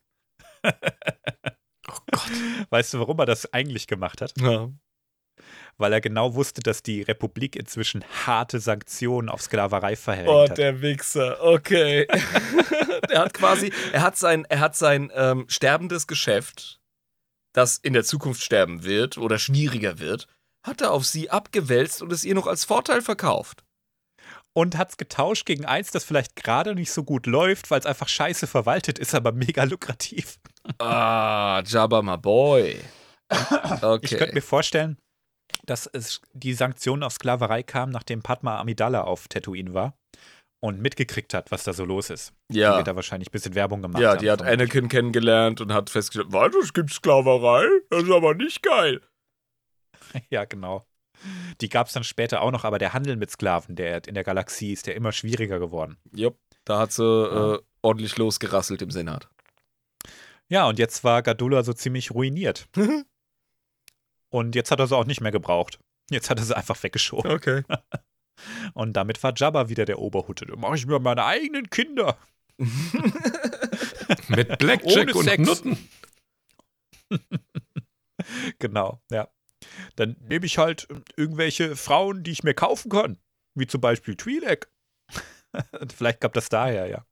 [1.88, 2.30] Oh Gott.
[2.70, 4.32] Weißt du, warum er das eigentlich gemacht hat?
[4.40, 4.70] Ja.
[5.79, 10.57] Weil er genau wusste, dass die Republik inzwischen harte Sanktionen auf Sklaverei verhängt Oh, hat.
[10.57, 12.07] der Wichser, okay.
[13.11, 16.81] er hat quasi, er hat sein, er hat sein ähm, sterbendes Geschäft,
[17.53, 20.29] das in der Zukunft sterben wird oder schwieriger wird,
[20.66, 23.62] hat er auf sie abgewälzt und es ihr noch als Vorteil verkauft.
[24.55, 27.87] und hat es getauscht gegen eins, das vielleicht gerade nicht so gut läuft, weil es
[27.87, 30.39] einfach scheiße verwaltet ist, aber mega lukrativ.
[30.79, 32.81] Ah, Jabba, my boy.
[33.83, 33.99] Okay.
[34.03, 34.97] Ich könnte mir vorstellen,
[35.64, 39.97] dass es die Sanktionen auf Sklaverei kamen, nachdem Padma Amidala auf Tatooine war
[40.61, 42.32] und mitgekriegt hat, was da so los ist.
[42.51, 42.76] Die ja.
[42.76, 44.42] wird da wahrscheinlich ein bisschen Werbung gemacht Ja, die hat.
[44.42, 47.66] Anakin kennengelernt und hat festgestellt, was, es gibt Sklaverei?
[47.90, 49.01] Das ist aber nicht geil.
[50.30, 50.86] Ja, genau.
[51.61, 54.22] Die gab es dann später auch noch, aber der Handel mit Sklaven, der in der
[54.24, 55.97] Galaxie ist, der immer schwieriger geworden.
[56.14, 57.55] Jupp, da hat sie Ja.
[57.55, 59.28] äh, ordentlich losgerasselt im Senat.
[60.49, 62.68] Ja, und jetzt war Gadullah so ziemlich ruiniert.
[64.31, 65.79] und jetzt hat er sie auch nicht mehr gebraucht.
[66.11, 67.31] Jetzt hat er sie einfach weggeschoben.
[67.31, 67.62] Okay.
[68.74, 70.47] Und damit war Jabba wieder der Oberhutte.
[70.47, 72.18] Da mache ich mir meine eigenen Kinder.
[74.29, 75.47] Mit Blackjack Ohne und Sex.
[75.47, 75.89] Nutten.
[78.59, 79.29] Genau, ja.
[79.95, 83.18] Dann nehme ich halt irgendwelche Frauen, die ich mir kaufen kann.
[83.55, 84.68] Wie zum Beispiel Twi'lek.
[85.95, 87.07] Vielleicht gab das daher, ja.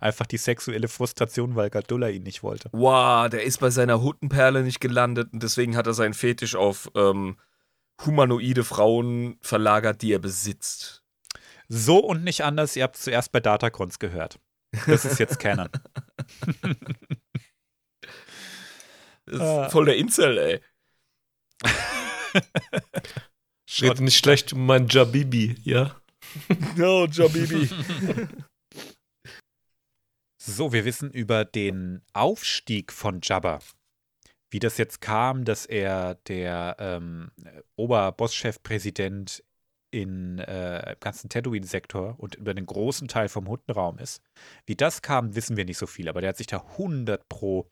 [0.00, 2.68] Einfach die sexuelle Frustration, weil Gadullah ihn nicht wollte.
[2.72, 6.90] Wow, der ist bei seiner Huttenperle nicht gelandet und deswegen hat er seinen Fetisch auf
[6.94, 7.36] ähm,
[8.04, 11.04] humanoide Frauen verlagert, die er besitzt.
[11.68, 14.38] So und nicht anders, ihr habt es zuerst bei Datacrons gehört.
[14.86, 15.68] Das ist jetzt Canon.
[19.26, 19.68] Das ist Ah.
[19.68, 20.60] voll der Incel, ey.
[23.80, 25.94] Redet nicht schlecht um mein Jabibi, ja?
[26.76, 27.68] No, Jabibi.
[30.52, 33.60] So, wir wissen über den Aufstieg von Jabba.
[34.50, 37.30] Wie das jetzt kam, dass er der ähm,
[37.76, 39.44] Oberbosschef-Präsident
[39.92, 44.24] in äh, im ganzen Tatooine-Sektor und über den großen Teil vom Huttenraum ist.
[44.66, 47.70] Wie das kam, wissen wir nicht so viel, aber der hat sich da 100 pro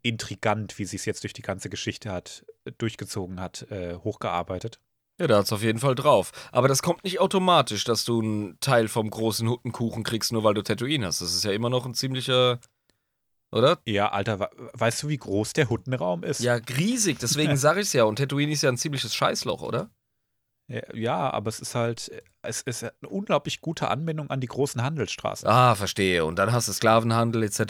[0.00, 2.46] intrigant, wie sie es jetzt durch die ganze Geschichte hat,
[2.78, 4.80] durchgezogen hat, äh, hochgearbeitet.
[5.18, 6.32] Ja, da hat's auf jeden Fall drauf.
[6.52, 10.54] Aber das kommt nicht automatisch, dass du einen Teil vom großen Huttenkuchen kriegst, nur weil
[10.54, 11.20] du Tatooine hast.
[11.22, 12.58] Das ist ja immer noch ein ziemlicher.
[13.52, 13.78] Oder?
[13.86, 16.40] Ja, Alter, we- weißt du, wie groß der Huttenraum ist?
[16.40, 18.04] Ja, riesig, deswegen sag ich's ja.
[18.04, 19.90] Und Tatooine ist ja ein ziemliches Scheißloch, oder?
[20.94, 22.10] Ja, aber es ist halt,
[22.42, 25.48] es ist eine unglaublich gute Anbindung an die großen Handelsstraßen.
[25.48, 26.24] Ah, verstehe.
[26.24, 27.60] Und dann hast du Sklavenhandel etc.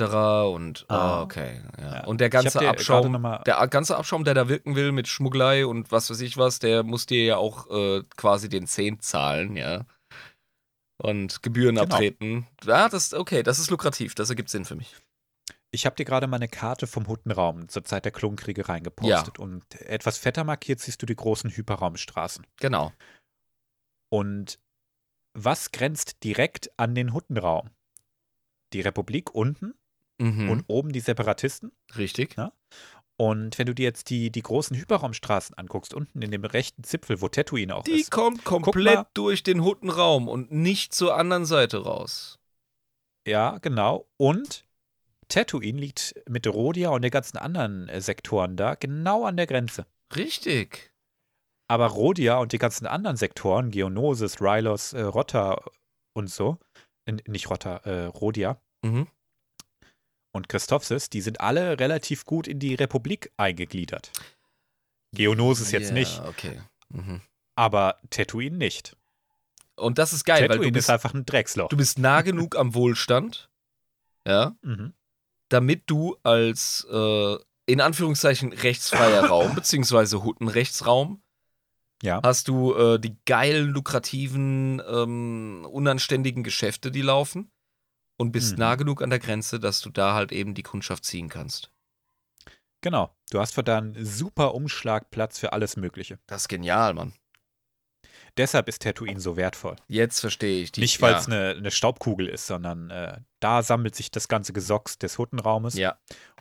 [0.55, 1.23] und ah, Ah.
[1.23, 1.61] okay.
[1.79, 1.95] Ja.
[1.97, 2.05] Ja.
[2.07, 6.09] Und der ganze Abschaum, der ganze Abschaum, der da wirken will mit Schmugglei und was
[6.11, 9.85] weiß ich was, der muss dir ja auch äh, quasi den Zehnt zahlen, ja.
[10.99, 11.83] Und Gebühren Genau.
[11.85, 12.47] abtreten.
[12.65, 14.97] Ja, das okay, das ist lukrativ, das ergibt Sinn für mich.
[15.73, 19.75] Ich habe dir gerade mal eine Karte vom Huttenraum zur Zeit der Klonkriege reingepostet und
[19.81, 22.47] etwas fetter markiert siehst du die großen Hyperraumstraßen.
[22.61, 22.93] Genau.
[24.11, 24.59] Und
[25.35, 27.71] was grenzt direkt an den Huttenraum?
[28.73, 29.75] Die Republik unten
[30.19, 30.49] Mhm.
[30.49, 31.73] und oben die Separatisten.
[31.97, 32.37] Richtig.
[32.39, 32.53] Ja.
[33.19, 37.21] Und wenn du dir jetzt die, die großen Hyperraumstraßen anguckst, unten in dem rechten Zipfel,
[37.21, 38.11] wo Tatooine auch Die ist.
[38.11, 39.07] kommt komplett mal.
[39.15, 42.39] durch den Huttenraum und nicht zur anderen Seite raus.
[43.27, 44.07] Ja, genau.
[44.17, 44.66] Und
[45.29, 49.87] Tatooine liegt mit Rodia und den ganzen anderen äh, Sektoren da genau an der Grenze.
[50.15, 50.93] Richtig.
[51.69, 55.63] Aber Rodia und die ganzen anderen Sektoren, Geonosis, Rylos, äh, Rotta
[56.15, 56.59] und so,
[57.27, 59.09] nicht Rotter, äh, Rodia Mhm.
[60.33, 64.13] und Christophsis, die sind alle relativ gut in die Republik eingegliedert.
[65.13, 66.61] Geonosis jetzt Ja, nicht, okay.
[66.89, 67.21] Mhm.
[67.57, 68.97] aber Tatooine nicht.
[69.77, 71.69] Und das ist geil, weil du Tatooine ist bist, einfach ein Drecksloch.
[71.69, 73.51] du bist nah genug am Wohlstand,
[74.27, 74.95] ja, Mhm.
[75.49, 77.37] Damit du als äh,
[77.67, 81.23] in Anführungszeichen rechtsfreier Raum, beziehungsweise Huttenrechtsraum,
[82.03, 82.21] Ja.
[82.23, 87.51] hast du äh, die geilen, lukrativen, ähm, unanständigen Geschäfte, die laufen
[88.19, 88.59] und bist Mhm.
[88.61, 91.71] nah genug an der Grenze, dass du da halt eben die Kundschaft ziehen kannst.
[92.83, 93.15] Genau.
[93.31, 96.19] Du hast für da einen super Umschlagplatz für alles Mögliche.
[96.27, 97.15] Das ist genial, Mann.
[98.37, 99.77] Deshalb ist Tatooine so wertvoll.
[99.89, 100.81] Jetzt verstehe ich die.
[100.81, 101.19] Nicht, weil ja.
[101.19, 105.75] es eine, eine Staubkugel ist, sondern äh, da sammelt sich das ganze Gesocks des Huttenraumes,
[105.75, 105.99] Ja,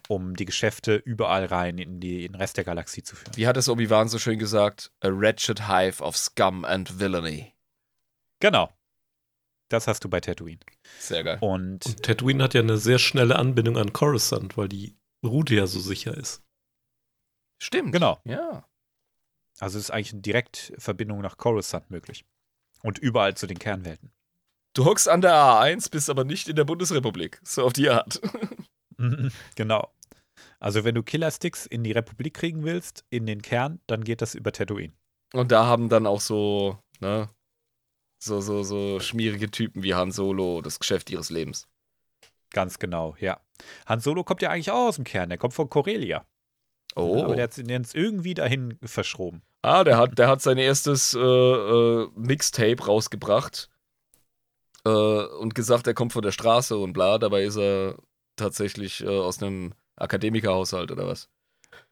[0.09, 3.35] um die Geschäfte überall rein in, die, in den Rest der Galaxie zu führen.
[3.35, 4.91] wie hat es Obi-Wan so schön gesagt?
[5.01, 7.53] A wretched hive of scum and villainy.
[8.41, 8.69] Genau.
[9.69, 10.59] Das hast du bei Tatooine.
[10.99, 11.37] Sehr geil.
[11.41, 14.95] Und Und Tatooine hat ja eine sehr schnelle Anbindung an Coruscant, weil die
[15.25, 16.43] Route ja so sicher ist.
[17.57, 17.91] Stimmt.
[17.93, 18.19] genau.
[18.25, 18.67] Ja.
[19.59, 22.25] Also ist eigentlich eine Direktverbindung nach Coruscant möglich.
[22.81, 24.11] Und überall zu den Kernwelten.
[24.73, 27.39] Du hockst an der A1, bist aber nicht in der Bundesrepublik.
[27.43, 28.21] So auf die Art.
[28.97, 29.91] Mhm, genau.
[30.59, 34.35] Also wenn du Killersticks in die Republik kriegen willst, in den Kern, dann geht das
[34.35, 34.93] über Tatooine.
[35.33, 37.29] Und da haben dann auch so, ne,
[38.19, 41.67] so, so, so schmierige Typen wie Han Solo das Geschäft ihres Lebens.
[42.51, 43.41] Ganz genau, ja.
[43.85, 46.25] Han Solo kommt ja eigentlich auch aus dem Kern, der kommt von Corellia.
[46.95, 47.23] Oh.
[47.23, 49.41] Aber der hat jetzt irgendwie dahin verschroben.
[49.61, 53.69] ah, der hat, der hat sein erstes äh, äh, Mixtape rausgebracht
[54.85, 57.17] äh, und gesagt, er kommt von der Straße und bla.
[57.17, 57.97] Dabei ist er
[58.37, 61.29] tatsächlich äh, aus einem Akademikerhaushalt oder was.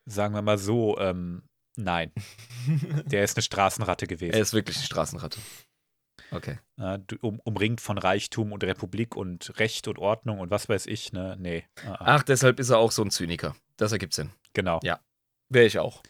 [0.05, 1.43] Sagen wir mal so, ähm,
[1.75, 2.11] nein.
[3.05, 4.35] Der ist eine Straßenratte Er gewesen.
[4.39, 5.39] ist wirklich eine Straßenratte.
[6.31, 6.59] Okay.
[7.21, 11.35] Um, umringt von Reichtum und Republik und Recht und Ordnung und was weiß ich, ne?
[11.39, 11.65] Nee.
[11.85, 11.97] ah, ah.
[11.99, 13.55] Ach, deshalb ist er auch so ein Zyniker.
[13.77, 14.31] Das ergibt Sinn.
[14.53, 14.79] Genau.
[14.83, 14.99] Ja.
[15.49, 16.03] Wäre ich auch.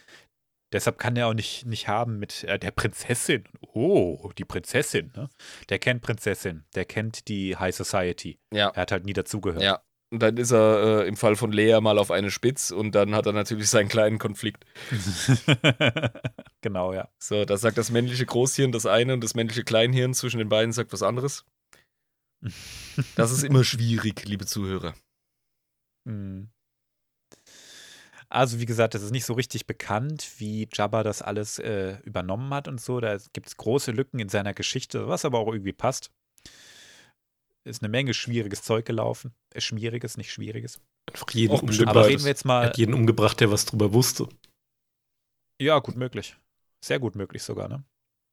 [0.74, 3.44] Deshalb kann er auch nicht, nicht haben mit äh, der Prinzessin.
[3.62, 5.30] Oh, die Prinzessin, ne?
[5.70, 8.40] Der kennt Prinzessin, der kennt die High Society.
[8.52, 8.70] Ja.
[8.70, 9.62] Er hat halt nie dazugehört.
[9.62, 9.84] Ja.
[10.12, 13.16] Und dann ist er äh, im Fall von Lea mal auf eine Spitz und dann
[13.16, 14.64] hat er natürlich seinen kleinen Konflikt.
[16.62, 17.10] genau, ja.
[17.18, 20.72] So, da sagt das männliche Großhirn das eine und das männliche Kleinhirn zwischen den beiden
[20.72, 21.46] sagt was anderes.
[23.16, 24.94] Das ist immer schwierig, liebe Zuhörer.
[26.04, 26.53] Mhm.
[28.34, 32.52] Also, wie gesagt, es ist nicht so richtig bekannt, wie Jabba das alles äh, übernommen
[32.52, 33.00] hat und so.
[33.00, 36.12] Da gibt es große Lücken in seiner Geschichte, was aber auch irgendwie passt.
[37.64, 39.36] Ist eine Menge schwieriges Zeug gelaufen.
[39.54, 40.82] Äh, schmieriges, nicht schwieriges.
[41.12, 41.88] Einfach jeden, umgebracht.
[41.88, 42.66] Aber reden wir jetzt er mal.
[42.66, 44.28] hat jeden umgebracht, der was drüber wusste.
[45.62, 46.36] Ja, gut möglich.
[46.84, 47.84] Sehr gut möglich sogar, ne?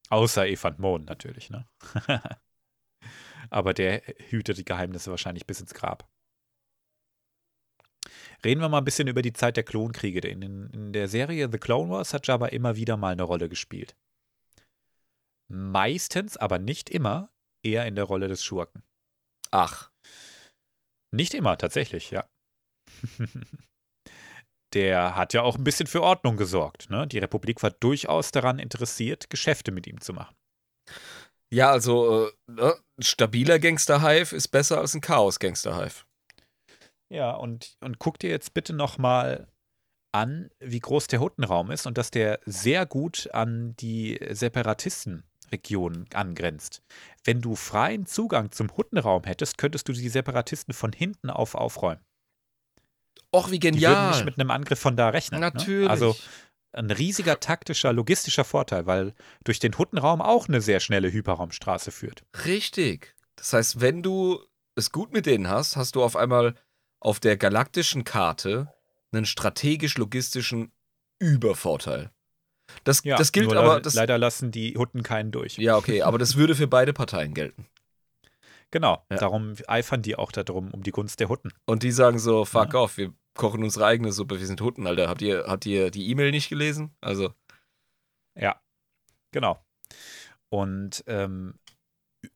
[0.09, 1.68] Außer Evand Mohn natürlich, ne?
[3.51, 6.09] Aber der hütet die Geheimnisse wahrscheinlich bis ins Grab.
[8.45, 10.21] Reden wir mal ein bisschen über die Zeit der Klonkriege.
[10.21, 13.49] Denn in, in der Serie The Clone Wars hat Jabba immer wieder mal eine Rolle
[13.49, 13.97] gespielt.
[15.49, 17.31] Meistens, aber nicht immer,
[17.65, 18.83] eher in der Rolle des Schurken.
[19.51, 19.91] Ach,
[21.12, 22.29] Nicht immer, tatsächlich, ja.
[24.75, 26.91] Der hat ja auch ein bisschen für Ordnung gesorgt.
[26.91, 27.09] Ne?
[27.09, 30.37] Die Republik war durchaus daran interessiert, Geschäfte mit ihm zu machen.
[31.53, 32.77] ja, also äh, ne?
[32.97, 36.05] ein stabiler Gangster-Hive ist besser als ein Chaos-Gangster-Hive.
[37.11, 39.49] Ja, und, und guck dir jetzt bitte nochmal
[40.12, 46.82] an, wie groß der Huttenraum ist und dass der sehr gut an die Separatistenregion angrenzt.
[47.24, 52.05] Wenn du freien Zugang zum Huttenraum hättest, könntest du die Separatisten von hinten auf aufräumen.
[53.35, 54.11] Och, wie Die würden genial.
[54.11, 55.41] nicht mit einem Angriff von da rechnen.
[55.41, 55.85] Natürlich.
[55.85, 55.91] Ne?
[55.91, 56.16] Also
[56.73, 59.15] ein riesiger taktischer, logistischer Vorteil, weil
[59.45, 62.24] durch den Huttenraum auch eine sehr schnelle Hyperraumstraße führt.
[62.47, 63.15] Richtig.
[63.37, 64.41] Das heißt, wenn du
[64.77, 66.55] es gut mit denen hast, hast du auf einmal
[67.01, 68.72] auf der galaktischen Karte
[69.12, 70.72] einen strategisch-logistischen
[71.18, 72.10] Übervorteil.
[72.85, 73.81] Das, Ja, das gilt aber.
[73.81, 75.56] Das, leider lassen die Hutten keinen durch.
[75.59, 77.66] ja, okay, aber das würde für beide Parteien gelten.
[78.70, 79.16] Genau, Ja.
[79.16, 81.52] darum eifern die auch darum, um die Gunst der Hutten.
[81.66, 85.09] Und die sagen so: fuck off, wir kochen unsere eigene Suppe, wir sind Hutten, Alter.
[85.09, 86.94] Habt ihr, habt ihr die E-Mail nicht gelesen?
[87.01, 87.35] Also,
[88.39, 88.60] Ja,
[89.32, 89.59] genau.
[90.51, 91.55] Und ähm,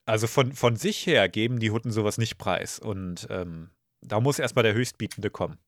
[0.06, 2.78] also von, von sich her geben die Hutten sowas nicht preis.
[2.80, 3.70] Und ähm,
[4.04, 5.58] da muss erstmal der Höchstbietende kommen.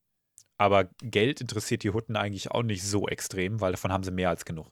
[0.58, 4.30] Aber Geld interessiert die Hutten eigentlich auch nicht so extrem, weil davon haben sie mehr
[4.30, 4.70] als genug.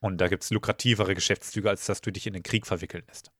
[0.00, 3.32] Und da gibt es lukrativere Geschäftszüge, als dass du dich in den Krieg verwickeln lässt.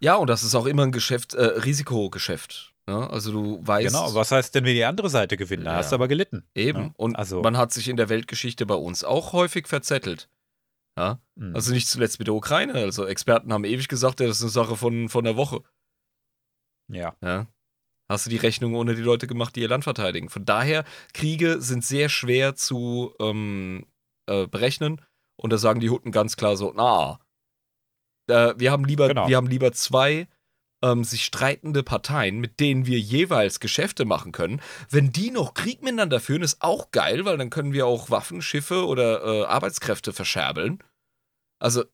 [0.00, 2.72] ja, und das ist auch immer ein Geschäft, äh, Risikogeschäft.
[2.86, 3.10] Ne?
[3.10, 3.88] Also, du weißt.
[3.88, 5.66] Genau, was heißt denn, wenn die andere Seite gewinnt?
[5.66, 5.76] Da Ja.
[5.78, 6.48] hast du aber gelitten.
[6.54, 6.80] Eben.
[6.84, 10.30] Ja, Und also- man hat sich in der Weltgeschichte bei uns auch häufig verzettelt.
[10.96, 11.20] Ja?
[11.34, 11.54] Mhm.
[11.54, 12.74] Also nicht zuletzt mit der Ukraine.
[12.74, 15.62] Also Experten haben ewig gesagt, ja, das ist eine Sache von, von der Woche.
[16.88, 17.16] Ja.
[17.22, 17.46] Ja.
[18.10, 20.30] Hast du die Rechnung ohne die Leute gemacht, die ihr Land verteidigen.
[20.30, 23.86] Von daher, Kriege sind sehr schwer zu ähm,
[24.26, 25.02] äh, berechnen.
[25.36, 27.20] Und da sagen die Hutten ganz klar so, na,
[28.28, 29.28] äh, wir, haben lieber, Genau.
[29.28, 30.26] wir haben lieber zwei
[30.82, 34.60] ähm, sich streitende Parteien, mit denen wir jeweils Geschäfte machen können.
[34.88, 38.42] Wenn die noch Krieg miteinander führen, ist auch geil, weil dann können wir auch Waffen,
[38.42, 40.82] Schiffe oder äh, Arbeitskräfte verscherbeln.
[41.60, 41.84] Also,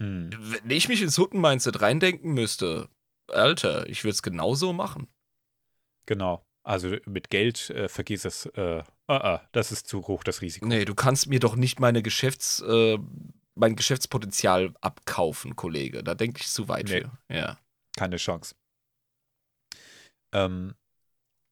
[0.00, 0.30] Hm.
[0.64, 2.88] wenn ich mich ins Hutten-Mindset reindenken müsste,
[3.28, 5.06] Alter, ich würde es genauso machen.
[6.06, 6.44] Genau.
[6.64, 8.46] Also mit Geld äh, vergiss es.
[8.46, 10.66] Äh, ah, ah, das ist zu hoch, das Risiko.
[10.66, 12.98] Nee, du kannst mir doch nicht meine Geschäfts, äh,
[13.54, 16.04] mein Geschäftspotenzial abkaufen, Kollege.
[16.04, 17.00] Da denke ich zu weit Nee.
[17.02, 17.10] für.
[17.28, 17.58] Ja.
[17.96, 18.54] Keine Chance.
[20.32, 20.74] Ähm,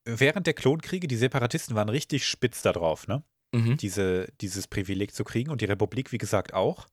[0.05, 3.23] während der Klonkriege, die Separatisten waren richtig spitz da drauf, ne?
[3.53, 3.77] Mhm.
[3.79, 6.87] Diese, dieses Privileg zu kriegen und die Republik, wie gesagt, auch.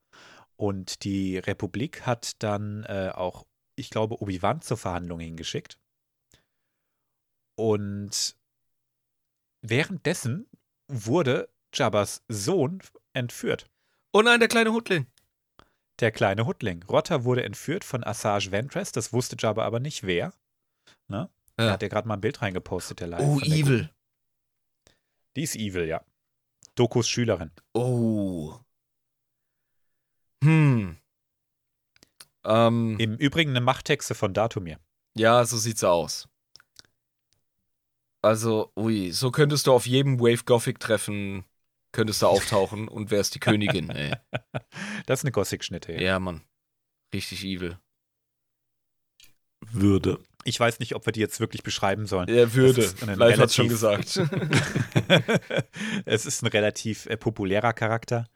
[0.55, 5.77] Und die Republik hat dann äh, auch, ich glaube, Obi-Wan zur Verhandlung hingeschickt.
[7.57, 8.35] Und
[9.61, 10.47] währenddessen
[10.87, 12.81] wurde Jabbas Sohn
[13.13, 13.69] entführt.
[14.13, 15.07] Oh nein, der kleine Hutling.
[15.99, 16.83] Der kleine Hutling.
[16.83, 20.33] Rotter wurde entführt von Assage Ventress, das wusste Jabba aber nicht wer.
[21.07, 21.29] Ne?
[21.55, 21.71] Da Ja.
[21.71, 23.21] hat er gerade mal ein Bild reingepostet, der live.
[23.21, 23.89] Oh, evil.
[25.35, 26.03] Die ist evil, ja.
[26.75, 27.51] Dokus Schülerin.
[27.73, 28.55] Oh.
[30.43, 30.97] Hm.
[32.45, 34.79] Ähm, Im Übrigen eine Machthexe von Datumir.
[35.15, 36.29] ja, so sieht's aus.
[38.27, 41.45] Also, ui, so könntest du auf jedem Wave Gothic Treffen
[41.93, 44.15] könntest du auftauchen und wärst die Königin, ey.
[45.05, 45.93] Das ist eine Gothic-Schnitte.
[45.93, 46.01] Ja.
[46.01, 46.41] Ja, Mann.
[47.13, 47.79] Richtig evil.
[49.71, 50.19] Würde.
[50.43, 52.27] Ich weiß nicht, ob wir die jetzt wirklich beschreiben sollen.
[52.27, 52.93] Er würde.
[53.15, 54.17] Live hat's schon gesagt.
[56.05, 58.27] es ist ein relativ äh, populärer Charakter.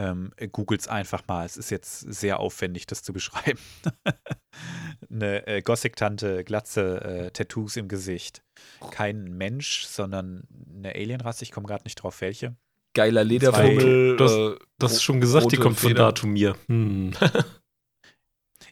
[0.00, 1.44] Ähm, Googles einfach mal.
[1.44, 3.58] Es ist jetzt sehr aufwendig, das zu beschreiben.
[5.10, 8.42] eine äh, Gothic-Tante, Glatze, äh, Tattoos im Gesicht.
[8.90, 11.42] Kein Mensch, sondern eine Alienrasse.
[11.44, 12.56] Ich komme gerade nicht drauf, welche.
[12.94, 14.16] Geiler Lederfummel.
[14.16, 16.06] Das- äh, Das ist schon gesagt, die kommt von Feder.
[16.06, 16.56] Datumir.
[16.66, 17.12] Hm.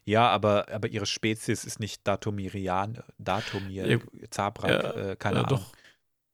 [0.05, 3.99] Ja, aber, aber ihre Spezies ist nicht Datomirian, Datomir, Ja,
[4.31, 5.61] Zabrak, ja, äh, keine ja, Ahnung.
[5.61, 5.73] doch.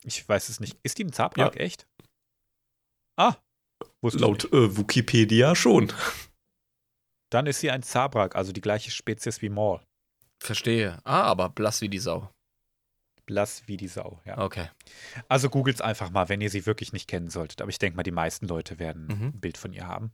[0.05, 0.79] Ich weiß es nicht.
[0.85, 1.87] Ist die ein Zabrak, echt?
[3.16, 3.35] Ah,
[4.01, 5.93] wusste Laut äh, Wikipedia schon.
[7.31, 9.81] Dann ist sie ein Zabrak, also die gleiche Spezies wie Maul.
[10.41, 10.99] Verstehe.
[11.05, 12.31] Ah, aber blass wie die Sau.
[13.27, 14.39] Blass wie die Sau, ja.
[14.39, 14.69] Okay.
[15.29, 17.63] Also googelt's einfach mal, wenn ihr sie wirklich nicht kennen solltet.
[17.63, 19.27] Aber ich denke mal, die meisten Leute werden Mhm.
[19.35, 20.13] ein Bild von ihr haben.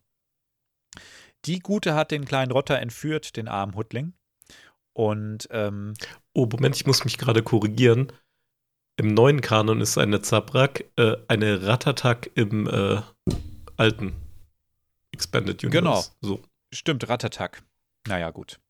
[1.45, 4.13] Die Gute hat den kleinen Rotter entführt, den armen Huttling.
[4.93, 5.95] Und ähm,
[6.33, 8.13] Oh, Moment, ich muss mich gerade korrigieren.
[8.97, 13.01] Im neuen Kanon ist eine Zabrak äh, eine Ratatak im äh,
[13.81, 14.15] alten
[15.13, 16.11] Expanded Universe.
[16.21, 16.37] Genau.
[16.37, 16.43] So.
[16.73, 17.63] stimmt, Ratatak.
[18.07, 18.61] Naja, gut.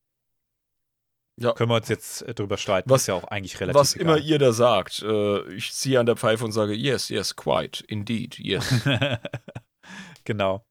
[1.37, 1.53] Ja.
[1.53, 2.89] Können wir uns jetzt äh, drüber streiten.
[2.89, 4.01] Was- ist ja auch eigentlich relativ Was egal.
[4.05, 7.83] immer ihr da sagt, äh, ich ziehe an der Pfeife und sage, yes, yes, quite,
[7.87, 8.65] indeed, yes.
[10.23, 10.65] genau.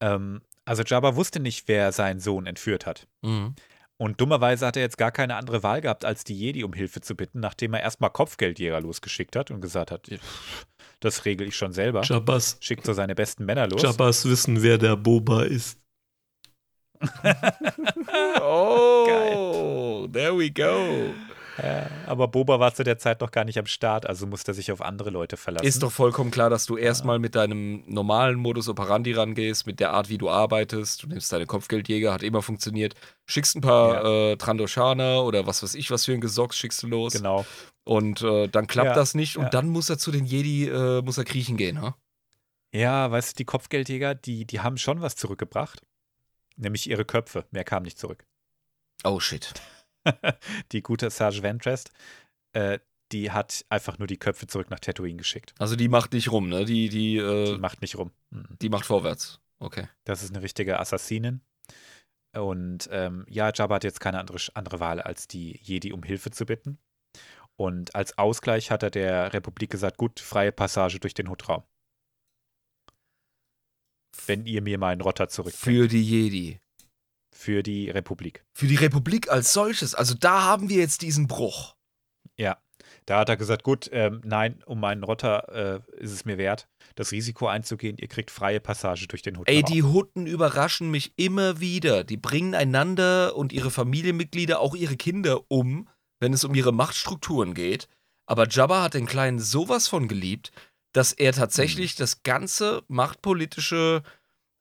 [0.00, 3.06] Ähm, also Jabba wusste nicht, wer seinen Sohn entführt hat.
[3.22, 3.54] mhm.
[3.96, 7.00] Und dummerweise hat er jetzt gar keine andere Wahl gehabt, als die Jedi um Hilfe
[7.00, 10.66] zu bitten, nachdem er erstmal Kopfgeldjäger losgeschickt hat und gesagt hat, "Pff,
[11.04, 12.02] das regel ich schon selber.
[12.02, 13.82] Jabbas, Schickt so seine besten Männer los.
[13.82, 15.78] Jabbas wissen, wer der Boba ist.
[18.40, 21.12] Oh, there we go.
[21.62, 24.54] Ja, aber Boba war zu der Zeit noch gar nicht am Start, also musste er
[24.54, 25.66] sich auf andere Leute verlassen.
[25.66, 29.92] Ist doch vollkommen klar, dass du erstmal mit deinem normalen Modus operandi rangehst, mit der
[29.92, 31.02] Art, wie du arbeitest.
[31.02, 32.94] Du nimmst deine Kopfgeldjäger, hat immer funktioniert.
[33.26, 36.88] Schickst ein paar äh, Trandoshaner oder was weiß ich, was für ein Gesocks schickst du
[36.88, 37.12] los.
[37.12, 37.46] Genau.
[37.84, 39.50] Und äh, dann klappt Ja, das nicht und ja.
[39.50, 41.96] dann muss er zu den Jedi, äh, muss er kriechen gehen, ha?
[42.72, 45.80] Ja, weißt du, die Kopfgeldjäger, die, die haben schon was zurückgebracht.
[46.56, 47.46] Nämlich ihre Köpfe.
[47.50, 48.24] Mehr kam nicht zurück.
[49.04, 49.52] Oh shit.
[50.72, 51.84] Die gute Sarge Ventress,
[52.52, 52.78] äh,
[53.12, 55.54] die hat einfach nur die Köpfe zurück nach Tatooine geschickt.
[55.58, 56.64] Also die macht nicht rum, ne?
[56.64, 58.12] Die, die, Die äh, macht nicht rum.
[58.30, 58.56] Mhm.
[58.60, 59.40] die macht vorwärts.
[59.58, 59.88] Okay.
[60.04, 61.40] Das ist eine richtige Assassinin.
[62.34, 66.30] Und ähm, ja, Jabba hat jetzt keine andere, andere Wahl, als die Jedi um Hilfe
[66.30, 66.78] zu bitten.
[67.56, 71.62] Und als Ausgleich hat er der Republik gesagt, gut, freie Passage durch den Hutraum.
[74.26, 75.62] Wenn ihr mir meinen Rotter zurückbringt.
[75.62, 76.60] Für die Jedi.
[77.34, 78.44] Für die Republik.
[78.52, 79.94] Für die Republik als solches.
[79.94, 81.74] Also da haben wir jetzt diesen Bruch.
[82.36, 82.58] Ja.
[83.06, 86.68] Da hat er gesagt, gut, ähm, nein, um meinen Rotter äh, ist es mir wert,
[86.94, 87.98] das Risiko einzugehen.
[87.98, 89.54] Ihr kriegt freie Passage durch den Hutraum.
[89.54, 92.04] Ey, die Hutten überraschen mich immer wieder.
[92.04, 95.88] Die bringen einander und ihre Familienmitglieder, auch ihre Kinder um,
[96.20, 97.88] wenn es um ihre Machtstrukturen geht.
[98.26, 100.52] Aber Jabba hat den Kleinen sowas von geliebt,
[100.92, 104.02] dass er tatsächlich das ganze machtpolitische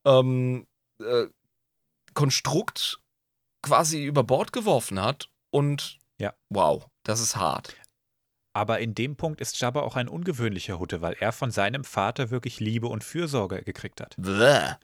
[0.06, 0.68] ähm,
[1.00, 1.28] äh,
[2.14, 3.00] Konstrukt
[3.62, 5.30] quasi über Bord geworfen hat.
[5.52, 6.34] Und Ja.
[6.50, 7.76] wow, Das ist hart.
[8.56, 12.30] Aber in dem Punkt ist Jabba auch ein ungewöhnlicher Hutte, weil er von seinem Vater
[12.30, 14.16] wirklich Liebe und Fürsorge gekriegt hat.
[14.18, 14.76] Bäh.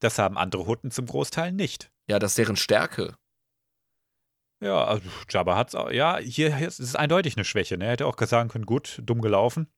[0.00, 1.90] Das haben andere Hutten zum Großteil nicht.
[2.08, 3.16] Ja, das ist deren Stärke.
[4.60, 5.90] Ja, also Jabba hat's auch.
[5.90, 7.78] Ja, hier ist es eindeutig eine Schwäche.
[7.78, 7.84] Ne?
[7.86, 9.68] Er hätte auch sagen können, gut, dumm gelaufen.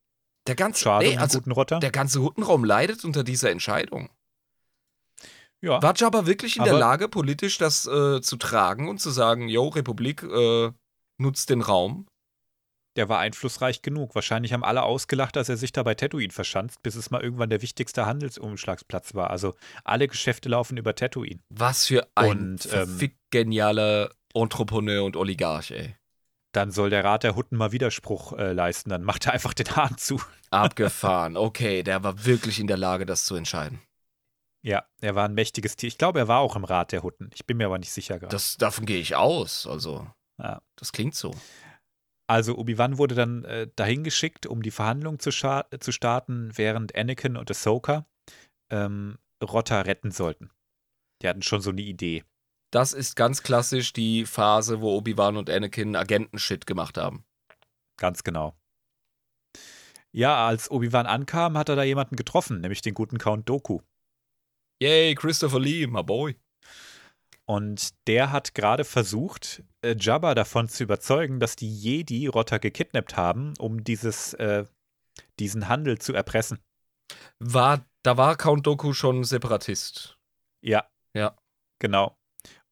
[0.47, 1.79] Der ganze, Schade nee, um also guten Rotter.
[1.79, 4.09] der ganze Huttenraum leidet unter dieser Entscheidung.
[5.61, 9.11] ja, War Jabba wirklich in der Aber- Lage, politisch das äh, zu tragen und zu
[9.11, 10.71] sagen, yo, Republik äh,
[11.17, 12.07] nutzt den Raum?
[12.97, 14.15] der war einflussreich genug.
[14.15, 17.49] Wahrscheinlich haben alle ausgelacht, dass er sich da bei Tatooine verschanzt, bis es mal irgendwann
[17.49, 19.29] der wichtigste Handelsumschlagsplatz war.
[19.29, 19.55] Also
[19.85, 21.39] alle Geschäfte laufen über Tatooine.
[21.47, 25.95] Was für ein Und, ähm, genialer Entrepreneur und Oligarch, ey.
[26.53, 28.89] Dann soll der Rat der Hutten mal Widerspruch äh, leisten.
[28.89, 30.21] Dann macht er einfach den Hahn zu.
[30.49, 31.37] Abgefahren.
[31.37, 33.81] Okay, der war wirklich in der Lage, das zu entscheiden.
[34.63, 35.87] Ja, er war ein mächtiges Tier.
[35.87, 37.29] Ich glaube, er war auch im Rat der Hutten.
[37.33, 38.31] Ich bin mir aber nicht sicher gerade.
[38.31, 39.65] Das, davon gehe ich aus.
[39.65, 40.07] Also,
[40.39, 40.61] Ja.
[40.75, 41.33] das klingt so.
[42.27, 47.37] Also Obi-Wan wurde dann äh, dahin geschickt, um die Verhandlungen zu, zu starten, während Anakin
[47.37, 48.05] und Ahsoka
[48.69, 50.49] ähm, Rotta retten sollten.
[51.21, 52.23] Die hatten schon so eine Idee.
[52.71, 57.25] Das ist ganz klassisch die Phase, wo Obi-Wan und Anakin Agentenshit gemacht haben.
[57.97, 58.55] Ganz genau.
[60.13, 63.81] Ja, als Obi-Wan ankam, hat er da jemanden getroffen, nämlich den guten Count Doku.
[64.81, 66.35] Yay, Christopher Lee, my boy.
[67.45, 73.17] Und der hat gerade versucht, äh, Jabba davon zu überzeugen, dass die Jedi Rotta gekidnappt
[73.17, 74.65] haben, um dieses, äh,
[75.39, 76.59] diesen Handel zu erpressen.
[77.39, 80.17] War, da war Count Doku schon Separatist.
[80.61, 80.89] Ja.
[81.13, 81.35] Ja.
[81.79, 82.17] Genau.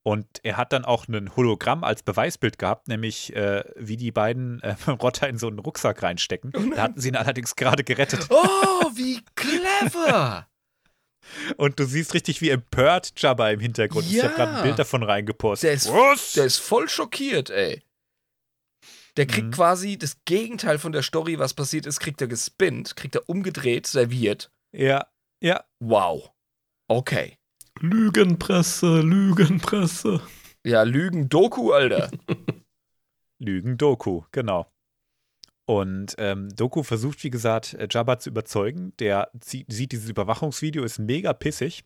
[0.03, 4.61] Und er hat dann auch ein Hologramm als Beweisbild gehabt, nämlich äh, wie die beiden
[4.63, 6.53] äh, Rotter in so einen Rucksack reinstecken.
[6.55, 8.27] Oh da hatten sie ihn allerdings gerade gerettet.
[8.30, 10.47] Oh, wie clever!
[11.57, 14.13] Und du siehst richtig, wie empört Jabba im Hintergrund ist.
[14.13, 14.57] Ich habe gerade Ja.
[14.59, 15.67] ein Bild davon reingepostet.
[15.67, 16.34] Der ist- Was?
[16.34, 17.84] Der ist voll schockiert, ey.
[19.17, 19.51] Der kriegt Mhm.
[19.51, 23.85] quasi das Gegenteil von der Story, was passiert ist, kriegt er gespinnt, kriegt er umgedreht,
[23.85, 24.49] serviert.
[24.71, 25.05] ja,
[25.41, 25.63] ja.
[25.80, 26.31] Wow.
[26.88, 27.38] Okay.
[27.80, 30.22] Lügenpresse, Lügenpresse.
[30.65, 32.11] Ja, Lügen Doku, Alter.
[33.39, 34.72] Lügen Doku, genau.
[35.65, 38.93] Und ähm, Doku versucht, wie gesagt, äh, Jabba zu überzeugen.
[38.99, 41.84] Der sieht dieses Überwachungsvideo, ist mega pissig.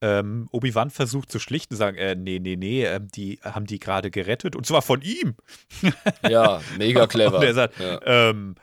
[0.00, 4.10] Ähm, Obi-Wan versucht zu schlichten, sagen, äh, nee, nee, nee, ähm, die haben die gerade
[4.10, 4.56] gerettet.
[4.56, 5.36] Und zwar von ihm.
[6.28, 7.38] ja, mega clever.
[7.38, 8.00] Und er sagt, Ja.
[8.04, 8.56] ähm,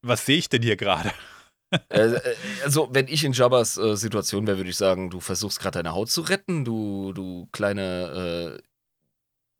[0.00, 1.12] was sehe ich denn hier gerade?
[1.88, 5.60] Äh, äh, also, wenn ich in Jabbas äh, Situation wäre, würde ich sagen, du versuchst
[5.60, 8.62] gerade deine Haut zu retten, du, du kleine äh,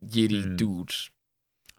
[0.05, 0.93] Jedi-Dude.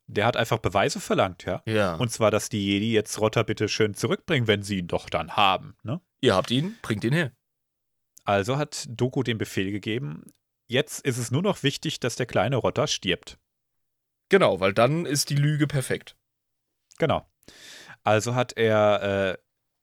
[0.06, 1.62] Der hat einfach Beweise verlangt, ja.
[1.66, 1.94] Ja.
[1.94, 5.36] Und zwar, dass die Jedi jetzt Rotter bitte schön zurückbringen, wenn sie ihn doch dann
[5.36, 5.77] haben.
[5.82, 6.01] Ne?
[6.20, 7.32] Ihr habt ihn, bringt ihn her.
[8.24, 10.24] Also hat Doku den Befehl gegeben,
[10.66, 13.39] jetzt ist es nur noch wichtig, dass der kleine Rotter stirbt.
[14.31, 16.16] Genau, weil dann ist die Lüge perfekt.
[16.98, 17.27] Genau.
[18.02, 19.39] Also hat er äh,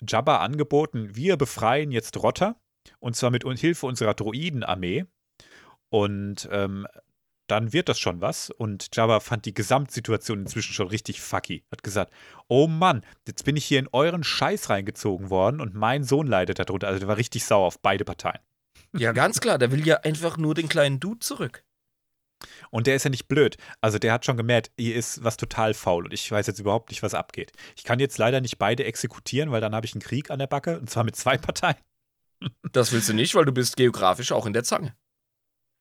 [0.07, 2.55] Jabba angeboten, wir befreien jetzt Rotter,
[2.99, 5.05] und zwar mit Hilfe unserer Droidenarmee.
[5.89, 6.87] Und ähm,
[7.47, 8.49] dann wird das schon was.
[8.49, 11.65] Und Jabba fand die Gesamtsituation inzwischen schon richtig fucky.
[11.71, 12.13] Hat gesagt,
[12.47, 16.59] oh Mann, jetzt bin ich hier in euren Scheiß reingezogen worden und mein Sohn leidet
[16.59, 16.87] darunter.
[16.87, 18.39] Also der war richtig sauer auf beide Parteien.
[18.97, 21.63] Ja, ganz klar, der will ja einfach nur den kleinen Dude zurück.
[22.69, 23.57] Und der ist ja nicht blöd.
[23.81, 26.89] Also der hat schon gemerkt, hier ist was total faul und ich weiß jetzt überhaupt
[26.89, 27.51] nicht, was abgeht.
[27.75, 30.47] Ich kann jetzt leider nicht beide exekutieren, weil dann habe ich einen Krieg an der
[30.47, 31.77] Backe und zwar mit zwei Parteien.
[32.71, 34.95] Das willst du nicht, weil du bist geografisch auch in der Zange.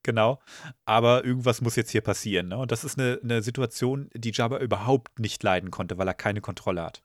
[0.03, 0.41] Genau.
[0.85, 2.49] Aber irgendwas muss jetzt hier passieren.
[2.49, 2.59] Ne?
[2.59, 6.41] Und das ist eine, eine Situation, die Jabba überhaupt nicht leiden konnte, weil er keine
[6.41, 7.03] Kontrolle hat.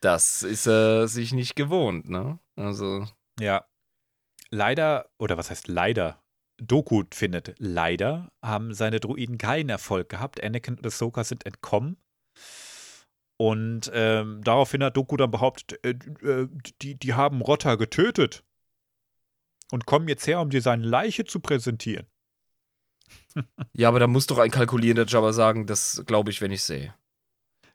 [0.00, 2.38] Das ist er sich nicht gewohnt, ne?
[2.56, 3.06] Also,
[3.40, 3.66] Ja.
[4.50, 6.22] Leider, oder was heißt leider?
[6.58, 10.42] Doku findet, leider haben seine Druiden keinen Erfolg gehabt.
[10.42, 11.96] Anakin und Ahsoka sind entkommen.
[13.36, 15.90] Und ähm, daraufhin hat Doku dann behauptet, äh,
[16.26, 16.48] äh,
[16.82, 18.42] die, die haben Rotter getötet.
[19.70, 22.06] Und kommen jetzt her, um dir seine Leiche zu präsentieren.
[23.72, 26.94] ja, aber da muss doch ein kalkulierender Jabba sagen, das glaube ich, wenn ich sehe.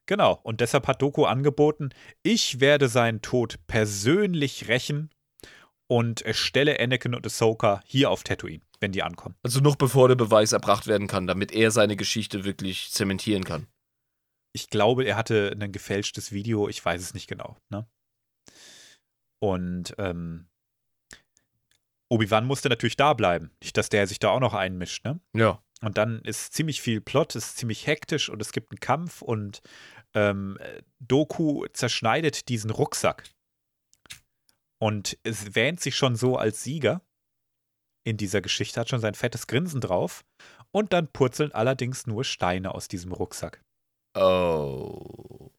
[0.05, 1.91] Genau, und deshalb hat Doku angeboten,
[2.23, 5.11] ich werde seinen Tod persönlich rächen
[5.87, 9.35] und stelle Anakin und Ahsoka hier auf Tatooine, wenn die ankommen.
[9.41, 13.65] Also noch bevor der Beweis erbracht werden kann, damit er seine Geschichte wirklich zementieren kann.
[14.51, 17.57] Ich glaube, er hatte ein gefälschtes Video, ich weiß es nicht genau.
[17.69, 17.87] Ne?
[19.39, 20.47] Und ähm,
[22.09, 25.03] Obi-Wan musste natürlich da bleiben, nicht, dass der sich da auch noch einmischt.
[25.05, 25.19] Ne?
[25.33, 25.63] Ja.
[25.81, 29.61] Und dann ist ziemlich viel Plot, ist ziemlich hektisch und es gibt einen Kampf und
[30.13, 30.59] ähm,
[30.99, 33.23] Doku zerschneidet diesen Rucksack.
[34.77, 37.01] Und es wähnt sich schon so als Sieger
[38.03, 40.23] in dieser Geschichte, hat schon sein fettes Grinsen drauf.
[40.71, 43.61] Und dann purzeln allerdings nur Steine aus diesem Rucksack.
[44.15, 45.51] Oh.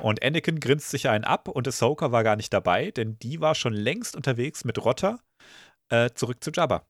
[0.00, 3.54] Und Anakin grinst sich einen ab und Ahsoka war gar nicht dabei, denn die war
[3.54, 5.18] schon längst unterwegs mit Rotter
[5.88, 6.86] äh, zurück zu Jabba.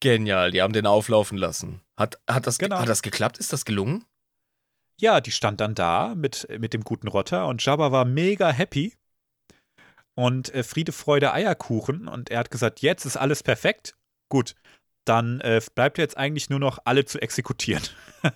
[0.00, 1.80] Genial, die haben den auflaufen lassen.
[1.96, 2.78] Hat, hat, das, Genau.
[2.78, 3.38] hat das geklappt?
[3.38, 4.04] Ist das gelungen?
[5.00, 8.94] Ja, die stand dann da mit, mit dem guten Rotter und Jabba war mega happy.
[10.18, 12.08] Und äh, Friede, Freude, Eierkuchen.
[12.08, 13.94] Und er hat gesagt, jetzt ist alles perfekt.
[14.28, 14.56] Gut,
[15.04, 17.84] dann äh, bleibt jetzt eigentlich nur noch alle zu exekutieren.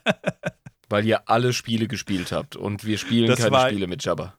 [0.88, 4.38] Weil ihr alle Spiele gespielt habt und wir spielen Das keine war- Spiele mit Jabba.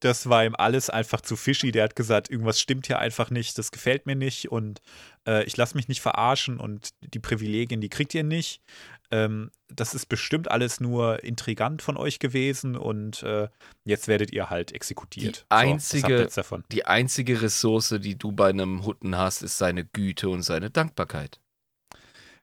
[0.00, 1.72] Das war ihm alles einfach zu fishy.
[1.72, 4.80] Der hat gesagt, irgendwas stimmt hier einfach nicht, das gefällt mir nicht und
[5.26, 8.62] äh, ich lasse mich nicht verarschen und die Privilegien, die kriegt ihr nicht.
[9.10, 13.48] Ähm, das ist bestimmt alles nur intrigant von euch gewesen und äh,
[13.84, 15.36] jetzt werdet ihr halt exekutiert.
[15.36, 16.64] Die so, einzige- davon?
[16.72, 21.40] Die einzige Ressource, die du bei einem Hutten hast, ist seine Güte und seine Dankbarkeit.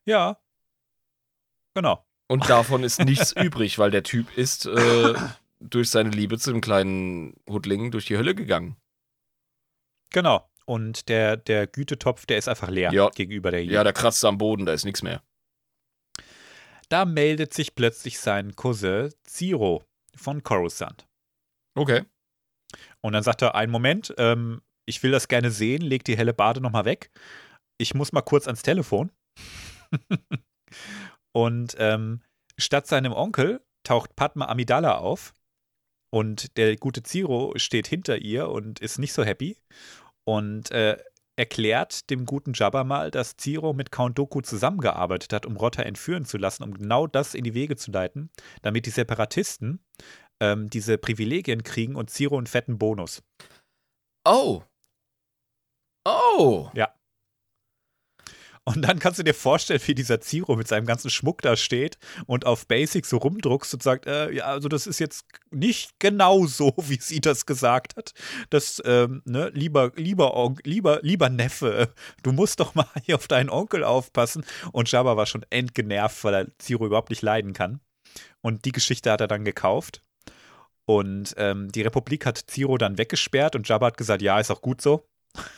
[0.06, 0.38] Ja.
[1.74, 2.06] Genau.
[2.28, 5.14] Und davon ist nichts übrig, weil der Typ ist äh,
[5.60, 8.78] durch seine Liebe zu dem kleinen Huttling durch die Hölle gegangen.
[10.12, 10.50] Genau.
[10.66, 13.10] Und der, der Gütetopf, der ist einfach leer Ja.
[13.10, 15.24] gegenüber der Ja, da kratzt am Boden, da ist nichts mehr.
[16.90, 19.84] Da meldet sich plötzlich sein Cousin Ziro
[20.16, 21.08] von Coruscant.
[21.76, 22.04] Okay.
[23.02, 26.34] Und dann sagt er, einen Moment, ähm, ich will das gerne sehen, leg die helle
[26.34, 27.12] Bade nochmal weg.
[27.78, 29.12] Ich muss mal kurz ans Telefon.
[31.34, 32.22] und ähm,
[32.58, 35.34] statt seinem Onkel taucht Padma Amidala auf.
[36.10, 39.58] Und der gute Ziro steht hinter ihr und ist nicht so happy.
[40.26, 40.98] Und äh,
[41.38, 46.26] erklärt dem guten Jabba mal, dass Ziro mit Count Dooku zusammengearbeitet hat, um Rotter entführen
[46.26, 48.32] zu lassen, um genau das in die Wege zu leiten,
[48.64, 49.80] damit die Separatisten
[50.40, 53.22] ähm, diese Privilegien kriegen und Ziro einen fetten Bonus.
[54.26, 54.64] Oh.
[56.06, 56.70] Oh.
[58.68, 61.98] Und dann kannst du dir vorstellen, wie dieser Ziro mit seinem ganzen Schmuck da steht
[62.26, 66.46] und auf Basic so rumdruckst und sagt, äh, ja, also das ist jetzt nicht genau
[66.48, 68.12] so, wie sie das gesagt hat.
[68.50, 73.30] Das, ähm, ne, lieber, lieber, On- lieber, lieber Neffe, du musst doch mal hier auf
[73.30, 74.44] deinen Onkel aufpassen.
[74.74, 77.80] Und Jabba war schon endgenervt, weil er Ziro überhaupt nicht leiden kann.
[78.42, 80.02] Und die Geschichte hat er dann gekauft.
[80.84, 84.62] Und ähm, die Republik hat Ziro dann weggesperrt und Jabba hat gesagt, ja, ist auch
[84.62, 85.08] gut so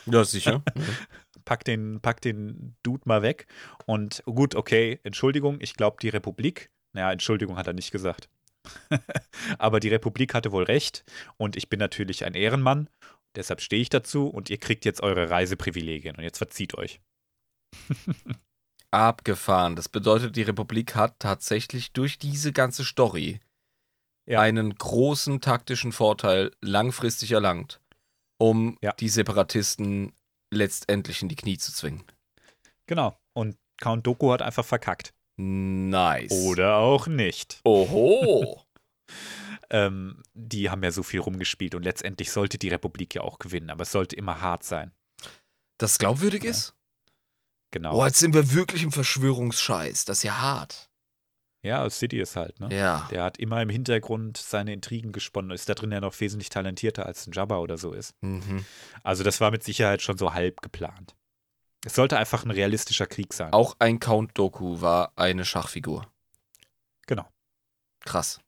[0.06, 0.62] Ja, sicher.
[1.50, 3.48] pack den, pack den Dude mal weg.
[3.84, 8.28] Und gut, okay, Entschuldigung, ich glaube, die Republik, naja, Entschuldigung hat er nicht gesagt.
[9.58, 11.04] Aber die Republik hatte wohl recht
[11.38, 12.88] und ich bin natürlich ein Ehrenmann,
[13.34, 17.00] deshalb stehe ich dazu und ihr kriegt jetzt eure Reiseprivilegien und jetzt verzieht euch.
[18.92, 19.74] Abgefahren.
[19.74, 23.40] Das bedeutet, die Republik hat tatsächlich durch diese ganze Story
[24.28, 24.40] Ja.
[24.40, 27.80] einen großen taktischen Vorteil langfristig erlangt,
[28.38, 28.92] um Ja.
[28.92, 30.12] die Separatisten
[30.50, 32.04] letztendlich in die Knie zu zwingen.
[32.86, 33.18] Genau.
[33.32, 35.14] Und Count Doku hat einfach verkackt.
[35.36, 36.32] Nice.
[36.32, 37.60] Oder auch nicht.
[37.64, 38.62] Oho.
[39.72, 43.70] Ähm, die haben ja so viel rumgespielt und letztendlich sollte die Republik ja auch gewinnen,
[43.70, 44.92] aber es sollte immer hart sein.
[45.78, 46.50] Das glaubwürdig Ja.
[46.50, 46.74] ist?
[47.70, 47.94] Genau.
[48.00, 50.04] Oh, jetzt sind wir wirklich im Verschwörungsscheiß.
[50.06, 50.89] Das ist ja hart.
[51.62, 52.74] Ja, City ist halt, ne?
[52.74, 53.06] Ja.
[53.10, 57.04] Der hat immer im Hintergrund seine Intrigen gesponnen, ist da drin ja noch wesentlich talentierter
[57.04, 58.14] als ein Jabba oder so ist.
[58.22, 58.64] Mhm.
[59.02, 61.14] Also das war mit Sicherheit schon so halb geplant.
[61.84, 63.52] Es sollte einfach ein realistischer Krieg sein.
[63.52, 66.06] Auch ein Count Doku war eine Schachfigur.
[67.06, 67.26] Genau.
[68.04, 68.40] Krass.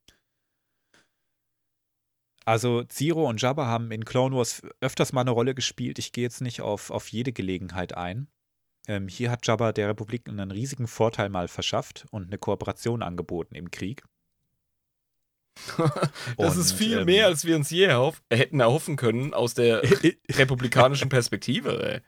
[2.45, 5.99] Also Ziro und Jabba haben in Clone Wars öfters mal eine Rolle gespielt.
[5.99, 8.27] Ich gehe jetzt nicht auf, auf jede Gelegenheit ein.
[8.89, 13.55] Ähm, hier hat Jabba der Republik einen riesigen Vorteil mal verschafft und eine Kooperation angeboten
[13.55, 14.03] im Krieg.
[16.39, 19.55] Das Und, ist viel ähm, mehr, als wir uns je erhoff hätten erhoffen können aus
[19.55, 19.83] der
[20.33, 21.83] republikanischen Perspektive.
[21.95, 22.01] Ey.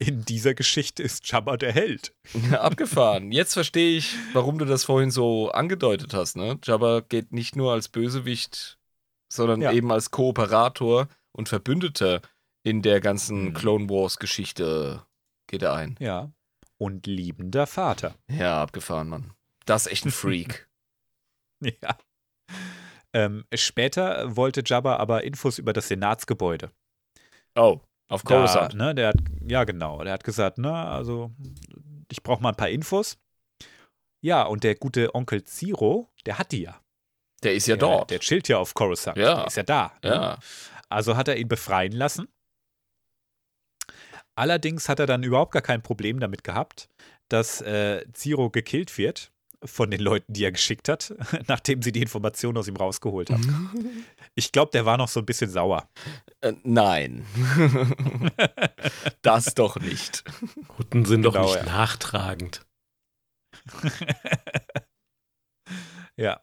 [0.00, 2.14] In dieser Geschichte ist Jabba der Held.
[2.52, 3.32] Abgefahren.
[3.32, 6.36] Jetzt verstehe ich, warum du das vorhin so angedeutet hast.
[6.36, 6.58] Ne?
[6.62, 8.78] Jabba geht nicht nur als Bösewicht,
[9.32, 9.72] sondern Ja.
[9.72, 12.20] eben als Kooperator und Verbündeter
[12.62, 13.54] in der ganzen Mhm.
[13.54, 15.04] Clone Wars-Geschichte
[15.48, 15.96] geht er ein.
[15.98, 16.30] Ja.
[16.78, 18.14] Und liebender Vater.
[18.28, 19.32] Ja, abgefahren, Mann.
[19.66, 20.66] Das ist echt ein Freak.
[21.60, 21.98] Ja.
[23.12, 26.70] Ähm, später wollte Jabba aber Infos über das Senatsgebäude.
[27.56, 28.74] oh, auf Da, Coruscant.
[28.74, 30.04] ne, der hat, ja, genau.
[30.04, 31.32] Der hat gesagt, na, also,
[32.12, 33.18] ich brauche mal ein paar Infos.
[34.20, 36.80] Ja, und der gute Onkel Ziro, der hat die ja.
[37.42, 38.10] Der ist ja der, dort.
[38.12, 39.16] Der chillt ja auf Coruscant.
[39.18, 39.34] Ja.
[39.34, 39.92] Der ist ja da.
[40.04, 40.10] ne?
[40.10, 40.38] ja.
[40.88, 42.28] Also hat er ihn befreien lassen.
[44.38, 46.88] Allerdings hat er dann überhaupt gar kein Problem damit gehabt,
[47.28, 49.32] dass äh, Ziro gekillt wird
[49.64, 51.12] von den Leuten, die er geschickt hat,
[51.48, 54.06] nachdem sie die Informationen aus ihm rausgeholt haben.
[54.36, 55.88] Ich glaube, der war noch so ein bisschen sauer.
[56.40, 57.26] Äh, nein.
[59.22, 60.22] das doch nicht.
[60.78, 61.64] Hutten sind doch Genau, nicht ja.
[61.64, 62.64] nachtragend.
[66.16, 66.40] Ja.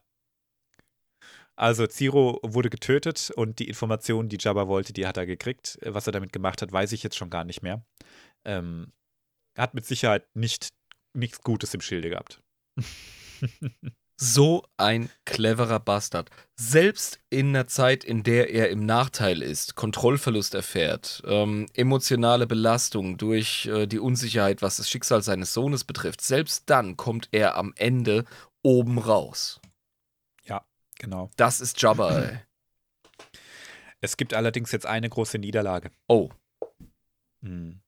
[1.56, 5.78] Also Ziro wurde getötet und die Informationen, die Jabba wollte, die hat er gekriegt.
[5.82, 7.82] Was er damit gemacht hat, weiß ich jetzt schon gar nicht mehr.
[8.44, 8.92] Ähm,
[9.54, 10.68] er hat mit Sicherheit nicht
[11.14, 12.42] nichts Gutes im Schilde gehabt.
[14.18, 16.30] So ein cleverer Bastard.
[16.58, 23.18] Selbst in einer Zeit, in der er im Nachteil ist, Kontrollverlust erfährt, ähm, emotionale Belastung
[23.18, 27.74] durch äh, die Unsicherheit, was das Schicksal seines Sohnes betrifft, selbst dann kommt er am
[27.76, 28.24] Ende
[28.62, 29.60] oben raus.
[30.98, 31.30] Genau.
[31.36, 32.38] Das ist Jabba, ey.
[34.02, 35.90] Es gibt allerdings jetzt eine große Niederlage.
[36.08, 36.30] Oh,
[37.42, 37.80] Hm.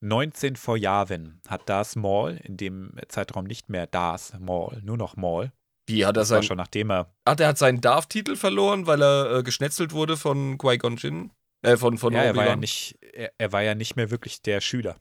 [0.00, 5.16] 19 vor Yavin hat Darth Maul, in dem Zeitraum nicht mehr Darth Maul, nur noch
[5.16, 5.52] Maul.
[5.88, 6.42] wie hat er Das war sein.
[6.44, 10.58] schon nachdem er, Ach, der hat seinen Darth-Titel verloren, weil er äh, geschnetzelt wurde von
[10.58, 11.30] Qui-Gon Jinn?
[11.62, 14.42] Äh, von, von ja, er war ja nicht, er, er war ja nicht mehr wirklich
[14.42, 14.96] der Schüler.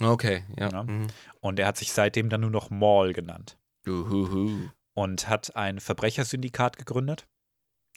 [0.00, 0.70] Okay, ja.
[0.70, 0.82] Ja.
[0.84, 1.06] Mhm.
[1.40, 3.56] Und er hat sich seitdem dann nur noch Maul genannt.
[3.86, 4.68] Uhuhu.
[4.98, 7.28] Und hat ein Verbrechersyndikat gegründet,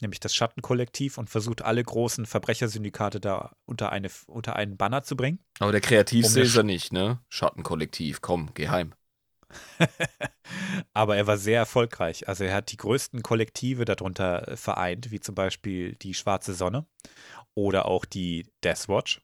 [0.00, 5.16] nämlich das Schattenkollektiv und versucht alle großen Verbrechersyndikate da unter, eine, unter einen Banner zu
[5.16, 5.40] bringen.
[5.58, 7.18] Aber der kreativste Um ist er nicht, ne?
[7.28, 8.94] Schattenkollektiv, komm, geh heim.
[10.92, 12.28] Aber er war sehr erfolgreich.
[12.28, 16.86] Also er hat die größten Kollektive darunter vereint, wie zum Beispiel die Schwarze Sonne
[17.54, 19.20] oder auch die Death Watch,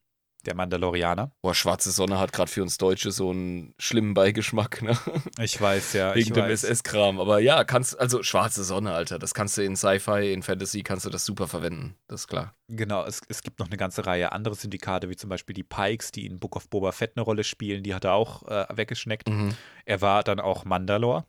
[0.47, 1.33] der Mandalorianer.
[1.43, 4.97] Boah, Schwarze Sonne hat gerade für uns Deutsche so einen schlimmen Beigeschmack, ne?
[5.41, 6.45] Ich weiß ja, ich Wegen dem.
[6.45, 7.21] SS-Kram.
[7.21, 11.07] Aber ja, kannst, also Schwarze Sonne, Alter, das kannst du in Sci-Fi, in Fantasy, kannst
[11.07, 11.97] du das super verwenden.
[12.07, 12.55] Das ist klar.
[12.69, 16.13] Genau, es, es gibt noch eine ganze Reihe andere Syndikate, wie zum Beispiel die Pikes,
[16.13, 17.83] die in Book of Boba Fett eine Rolle spielen.
[17.83, 19.29] Die hat er auch äh, weggeschneckt.
[19.29, 19.55] Mhm.
[19.85, 21.25] Er war dann auch Mandalore.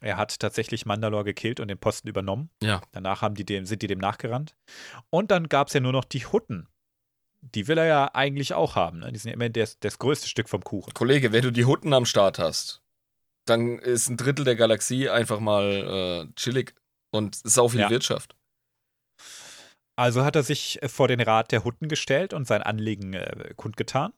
[0.00, 2.50] Er hat tatsächlich Mandalore gekillt und den Posten übernommen.
[2.60, 2.82] Ja.
[2.90, 4.56] Danach haben die dem, sind die dem nachgerannt.
[5.10, 6.66] Und dann gab es ja nur noch die Hutten.
[7.42, 9.00] Die will er ja eigentlich auch haben.
[9.00, 9.12] Ne?
[9.12, 10.94] Die sind ja immer das, das größte Stück vom Kuchen.
[10.94, 12.82] Kollege, wenn du die Hutten am Start hast,
[13.46, 16.74] dann ist ein Drittel der Galaxie einfach mal äh, chillig
[17.10, 17.90] und sau viel Ja.
[17.90, 18.36] Wirtschaft.
[19.96, 23.52] Also hat er sich äh, vor den Rat der Hutten gestellt und sein Anliegen äh,
[23.56, 24.12] kundgetan.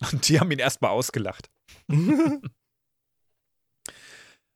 [0.12, 1.50] Und die haben ihn erstmal ausgelacht.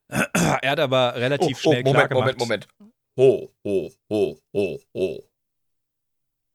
[0.09, 2.39] er hat aber relativ oh, oh, schnell Moment, klargemacht.
[2.39, 2.93] Moment, Moment.
[3.19, 5.32] Ho, ho, ho, ho, ho.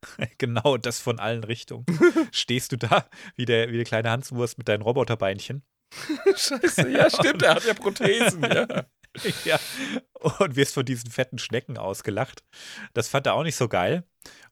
[0.38, 1.86] Genau, das von allen Richtungen.
[2.32, 5.64] Stehst du da wie der, wie der kleine Hanswurst mit deinen Roboterbeinchen?
[6.36, 8.86] Scheiße, ja, stimmt, er hat ja Prothesen, ja.
[9.45, 9.60] ja.
[10.40, 12.44] Und wirst von diesen fetten Schnecken ausgelacht.
[12.94, 14.03] Das fand er auch nicht so geil.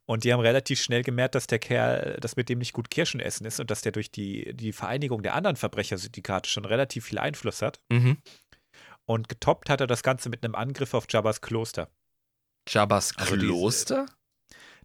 [0.06, 3.20] Und die haben relativ schnell gemerkt, dass der Kerl, dass mit dem nicht gut Kirschen
[3.20, 7.18] essen ist und dass der durch die, die Vereinigung der anderen Verbrechersyndikate schon relativ viel
[7.18, 7.82] Einfluss hat.
[7.92, 8.18] Mhm.
[9.06, 11.90] Und getoppt hat er das Ganze mit einem Angriff auf Jabbas Kloster.
[12.68, 14.06] Jabba's Also Kloster?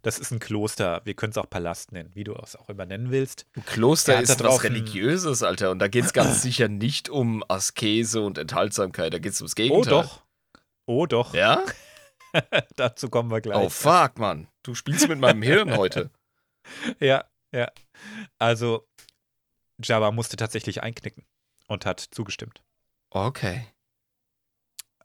[0.03, 1.01] Das ist ein Kloster.
[1.05, 3.45] Wir können es auch Palast nennen, wie du es auch immer nennen willst.
[3.55, 5.69] Ein Kloster Er ist was Religiöses, Alter.
[5.71, 9.13] Und da geht es ganz sicher nicht um Askese und Enthaltsamkeit.
[9.13, 9.91] Da geht es ums Oh Gegenteil.
[9.91, 10.23] doch.
[10.87, 11.33] Oh doch.
[11.33, 11.63] Ja?
[12.75, 13.57] Dazu kommen wir gleich.
[13.57, 14.47] Oh fuck, Mann.
[14.63, 16.09] Du spielst mit meinem Hirn heute.
[16.99, 17.71] Ja, ja.
[18.37, 18.87] Also,
[19.83, 21.25] Jabba musste tatsächlich einknicken
[21.67, 22.61] und hat zugestimmt.
[23.09, 23.65] Okay.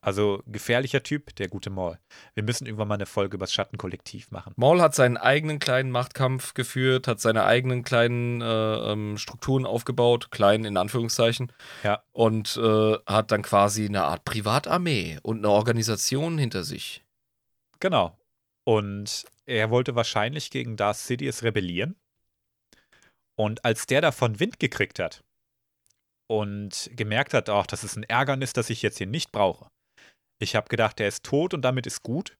[0.07, 1.99] Also, gefährlicher Typ, der gute Maul.
[2.35, 4.53] Wir müssen irgendwann mal eine Folge über das Schattenkollektiv machen.
[4.55, 10.31] Maul hat seinen eigenen kleinen Machtkampf geführt, hat seine eigenen kleinen äh, ähm, Strukturen aufgebaut,
[10.31, 11.51] klein in Anführungszeichen.
[11.83, 12.05] Ja.
[12.12, 17.05] Und äh, hat dann quasi eine Art Privatarmee und eine Organisation hinter sich.
[17.81, 18.16] Genau.
[18.62, 21.97] Und er wollte wahrscheinlich gegen Darth Sidious rebellieren.
[23.35, 25.24] Und als der davon Wind gekriegt hat
[26.28, 29.66] und gemerkt hat, ach, das ist ein Ärgernis, das ich jetzt hier nicht brauche.
[30.39, 32.37] Ich habe gedacht, der ist tot und damit ist gut.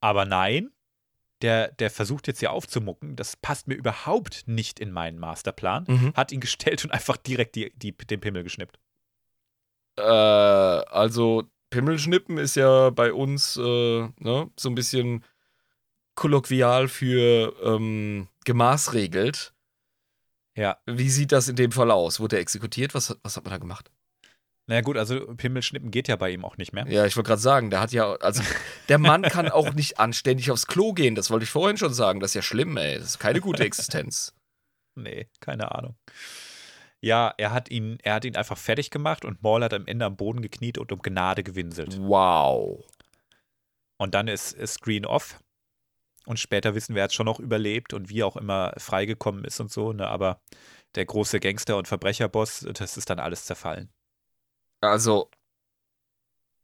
[0.00, 0.70] Aber nein,
[1.42, 3.16] der, der versucht jetzt hier aufzumucken.
[3.16, 5.84] Das passt mir überhaupt nicht in meinen Masterplan.
[5.86, 6.14] Mhm.
[6.14, 8.78] Hat ihn gestellt und einfach direkt die, die, den Pimmel geschnippt.
[9.96, 13.60] Äh, also Pimmelschnippen ist ja bei uns äh,
[14.18, 15.24] ne, so ein bisschen
[16.14, 19.52] kolloquial für ähm, gemaßregelt.
[20.56, 20.78] Ja.
[20.86, 22.18] Wie sieht das in dem Fall aus?
[22.18, 22.94] Wurde er exekutiert?
[22.94, 23.90] Was, was hat man da gemacht?
[24.68, 26.86] Na gut, also Pimmelschnippen geht ja bei ihm auch nicht mehr.
[26.88, 28.42] Ja, ich wollte gerade sagen, der hat ja, also
[28.88, 31.14] der Mann kann auch nicht anständig aufs Klo gehen.
[31.14, 32.18] Das wollte ich vorhin schon sagen.
[32.18, 32.98] Das ist ja schlimm, ey.
[32.98, 34.32] Das ist keine gute Existenz.
[34.98, 35.94] Nee, keine Ahnung.
[37.02, 40.06] Ja, er hat ihn, er hat ihn einfach fertig gemacht und Maul hat am Ende
[40.06, 41.98] am Boden gekniet und um Gnade gewinselt.
[42.00, 42.82] Wow.
[43.98, 45.38] Und dann ist, ist Screen off.
[46.24, 49.60] Und später wissen wir, er hat schon noch überlebt und wie auch immer freigekommen ist
[49.60, 50.08] und so, ne?
[50.08, 50.40] Aber
[50.94, 53.90] der große Gangster- und Verbrecherboss, das ist dann alles zerfallen.
[54.88, 55.30] Also,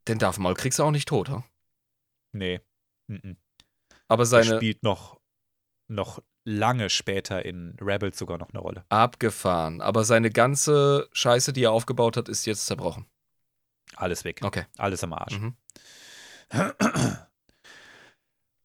[0.08, 1.44] den Darth Maul kriegst du auch nicht tot, ha?
[2.32, 2.60] Nee.
[3.08, 3.36] Mhm.
[4.08, 5.20] Aber Er seine spielt noch,
[5.88, 8.84] noch lange später in Rebels sogar noch eine Rolle.
[8.88, 9.80] abgefahren.
[9.80, 13.06] Aber seine ganze Scheiße, die er aufgebaut hat, ist jetzt zerbrochen.
[13.96, 14.40] Alles weg.
[14.42, 14.64] Okay.
[14.78, 15.38] Alles am Arsch.
[15.38, 15.56] Mhm.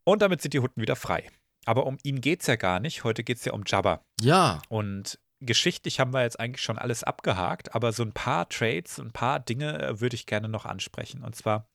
[0.04, 1.30] Und damit sind die Hutten wieder frei.
[1.66, 3.04] Aber um ihn geht es ja gar nicht.
[3.04, 4.06] Heute geht es ja um Jabba.
[4.22, 4.62] Ja.
[4.70, 9.12] Und geschichtlich haben wir jetzt eigentlich schon alles abgehakt, aber so ein paar Trades, ein
[9.12, 11.24] paar Dinge äh, würde ich gerne noch ansprechen.
[11.24, 11.68] Und zwar,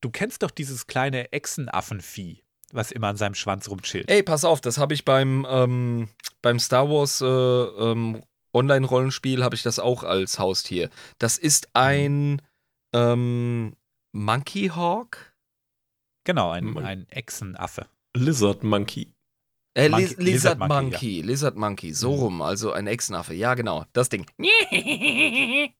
[0.00, 2.42] du kennst doch dieses kleine Echsenaffenvieh,
[2.72, 4.10] was immer an seinem Schwanz rumchillt.
[4.10, 6.08] Ey, pass auf, das habe ich beim, ähm,
[6.42, 8.22] beim Star Wars äh, ähm,
[8.52, 10.90] Online-Rollenspiel habe ich das auch als Haustier.
[11.18, 12.42] Das ist ein
[12.92, 13.76] ähm,
[14.12, 15.34] Monkey Hawk?
[16.24, 17.86] Genau, ein, ein Echsenaffe.
[18.14, 19.12] Lizard Monkey.
[19.74, 22.18] Äh, Monkey- Lizard, Lizard Monkey, Monkey, Lizard Monkey, so Mhm.
[22.20, 23.34] rum, also ein Echsenaffe.
[23.34, 24.26] Ja, genau, das Ding.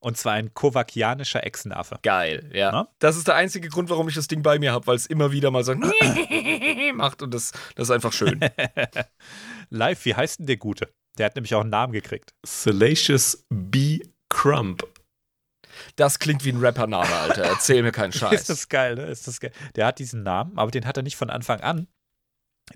[0.00, 1.98] Und zwar ein kovakianischer Echsenaffe.
[2.02, 2.70] Geil, ja.
[2.70, 2.88] Na?
[2.98, 5.32] Das ist der einzige Grund, warum ich das Ding bei mir habe, weil es immer
[5.32, 5.74] wieder mal so
[6.94, 8.38] macht und das, das ist einfach schön.
[9.70, 10.92] Live, wie heißt denn der Gute?
[11.16, 12.34] Der hat nämlich auch einen Namen gekriegt.
[12.44, 14.00] Salacious B.
[14.28, 14.82] Crump.
[15.96, 17.42] Das klingt wie ein Rappername, Alter.
[17.44, 18.44] Erzähl mir keinen Ist Scheiß.
[18.44, 19.02] das geil, ne?
[19.06, 19.52] Ist das geil.
[19.74, 21.88] Der hat diesen Namen, aber den hat er nicht von Anfang an.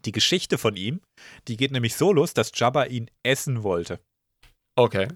[0.05, 1.01] Die Geschichte von ihm,
[1.49, 4.01] die geht nämlich so los, dass Jabba ihn essen wollte.
[4.77, 5.09] Okay.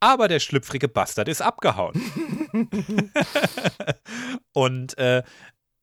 [0.00, 1.94] Aber der schlüpfrige Bastard ist abgehauen.
[4.52, 5.22] und äh,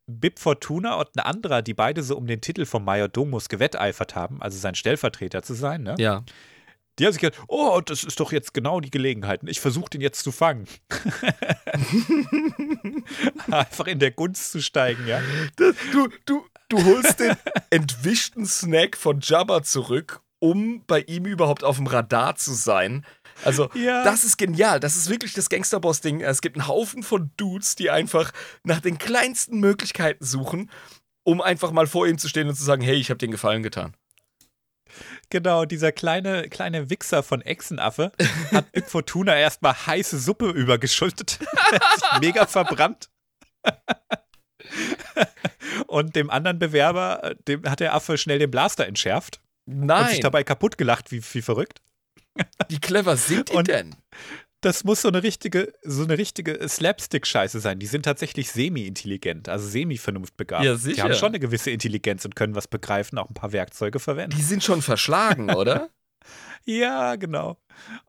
[0.06, 4.42] Bib Fortuna und ein anderer, die beide so um den Titel vom Majordomus gewetteifert haben,
[4.42, 5.96] also sein Stellvertreter zu sein, ne?
[5.98, 6.24] Ja.
[7.00, 9.42] Die haben sich gedacht, oh, das ist doch jetzt genau die Gelegenheit.
[9.46, 10.68] Ich versuche den jetzt zu fangen.
[13.50, 15.20] Einfach in der Gunst zu steigen, ja.
[15.56, 16.46] Das, du, du,
[16.76, 17.36] du holst den
[17.70, 23.06] entwischten Snack von Jabba zurück, um bei ihm überhaupt auf dem Radar zu sein.
[23.44, 24.04] Also, Ja.
[24.04, 24.80] das ist genial.
[24.80, 26.22] Das ist wirklich das Gangsterboss-Ding.
[26.22, 28.32] Es gibt einen Haufen von Dudes, die einfach
[28.64, 30.70] nach den kleinsten Möglichkeiten suchen,
[31.24, 33.32] um einfach mal vor ihm zu stehen und zu sagen: Hey, ich habe dir einen
[33.32, 33.96] Gefallen getan.
[35.30, 38.12] Genau, dieser kleine, kleine Wichser von Echsenaffe
[38.52, 40.54] hat Bib Fortuna erstmal heiße Suppe.
[41.72, 43.10] Er sich mega verbrannt.
[45.88, 49.88] Und dem anderen Bewerber, äh, dem hat der Affe schnell den Blaster entschärft und sich
[49.88, 51.82] Nein, dabei kaputt gelacht, wie, wie verrückt.
[52.70, 53.96] wie clever sind die Und- denn?
[54.62, 57.80] Das muss so eine richtige, so eine richtige Slapstick-Scheiße sein.
[57.80, 60.64] Die sind tatsächlich semi-intelligent, also semi-vernunftbegabt.
[60.64, 61.04] Ja, Die sicher.
[61.04, 64.38] haben schon eine gewisse Intelligenz und können was begreifen, auch ein paar Werkzeuge verwenden.
[64.38, 65.90] Die sind schon verschlagen, oder?
[66.66, 67.58] Ja, genau.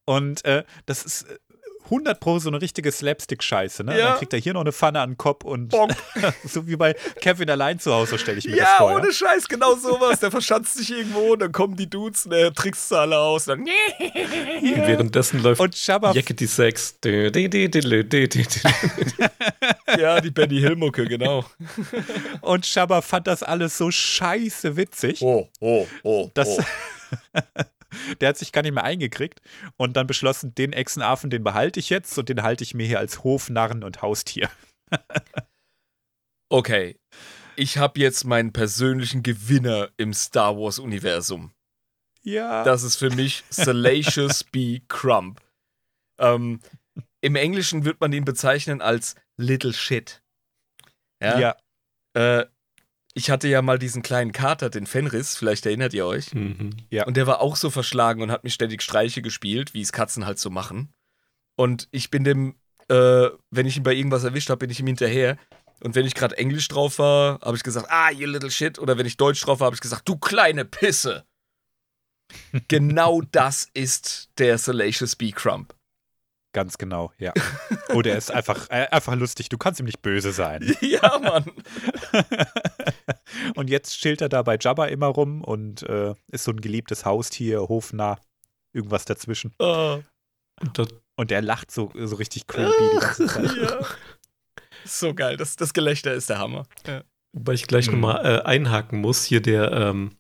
[0.04, 1.38] Und äh, das ist äh,
[1.84, 3.98] 100 Pro so eine richtige Slapstick-Scheiße, ne?
[3.98, 4.08] Ja.
[4.08, 5.74] Dann kriegt er hier noch eine Pfanne an den Kopf und
[6.44, 8.94] so wie bei Kevin allein zu Hause, stelle ich mir das Ja, vor.
[8.94, 10.20] ohne Scheiß, genau sowas.
[10.20, 13.44] Der verschanzt sich irgendwo, dann kommen die Dudes, der trickst sie alle aus.
[13.46, 13.68] Dann Und
[14.62, 17.00] währenddessen läuft Und Shabba, Sex.
[17.00, 17.68] Dö, dö, dö.
[19.98, 21.44] ja, die Benny Hill-Mucke, genau.
[22.40, 25.20] und Shabba fand das alles so scheiße witzig.
[25.22, 26.30] Oh, oh, oh.
[26.34, 26.62] Das, oh.
[28.20, 29.40] der hat sich gar nicht mehr eingekriegt
[29.76, 32.98] und dann beschlossen, den Echsenaffen, den behalte ich jetzt und den halte ich mir hier
[32.98, 34.48] als Hofnarren und Haustier.
[36.50, 37.00] Okay,
[37.56, 41.52] ich habe jetzt meinen persönlichen Gewinner im Star Wars-Universum.
[42.22, 42.62] Ja.
[42.64, 44.80] Das ist für mich Salacious B.
[44.88, 45.40] Crump.
[46.18, 46.60] Ähm,
[47.20, 50.22] Im Englischen wird man ihn bezeichnen als Little Shit.
[51.20, 51.38] Ja.
[51.38, 51.56] ja.
[52.14, 52.46] Äh,
[53.14, 56.34] ich hatte ja mal diesen kleinen Kater, den Fenris, vielleicht erinnert ihr euch.
[56.34, 56.70] Mhm.
[57.06, 60.26] Und der war auch so verschlagen und hat mich ständig Streiche gespielt, wie es Katzen
[60.26, 60.92] halt so machen.
[61.56, 62.56] Und ich bin dem,
[62.88, 65.38] äh, wenn ich ihn bei irgendwas erwischt habe, bin ich ihm hinterher.
[65.80, 68.80] Und wenn ich gerade Englisch drauf war, habe ich gesagt, ah, you little shit.
[68.80, 71.24] Oder wenn ich Deutsch drauf war, habe ich gesagt, du kleine Pisse.
[72.68, 75.30] genau das ist der Salacious B.
[75.30, 75.74] Crump.
[76.54, 77.32] Ganz genau, ja.
[77.92, 79.50] Oder er ist einfach, äh, einfach lustig.
[79.50, 80.74] Du kannst ihm nicht böse sein.
[80.80, 81.44] ja, Mann.
[83.56, 87.04] und jetzt chillt er da bei Jabba immer rum und äh, ist so ein geliebtes
[87.04, 88.18] Haustier, hofnah,
[88.72, 89.52] irgendwas dazwischen.
[89.60, 89.98] Ah,
[90.60, 90.78] Und
[91.16, 93.56] Und er lacht so, so richtig creepy die ganze Zeit.
[93.56, 93.86] ja.
[94.84, 95.36] So geil.
[95.36, 96.66] Das, das Gelächter ist der Hammer.
[96.86, 97.02] Ja.
[97.32, 97.94] wobei ich gleich Mhm.
[98.00, 100.16] nochmal äh, einhaken muss, hier der, ähm,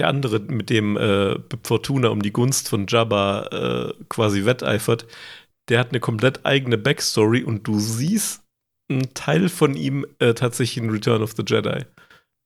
[0.00, 5.06] der andere, mit dem äh, Bib Fortuna um die Gunst von Jabba äh, quasi wetteifert,
[5.68, 8.42] der hat eine komplett eigene Backstory und du siehst
[8.90, 11.84] einen Teil von ihm äh, tatsächlich in Return of the Jedi.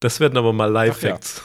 [0.01, 1.43] Das werden aber mal Live-Facts.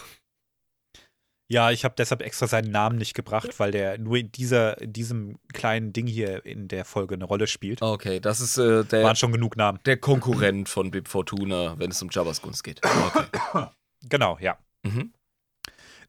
[1.51, 4.93] Ja, ich habe deshalb extra seinen Namen nicht gebracht, weil der nur in dieser, in
[4.93, 7.81] diesem kleinen Ding hier in der Folge eine Rolle spielt.
[7.81, 9.79] Okay, das ist äh, der, Waren schon genug Namen.
[9.85, 12.81] der Konkurrent von Bib Fortuna, wenn es um Jabbas Gunst geht.
[12.83, 13.67] Okay.
[14.07, 14.57] Genau, ja.
[14.83, 15.11] Mhm.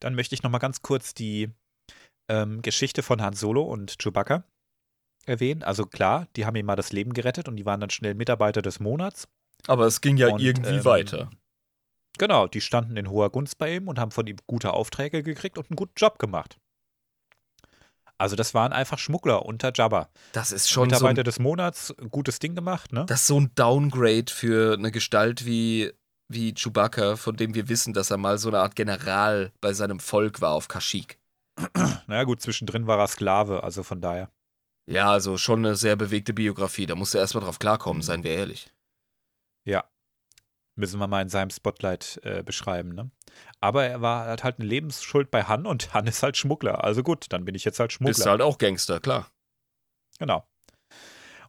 [0.00, 1.50] Dann möchte ich noch mal ganz kurz die
[2.28, 4.44] ähm, Geschichte von Han Solo und Chewbacca
[5.26, 5.62] erwähnen.
[5.62, 8.62] Also klar, die haben ihm mal das Leben gerettet und die waren dann schnell Mitarbeiter
[8.62, 9.28] des Monats.
[9.66, 11.30] Aber es ging ja Und, irgendwie ähm, weiter.
[12.18, 15.58] Genau, die standen in hoher Gunst bei ihm und haben von ihm gute Aufträge gekriegt
[15.58, 16.58] und einen guten Job gemacht.
[18.18, 20.10] Also das waren einfach Schmuggler unter Jabba.
[20.32, 23.06] Das ist schon so Mitarbeiter ein, des Monats, gutes Ding gemacht, ne?
[23.06, 25.90] das ist so ein Downgrade für eine Gestalt wie,
[26.30, 30.00] wie Chewbacca, von dem wir wissen, dass er mal so eine Art General bei seinem
[30.00, 31.18] Volk war auf Kashyyyk.
[32.06, 34.30] Naja gut, zwischendrin war er Sklave, also von daher.
[34.88, 36.86] Ja, also schon eine sehr bewegte Biografie.
[36.86, 38.72] Da musst du erstmal drauf klarkommen, seien wir ehrlich.
[39.64, 39.84] Ja.
[40.76, 43.10] Müssen wir mal in seinem Spotlight äh, beschreiben, ne?
[43.60, 46.82] Aber er war, hat halt eine Lebensschuld bei Han und Han ist halt Schmuggler.
[46.82, 48.14] Also gut, dann bin ich jetzt halt Schmuggler.
[48.14, 49.30] Bist halt auch Gangster, klar.
[50.18, 50.48] Genau.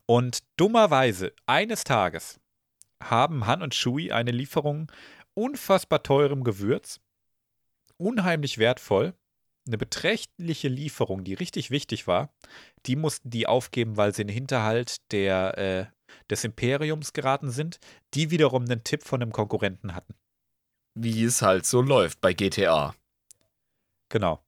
[0.06, 2.41] Und dummerweise, eines Tages
[3.02, 4.92] haben Han und Chewie eine Lieferung
[5.34, 7.00] unfassbar teurem Gewürz,
[7.98, 9.14] unheimlich wertvoll,
[9.68, 12.34] eine beträchtliche Lieferung, die richtig wichtig war.
[12.86, 15.86] Die mussten die aufgeben, weil sie in den Hinterhalt der, äh,
[16.30, 17.80] des Imperiums geraten sind,
[18.14, 20.16] die wiederum einen Tipp von einem Konkurrenten hatten.
[20.96, 22.96] Wie es halt so läuft bei GTA.
[24.10, 24.44] Genau.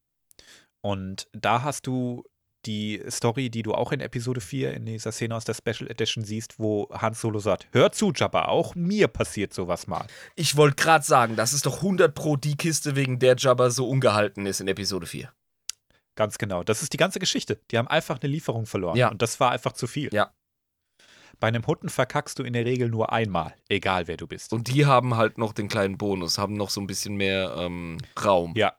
[0.81, 2.25] Und da hast du
[2.65, 6.23] die Story, die du auch in Episode 4 in dieser Szene aus der Special Edition
[6.23, 10.05] siehst, wo Han Solo sagt: Hör zu, Jabba, auch mir passiert sowas mal.
[10.35, 13.87] Ich wollte gerade sagen, das ist doch 100 Pro die Kiste, wegen der Jabba so
[13.87, 15.31] ungehalten ist in Episode 4.
[16.15, 16.63] Ganz genau.
[16.63, 17.59] Das ist die ganze Geschichte.
[17.71, 18.97] Die haben einfach eine Lieferung verloren.
[18.97, 19.09] Ja.
[19.09, 20.09] Und das war einfach zu viel.
[20.13, 20.31] Ja.
[21.39, 24.53] Bei einem Hutten verkackst du in der Regel nur einmal, egal wer du bist.
[24.53, 27.97] Und die haben halt noch den kleinen Bonus, haben noch so ein bisschen mehr ähm,
[28.23, 28.53] Raum.
[28.55, 28.73] ja,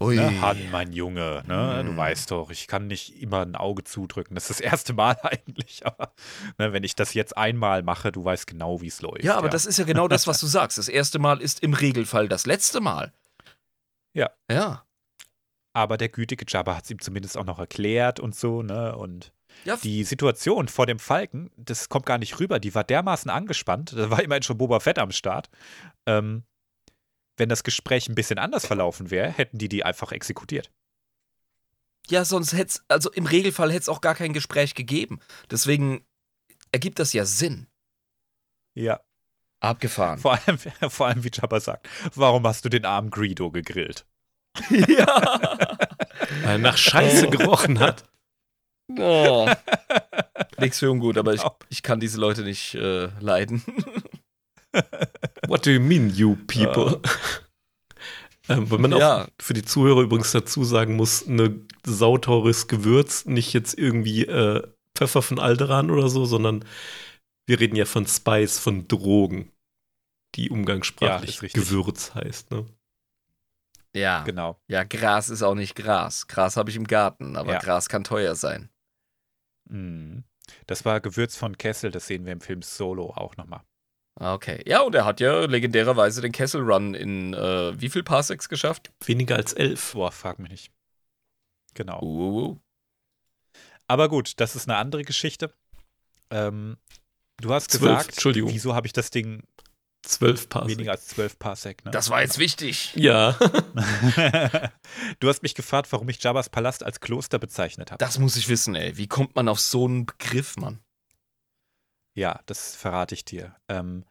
[0.00, 0.16] Ui.
[0.16, 1.96] ne, Han, mein Junge, ne, du Mm.
[1.96, 4.34] weißt doch, ich kann nicht immer ein Auge zudrücken.
[4.34, 6.14] Das ist das erste Mal eigentlich, aber
[6.58, 9.24] ne, wenn ich das jetzt einmal mache, du weißt genau, wie es läuft.
[9.24, 10.78] Ja, aber das ist ja genau das, was du sagst.
[10.78, 13.12] Das erste Mal ist im Regelfall das letzte Mal.
[14.14, 14.30] Ja.
[14.50, 14.84] Ja.
[15.72, 19.32] Aber der gütige Jabba hat es ihm zumindest auch noch erklärt und so, ne, und
[19.64, 22.58] Ja, die Situation vor dem Falken, das kommt gar nicht rüber.
[22.58, 23.92] Die war dermaßen angespannt.
[23.96, 25.48] Da war immerhin schon Boba Fett am Start.
[26.06, 26.42] Ähm,
[27.40, 30.70] wenn das Gespräch ein bisschen anders verlaufen wäre, hätten die die einfach exekutiert.
[32.08, 35.18] ja sonst hätte es, also im Regelfall hätte es auch gar kein Gespräch gegeben.
[35.50, 36.04] Deswegen
[36.70, 37.66] ergibt das ja Sinn.
[38.74, 39.00] Ja.
[39.60, 40.18] Abgefahren.
[40.20, 40.58] Vor allem,
[40.90, 44.06] vor allem, wie Jabba sagt, warum hast du den armen Greedo gegrillt?
[44.70, 45.06] ja.
[46.42, 47.30] Weil er nach Scheiße Oh.
[47.30, 48.04] gerochen hat.
[48.98, 49.48] Oh.
[50.58, 51.56] Nix für ungut, aber ich, Genau.
[51.68, 53.62] ich kann diese Leute nicht äh, leiden.
[55.48, 57.00] What do you mean, you people?
[58.48, 59.24] ähm, weil man Ja.
[59.24, 64.62] auch für die Zuhörer übrigens dazu sagen muss, eine sauteures Gewürz, nicht jetzt irgendwie äh,
[64.96, 66.64] Pfeffer von Alderan oder so, sondern
[67.46, 69.50] wir reden ja von Spice, von Drogen,
[70.34, 71.62] die Ja, umgangssprachlich richtig.
[71.64, 72.50] Gewürz heißt.
[72.50, 72.66] Ne?
[73.94, 74.22] Ja.
[74.22, 74.60] Genau.
[74.68, 76.28] Ja, Gras ist auch nicht Gras.
[76.28, 77.58] Gras habe ich im Garten, aber Ja.
[77.58, 78.68] Gras kann teuer sein.
[79.68, 80.22] Mhm.
[80.66, 83.62] Das war Gewürz von Kessel, das sehen wir im Film Solo auch nochmal.
[84.16, 84.62] Ah, Okay.
[84.66, 88.90] Ja, und er hat ja legendärerweise den Kessel Run in äh, wie viel Parsecs geschafft?
[89.04, 89.92] Weniger als elf.
[89.92, 90.72] Boah, frag mich nicht.
[91.74, 92.02] Genau.
[92.02, 92.58] Uh,
[93.86, 95.54] Aber gut, das ist eine andere Geschichte.
[96.30, 96.76] Ähm,
[97.40, 98.52] du hast Zwölf, gesagt, Entschuldigung.
[98.52, 99.42] wieso habe ich das Ding
[100.02, 100.70] Zwölf Parsec.
[100.76, 101.84] weniger als 12 Parsec?
[101.84, 101.90] Ne?
[101.90, 102.92] das war jetzt wichtig.
[102.96, 103.32] Ja.
[105.20, 107.98] du hast mich gefragt, warum ich Jabba's Palast als Kloster bezeichnet habe.
[107.98, 108.96] Das muss ich wissen, ey.
[108.96, 110.80] Wie kommt man auf so einen Begriff, Mann?
[112.14, 113.56] Ja, das verrate ich dir.
[113.68, 114.04] Ähm,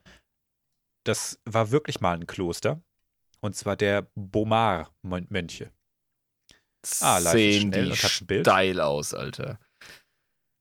[1.04, 2.82] das war wirklich mal ein Kloster.
[3.42, 5.72] Und zwar der Bomar-Mönche.
[7.02, 9.60] Ah, Sehen die steil aus, Alter.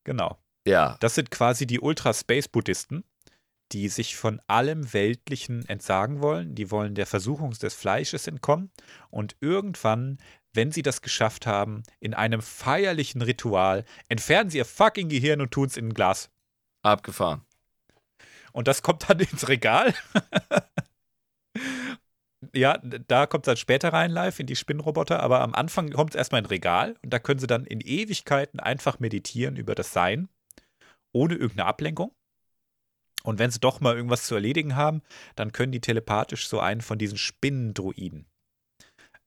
[0.05, 0.39] Genau.
[0.67, 0.97] Ja.
[1.01, 3.05] Das sind quasi die Ultra-Space-Buddhisten,
[3.73, 6.55] die sich von allem Weltlichen entsagen wollen.
[6.55, 8.71] Die wollen der Versuchung des Fleisches entkommen.
[9.11, 10.19] Und irgendwann,
[10.53, 15.51] wenn sie das geschafft haben, in einem feierlichen Ritual, entfernen sie ihr fucking Gehirn und
[15.51, 16.31] tun es in ein Glas.
[16.91, 17.43] Abgefahren.
[18.53, 19.95] Und das kommt dann ins Regal.
[22.55, 26.11] ja, da kommt es dann später rein live in die Spinnroboter, aber am Anfang kommt
[26.11, 29.75] es erstmal in ein Regal und da können sie dann in Ewigkeiten einfach meditieren über
[29.75, 30.29] das Sein,
[31.13, 32.13] ohne irgendeine Ablenkung.
[33.25, 35.03] Und wenn sie doch mal irgendwas zu erledigen haben,
[35.35, 38.27] dann können die telepathisch so einen von diesen Spinnendruiden,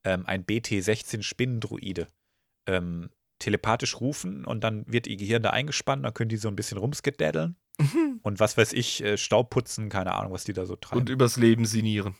[0.04, 2.08] ähm, ein BT-16 Spinnendruide,
[2.66, 3.10] ähm,
[3.42, 6.78] telepathisch rufen und dann wird ihr Gehirn da eingespannt, dann können die so ein bisschen
[6.78, 7.56] rumskedaddeln
[8.22, 11.00] und was weiß ich, äh, Staub putzen, keine Ahnung, was die da so treiben.
[11.00, 12.14] Und übers Leben sinieren.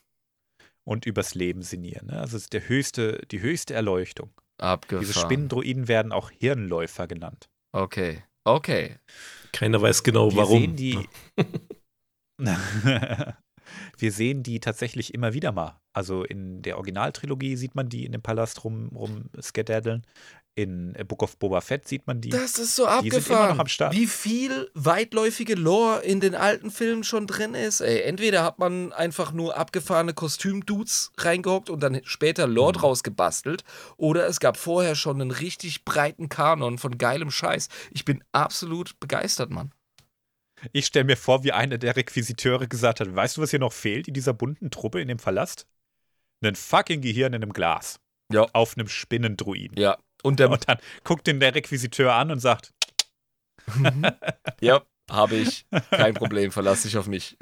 [0.85, 2.09] Und übers Leben sinnieren.
[2.09, 2.19] Ne?
[2.19, 4.31] Also es ist der höchste, die höchste Erleuchtung.
[4.59, 5.07] Abgefahren.
[5.07, 7.49] Diese Spinnendruiden werden auch Hirnläufer genannt.
[7.73, 8.23] Okay.
[8.45, 8.97] Okay.
[9.53, 10.59] Keiner weiß genau, Wir warum.
[10.61, 10.99] sehen die.
[13.99, 15.81] Wir sehen die tatsächlich immer wieder mal.
[15.93, 20.05] Also in der Originaltrilogie sieht man die in dem Palast rum, rum skedaddeln.
[20.55, 22.29] In Book of Boba Fett sieht man die.
[22.29, 23.49] Das ist so Die sind immer abgefahren.
[23.51, 23.95] noch am Start.
[23.95, 27.81] Wie viel weitläufige Lore in den alten Filmen schon drin ist.
[27.81, 32.77] Ey, entweder hat man einfach nur abgefahrene Kostümdudes reingehockt und dann später Lore Mhm.
[32.77, 33.65] draus gebastelt,
[33.97, 37.69] oder es gab vorher schon einen richtig breiten Kanon von geilem Scheiß.
[37.91, 39.73] Ich bin absolut begeistert, Mann.
[40.73, 43.73] Ich stelle mir vor, wie einer der Requisiteure gesagt hat: Weißt du, was hier noch
[43.73, 45.67] fehlt in dieser bunten Truppe in dem Palast?
[46.45, 47.99] Ein fucking Gehirn in einem Glas.
[48.33, 48.47] Ja.
[48.53, 49.77] Auf einem Spinnendruiden.
[49.79, 49.97] Ja.
[50.23, 52.73] Und der, Und dann guckt ihn der Requisiteur an und sagt:
[54.61, 55.67] ja, habe ich.
[55.91, 57.37] Kein Problem, verlass dich auf mich.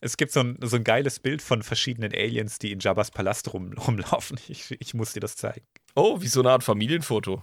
[0.00, 3.52] Es gibt so ein, so ein geiles Bild von verschiedenen Aliens, die in Jabba's Palast
[3.52, 4.38] rum, rumlaufen.
[4.48, 5.66] Ich, ich muss dir das zeigen.
[5.94, 7.42] Oh, wie so eine Art Familienfoto.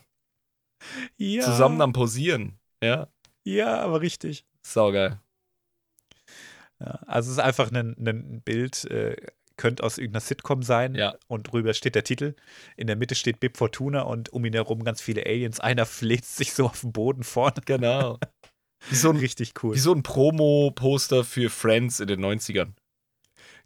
[1.18, 1.44] Ja.
[1.44, 2.60] Zusammen am Posieren.
[2.84, 3.08] Ja,
[3.44, 4.46] Ja, aber richtig.
[4.62, 5.20] saugeil.
[6.80, 9.16] Ja, also es ist einfach ein, ein Bild, äh,
[9.58, 11.16] könnte aus irgendeiner Sitcom sein Ja.
[11.28, 12.36] und drüber steht der Titel.
[12.78, 15.60] In der Mitte steht Bib Fortuna und um ihn herum ganz viele Aliens.
[15.60, 17.56] Einer fläzt sich so auf den Boden vorne.
[17.66, 18.20] Genau.
[18.90, 19.74] Wie so ein, Richtig cool.
[19.74, 22.74] wie so ein Promo-Poster für Friends in den 90ern.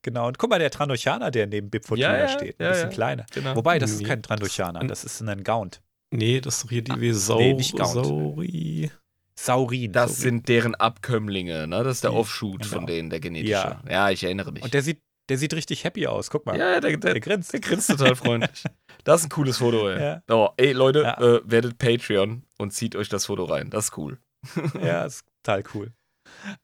[0.02, 0.28] Genau.
[0.28, 2.60] Und guck mal, der Trandochaner, der neben Bib Fortuna Ja, ja, steht.
[2.60, 2.94] Ein ja, bisschen ja.
[2.95, 3.26] kleiner.
[3.34, 3.56] Genau.
[3.56, 4.07] Wobei, das ist Nee.
[4.07, 5.82] kein Trandochaner, das ist ein Gaunt.
[6.11, 8.06] Nee, das ist doch hier die Vesau nee, nicht Gaunt.
[8.06, 8.91] Sauri.
[9.38, 9.91] Saurin.
[9.91, 10.22] Das so.
[10.24, 11.84] sind deren Abkömmlinge, ne?
[11.84, 12.74] Das ist der Offshoot genau.
[12.76, 13.52] von denen, der genetische.
[13.52, 13.82] Ja.
[13.90, 14.64] Ja, ich erinnere mich.
[14.64, 14.99] Und der sieht,
[15.30, 16.30] der sieht richtig happy aus.
[16.30, 16.57] Guck mal.
[16.57, 17.53] ja, der, der, der grinst.
[17.53, 18.64] der grinst total freundlich.
[19.06, 20.01] Das ist ein cooles Foto, ey.
[20.01, 20.23] Ja.
[20.30, 21.18] Oh, ey, Leute, Ja.
[21.22, 23.69] äh, werdet Patreon und zieht euch das Foto rein.
[23.69, 24.19] Das ist cool.
[24.81, 25.93] Ja, ist total cool.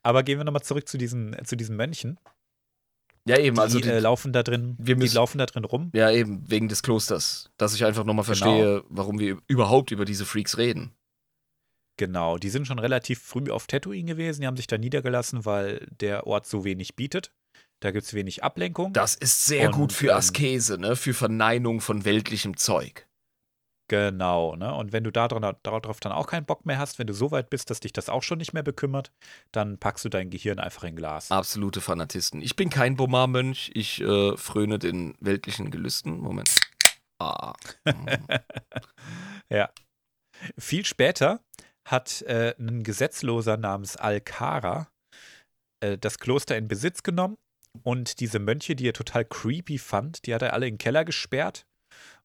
[0.02, 2.20] Aber gehen wir nochmal zurück zu diesen, zu diesen Mönchen.
[3.26, 5.64] Ja, eben, Die, also die, äh, laufen da drin, wir die müssen- laufen da drin
[5.64, 5.90] rum.
[5.94, 7.50] ja, eben, wegen des Klosters.
[7.56, 8.36] Dass ich einfach nochmal Genau.
[8.36, 10.92] verstehe, warum wir überhaupt über diese Freaks reden.
[11.98, 15.86] Genau, die sind schon relativ früh auf Tatooine gewesen, die haben sich da niedergelassen, weil
[16.00, 17.32] der Ort so wenig bietet.
[17.80, 18.92] Da gibt es wenig Ablenkung.
[18.92, 20.96] Das ist sehr Und, gut für ähm, Askese, ne?
[20.96, 23.06] Für Verneinung von weltlichem Zeug.
[23.88, 24.74] Genau, ne?
[24.74, 27.70] Und wenn du darauf dann auch keinen Bock mehr hast, wenn du so weit bist,
[27.70, 29.12] dass dich das auch schon nicht mehr bekümmert,
[29.52, 31.30] dann packst du dein Gehirn einfach in Glas.
[31.30, 32.40] Absolute Fanatisten.
[32.40, 36.18] Ich bin kein Bomar-Mönch, ich äh, fröne den weltlichen Gelüsten.
[36.18, 36.54] Moment.
[37.18, 37.54] Ah.
[39.48, 39.70] Ja.
[40.58, 41.40] Viel später
[41.86, 44.88] hat äh, ein Gesetzloser namens Alcara
[45.78, 47.36] äh, das Kloster in Besitz genommen
[47.82, 51.04] und diese Mönche, die er total creepy fand, die hat er alle in den Keller
[51.04, 51.66] gesperrt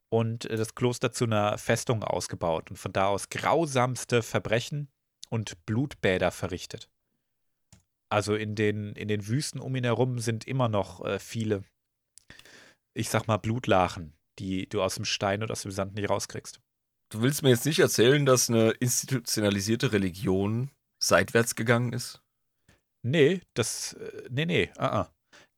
[0.10, 4.90] und äh, das Kloster zu einer Festung ausgebaut und von da aus grausamste Verbrechen
[5.30, 6.90] und Blutbäder verrichtet.
[8.10, 11.64] Also in den, in den Wüsten um ihn herum sind immer noch äh, viele,
[12.94, 16.60] ich sag mal, Blutlachen, die du aus dem Stein und aus dem Sand nicht rauskriegst.
[17.10, 20.72] Du willst mir jetzt nicht erzählen, dass eine institutionalisierte Religion
[21.02, 22.22] seitwärts gegangen ist?
[23.04, 25.08] Nee, das, äh, nee, nee, uh -uh.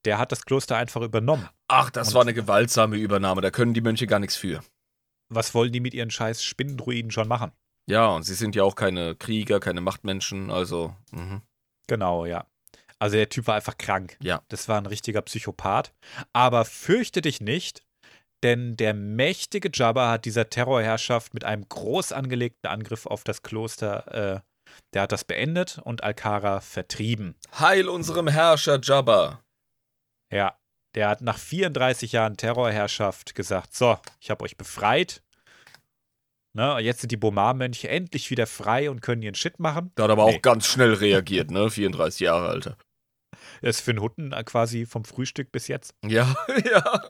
[0.05, 1.47] Der hat das Kloster einfach übernommen.
[1.67, 3.41] Ach, das Und- war eine gewaltsame Übernahme.
[3.41, 4.61] Da können die Mönche gar nichts für.
[5.29, 7.51] Was wollen die mit ihren scheiß Spinnendruiden schon machen?
[7.89, 10.95] Ja, und sie sind ja auch keine Krieger, keine Machtmenschen, also.
[11.11, 11.41] Mhm.
[11.87, 12.45] Genau, ja.
[12.99, 14.15] Also der Typ war einfach krank.
[14.21, 14.41] Ja.
[14.47, 15.93] Das war ein richtiger Psychopath.
[16.31, 17.83] Aber fürchte dich nicht,
[18.43, 24.13] denn der mächtige Jabba hat dieser Terrorherrschaft mit einem groß angelegten Angriff auf das Kloster,
[24.35, 24.41] äh,
[24.93, 27.35] der hat das beendet und Alcara vertrieben.
[27.59, 29.42] Heil unserem Herrscher Jabba.
[30.31, 30.57] Ja,
[30.95, 35.21] der hat nach 34 Jahren Terrorherrschaft gesagt, so, ich habe euch befreit.
[36.55, 39.91] Ne, jetzt sind die Bomar-Mönche endlich wieder frei und können ihren Shit machen.
[39.97, 40.37] Der hat aber Nee.
[40.37, 41.69] auch ganz schnell reagiert, ne?
[41.71, 42.77] 34 Jahre Alter.
[43.61, 45.95] Er ist für einen Hutten äh, quasi vom Frühstück bis jetzt.
[46.05, 46.35] Ja,
[46.65, 47.09] ja.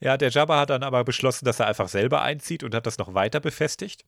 [0.00, 2.98] Ja, der Jabba hat dann aber beschlossen, dass er einfach selber einzieht und hat das
[2.98, 4.04] noch weiter befestigt.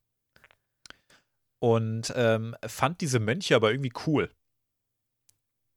[1.59, 4.31] Und ähm, fand diese Mönche aber irgendwie cool.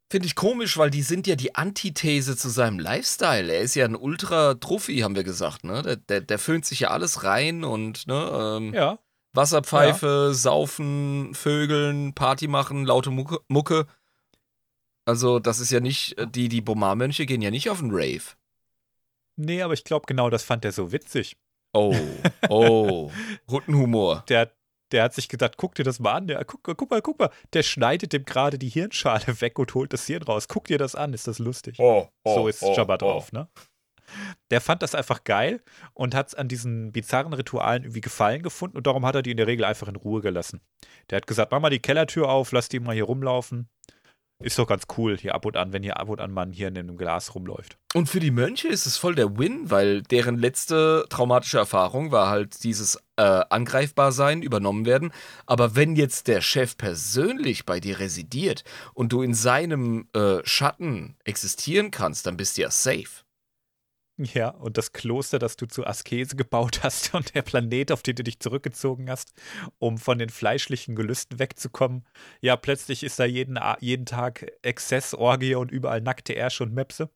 [0.10, 3.52] Finde ich komisch, weil die sind ja die Antithese zu seinem Lifestyle.
[3.52, 5.82] Er ist ja ein Ultra-Trophy, haben wir gesagt, ne?
[5.82, 8.30] Der, der, der föhnt sich ja alles rein und, ne?
[8.58, 9.00] Ähm, Ja,
[9.36, 13.88] Wasserpfeife, saufen, Vögeln, Party machen, laute Mucke, Mucke.
[15.06, 18.22] Also, das ist ja nicht, äh, die, die Bomar-Mönche gehen ja nicht auf den Rave.
[19.36, 21.36] nee, aber ich glaube, genau das fand er so witzig.
[21.74, 21.96] Oh,
[22.50, 23.12] oh,
[23.52, 24.24] Ruttenhumor.
[24.30, 24.52] Der,
[24.94, 26.28] der hat sich gedacht, guck dir das mal an.
[26.28, 27.30] Der, guck, guck mal, guck mal.
[27.54, 30.48] Der schneidet dem gerade die Hirnschale weg und holt das Hirn raus.
[30.48, 31.78] Guck dir das an, ist das lustig.
[31.80, 33.50] Oh, so ist Jabba drauf, ne?
[34.52, 35.62] Der fand das einfach geil
[35.94, 39.38] und hat an diesen bizarren Ritualen irgendwie Gefallen gefunden und darum hat er die in
[39.38, 40.62] der Regel einfach in Ruhe gelassen.
[41.10, 43.70] Der hat gesagt, mach mal die Kellertür auf, lass die mal hier rumlaufen.
[44.44, 46.68] Ist doch ganz cool hier ab und an, wenn hier ab und an man hier
[46.68, 47.78] in einem Glas rumläuft.
[47.94, 52.30] Und für die Mönche ist es voll der Win, weil deren letzte traumatische Erfahrung war
[52.30, 55.14] halt dieses äh, Angreifbarsein, übernommen werden.
[55.46, 61.16] Aber wenn jetzt der Chef persönlich bei dir residiert und du in seinem äh, Schatten
[61.24, 63.23] existieren kannst, dann bist du ja safe.
[64.18, 68.16] Ja, und das Kloster, das du zur Askese gebaut hast und der Planet, auf den
[68.16, 69.34] du dich zurückgezogen hast,
[69.80, 72.06] um von den fleischlichen Gelüsten wegzukommen.
[72.40, 77.10] Ja, plötzlich ist da jeden, jeden Tag Exzess, Orgie und überall nackte Ärsche und Mäpse.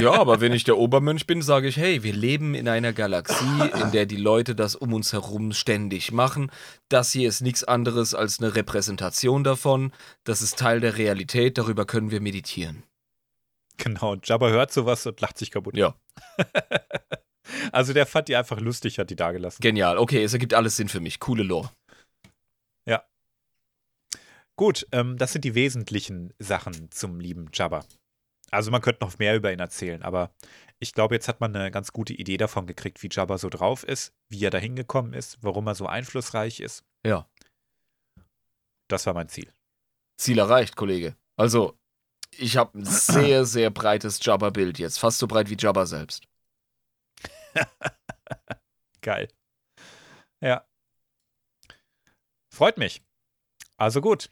[0.00, 3.70] Ja, aber wenn ich der Obermönch bin, sage ich, hey, wir leben in einer Galaxie,
[3.80, 6.50] in der die Leute das um uns herum ständig machen.
[6.88, 9.92] Das hier ist nichts anderes als eine Repräsentation davon.
[10.24, 12.82] Das ist Teil der Realität, darüber können wir meditieren.
[13.78, 15.76] Genau, und Jabba hört sowas und lacht sich kaputt.
[15.76, 15.94] Ja.
[17.72, 19.60] also der fand die einfach lustig, hat die da gelassen.
[19.60, 21.20] Genial, okay, es ergibt alles Sinn für mich.
[21.20, 21.70] Coole Lore.
[22.86, 23.02] Ja.
[24.56, 27.84] Gut, ähm, das sind die wesentlichen Sachen zum lieben Jabba.
[28.50, 30.30] Also man könnte noch mehr über ihn erzählen, aber
[30.78, 33.82] ich glaube, jetzt hat man eine ganz gute Idee davon gekriegt, wie Jabba so drauf
[33.84, 36.84] ist, wie er da hingekommen ist, warum er so einflussreich ist.
[37.06, 37.28] Ja.
[38.88, 39.50] Das war mein Ziel.
[40.18, 41.16] Ziel erreicht, Kollege.
[41.36, 41.78] Also,
[42.36, 44.98] ich habe ein sehr, sehr breites Jabba-Bild jetzt.
[44.98, 46.24] Fast so breit wie Jabba selbst.
[49.00, 49.28] Geil.
[50.40, 50.64] Ja.
[52.50, 53.02] Freut mich.
[53.76, 54.30] Also gut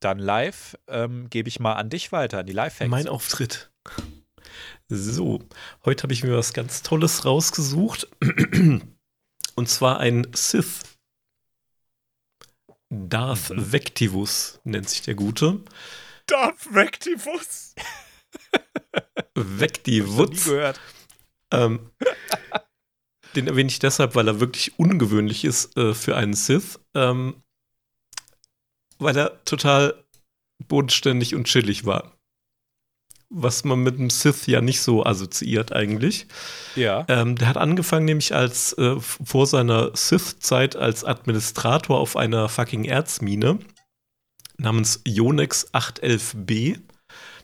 [0.00, 2.90] dann live ähm, gebe ich mal an dich weiter, an die Live-Hacks.
[2.90, 3.70] Mein Auftritt.
[4.88, 5.40] So,
[5.84, 8.08] heute habe ich mir was ganz Tolles rausgesucht.
[9.54, 10.82] Und zwar ein Sith.
[12.88, 13.64] Darth mhm.
[13.66, 15.62] Vectivus nennt sich der Gute.
[16.30, 17.74] Darth Vectivus?
[19.34, 20.30] Vectivus.
[20.30, 20.80] nie gehört.
[21.52, 21.90] Ähm,
[23.34, 26.78] den erwähne ich deshalb, weil er wirklich ungewöhnlich ist äh, für einen Sith.
[26.94, 27.42] Ähm,
[28.98, 30.04] weil er total
[30.68, 32.16] bodenständig und chillig war.
[33.32, 36.26] Was man mit einem Sith ja nicht so assoziiert eigentlich.
[36.74, 37.06] Ja.
[37.08, 42.84] Ähm, der hat angefangen nämlich als äh, vor seiner Sith-Zeit als Administrator auf einer fucking
[42.84, 43.58] Erzmine
[44.60, 46.80] namens Yonex 811b.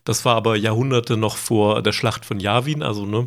[0.05, 3.27] Das war aber Jahrhunderte noch vor der Schlacht von Yavin, also ne.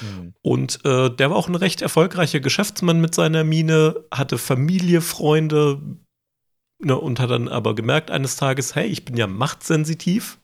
[0.00, 0.34] Mhm.
[0.42, 5.80] Und äh, der war auch ein recht erfolgreicher Geschäftsmann mit seiner Mine, hatte Familie, Freunde,
[6.82, 10.38] Ne, und hat dann aber gemerkt eines Tages, hey, ich bin ja machtsensitiv.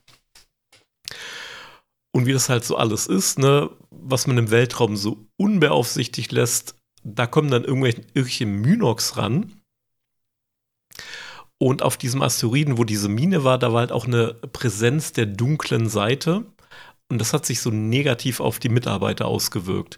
[2.11, 6.75] Und wie das halt so alles ist, ne, was man im Weltraum so unbeaufsichtigt lässt,
[7.03, 9.53] da kommen dann irgendwelche, irgendwelche Mynox ran.
[11.59, 15.25] Und auf diesem Asteroiden, wo diese Mine war, da war halt auch eine Präsenz der
[15.25, 16.45] dunklen Seite.
[17.09, 19.97] Und das hat sich so negativ auf die Mitarbeiter ausgewirkt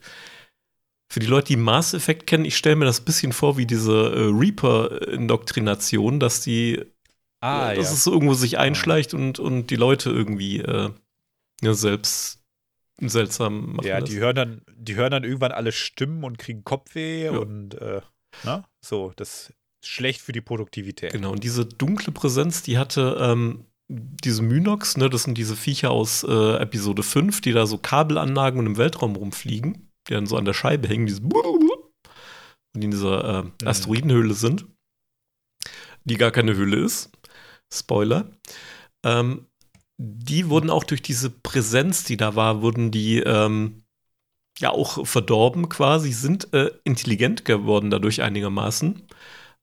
[1.11, 3.65] für die Leute, die Mass Effect kennen, ich stelle mir das ein bisschen vor wie
[3.65, 6.83] diese äh, Reaper-Indoktrination, dass die,
[7.41, 7.93] ah, äh, dass ja.
[7.93, 10.91] es so irgendwo sich einschleicht und, und die Leute irgendwie äh,
[11.61, 12.43] ja, selbst
[13.01, 13.87] seltsam machen.
[13.87, 17.31] Ja, die hören dann, die hören dann irgendwann alle Stimmen und kriegen Kopfweh ja.
[17.31, 18.01] und äh,
[18.43, 19.51] na, so, das
[19.83, 21.11] schlecht für die Produktivität.
[21.11, 25.91] Genau, und diese dunkle Präsenz, die hatte ähm, diese Mynox, ne, das sind diese Viecher
[25.91, 30.37] aus äh, Episode 5, die da so Kabelanlagen und im Weltraum rumfliegen die dann so
[30.37, 31.15] an der Scheibe hängen, die
[32.75, 33.53] und in dieser äh, mhm.
[33.65, 34.65] Asteroidenhöhle sind,
[36.03, 37.11] die gar keine Höhle ist.
[37.71, 38.29] Spoiler.
[39.03, 39.47] Ähm,
[39.97, 43.83] die wurden auch durch diese Präsenz, die da war, wurden die ähm,
[44.57, 49.07] ja auch verdorben quasi, sind äh, intelligent geworden dadurch einigermaßen.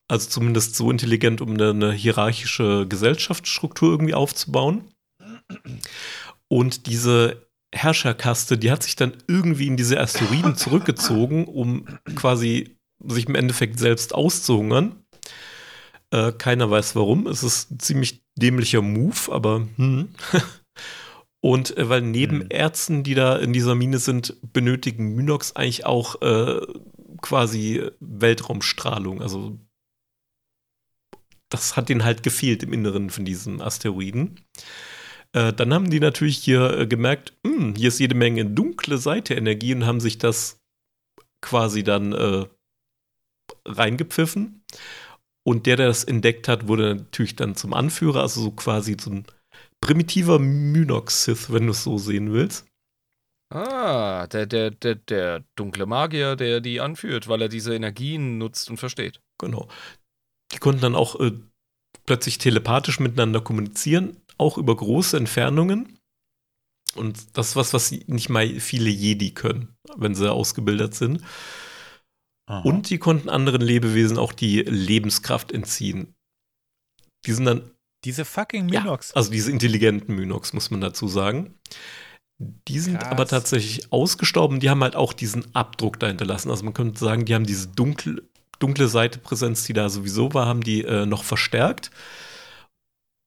[0.08, 4.84] Also zumindest so intelligent, um eine, eine hierarchische Gesellschaftsstruktur irgendwie aufzubauen.
[6.48, 13.26] Und diese Herrscherkaste, die hat sich dann irgendwie in diese Asteroiden zurückgezogen, um quasi sich
[13.28, 15.02] im Endeffekt selbst auszuhungern.
[16.10, 17.26] Äh, keiner weiß warum.
[17.26, 20.08] Es ist ein ziemlich dämlicher Move, aber hm.
[21.40, 22.46] Und äh, weil neben hm.
[22.50, 26.60] Ärzten, die da in dieser Mine sind, benötigen Mynox eigentlich auch äh,
[27.20, 29.22] quasi Weltraumstrahlung.
[29.22, 29.58] Also
[31.48, 34.40] das hat ihnen halt gefehlt im Inneren von diesem Asteroiden.
[35.32, 38.98] Äh, dann haben die natürlich hier äh, gemerkt, mh, hm, hier ist jede Menge dunkle
[38.98, 40.58] Seite Energie und haben sich das
[41.40, 42.46] quasi dann äh,
[43.64, 44.64] reingepfiffen.
[45.44, 49.10] Und der, der das entdeckt hat, wurde natürlich dann zum Anführer, also so quasi so
[49.10, 49.26] ein
[49.80, 52.66] primitiver Mynox-Sith, wenn du es so sehen willst.
[53.54, 58.68] Ah, der, der, der, der dunkle Magier, der die anführt, weil er diese Energien nutzt
[58.70, 59.20] und versteht.
[59.38, 59.68] Genau.
[60.52, 61.32] Die konnten dann auch äh,
[62.04, 65.98] plötzlich telepathisch miteinander kommunizieren, auch über große Entfernungen.
[66.94, 71.22] Und das ist was, was nicht mal viele Jedi können, wenn sie ausgebildet sind.
[72.48, 72.62] Aha.
[72.62, 76.14] Und die konnten anderen Lebewesen auch die Lebenskraft entziehen.
[77.26, 77.70] Die sind dann.
[78.04, 79.08] Diese fucking Mynox.
[79.10, 81.58] Ja, also diese intelligenten Mynox, muss man dazu sagen.
[82.38, 83.10] Die sind Krass.
[83.10, 84.60] aber tatsächlich ausgestorben.
[84.60, 86.50] Die haben halt auch diesen Abdruck da hinterlassen.
[86.50, 88.22] Also man könnte sagen, die haben diese dunkle,
[88.58, 91.90] dunkle Seite Präsenz, die da sowieso war, haben die äh, noch verstärkt.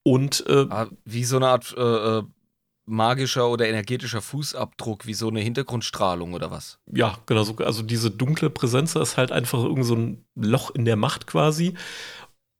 [0.03, 2.23] Und äh, ah, wie so eine Art äh, äh
[2.89, 6.79] magischer oder energetischer Fußabdruck wie so eine Hintergrundstrahlung oder was?
[6.91, 7.43] Ja, genau.
[7.43, 11.27] So, also diese dunkle Präsenz ist halt einfach irgend so ein Loch in der Macht
[11.27, 11.75] quasi.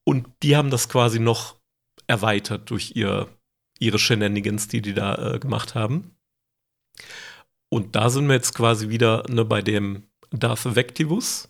[0.05, 1.55] Und die haben das quasi noch
[2.07, 3.27] erweitert durch ihr,
[3.79, 6.15] ihre Shenanigans, die die da äh, gemacht haben.
[7.69, 11.48] Und da sind wir jetzt quasi wieder ne, bei dem Darth Vectivus,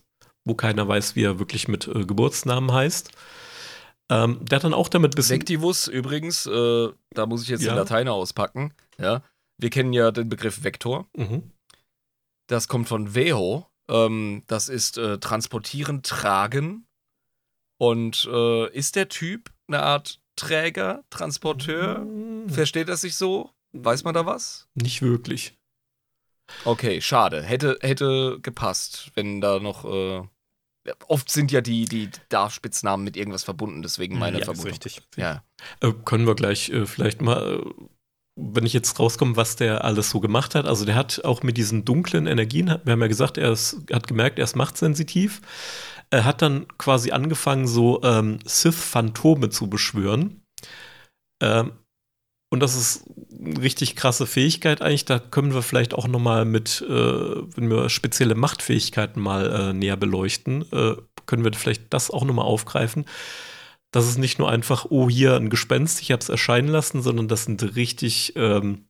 [0.50, 3.12] wo keiner weiß, wie er wirklich mit äh, Geburtsnamen heißt.
[4.10, 5.40] Ähm, der hat dann auch damit bisschen.
[5.40, 7.72] Vectivus übrigens, äh, da muss ich jetzt Ja.
[7.74, 8.74] den Lateiner auspacken.
[8.98, 9.22] Ja,
[9.58, 11.08] wir kennen ja den Begriff Vektor.
[11.16, 11.52] Mhm.
[12.48, 13.68] Das kommt von Veho.
[13.88, 16.88] Ähm, das ist äh, transportieren, tragen.
[17.78, 22.00] Und äh, ist der Typ eine Art Träger, Transporteur?
[22.00, 22.50] Mhm.
[22.50, 23.52] Versteht er sich so?
[23.74, 24.68] Weiß man da was?
[24.74, 25.56] Nicht wirklich.
[26.66, 27.44] Okay, schade.
[27.44, 29.86] Hätte, hätte gepasst, wenn da noch.
[31.08, 34.72] Oft sind ja die, die Darf-Spitznamen mit irgendwas verbunden, deswegen meine Ja, ist Vermutung.
[34.72, 35.02] richtig.
[35.16, 35.44] Ja.
[35.82, 37.72] Äh, können wir gleich äh, vielleicht mal, äh,
[38.36, 40.66] wenn ich jetzt rauskomme, was der alles so gemacht hat.
[40.66, 43.78] Also der hat auch mit diesen dunklen Energien, hat- wir haben ja gesagt, er ist,
[43.92, 45.42] hat gemerkt, er ist machtsensitiv.
[46.10, 50.42] Er hat dann quasi angefangen, so ähm, Sith-Phantome zu beschwören.
[51.42, 51.74] Ähm,
[52.50, 53.06] und das ist
[53.40, 55.06] eine richtig krasse Fähigkeit eigentlich.
[55.06, 59.74] Da können wir vielleicht auch noch mal mit, äh, wenn wir spezielle Machtfähigkeiten mal äh,
[59.74, 60.96] näher beleuchten, äh,
[61.28, 63.06] können wir vielleicht das auch noch mal aufgreifen.
[63.92, 67.28] Das ist nicht nur einfach, oh, hier ein Gespenst, ich habe es erscheinen lassen, sondern
[67.28, 68.86] das sind richtig ähm,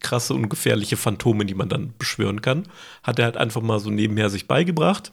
[0.00, 2.68] krasse und gefährliche Phantome, die man dann beschwören kann.
[3.02, 5.12] Hat er halt einfach mal so nebenher sich beigebracht.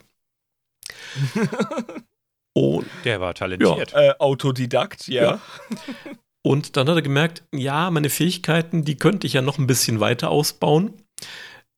[2.53, 3.93] und, Der war talentiert.
[3.93, 5.23] Äh, Autodidakt, ja.
[5.23, 5.41] Ja.
[6.45, 9.99] und dann hat er gemerkt, ja, meine Fähigkeiten, die könnte ich ja noch ein bisschen
[9.99, 10.93] weiter ausbauen.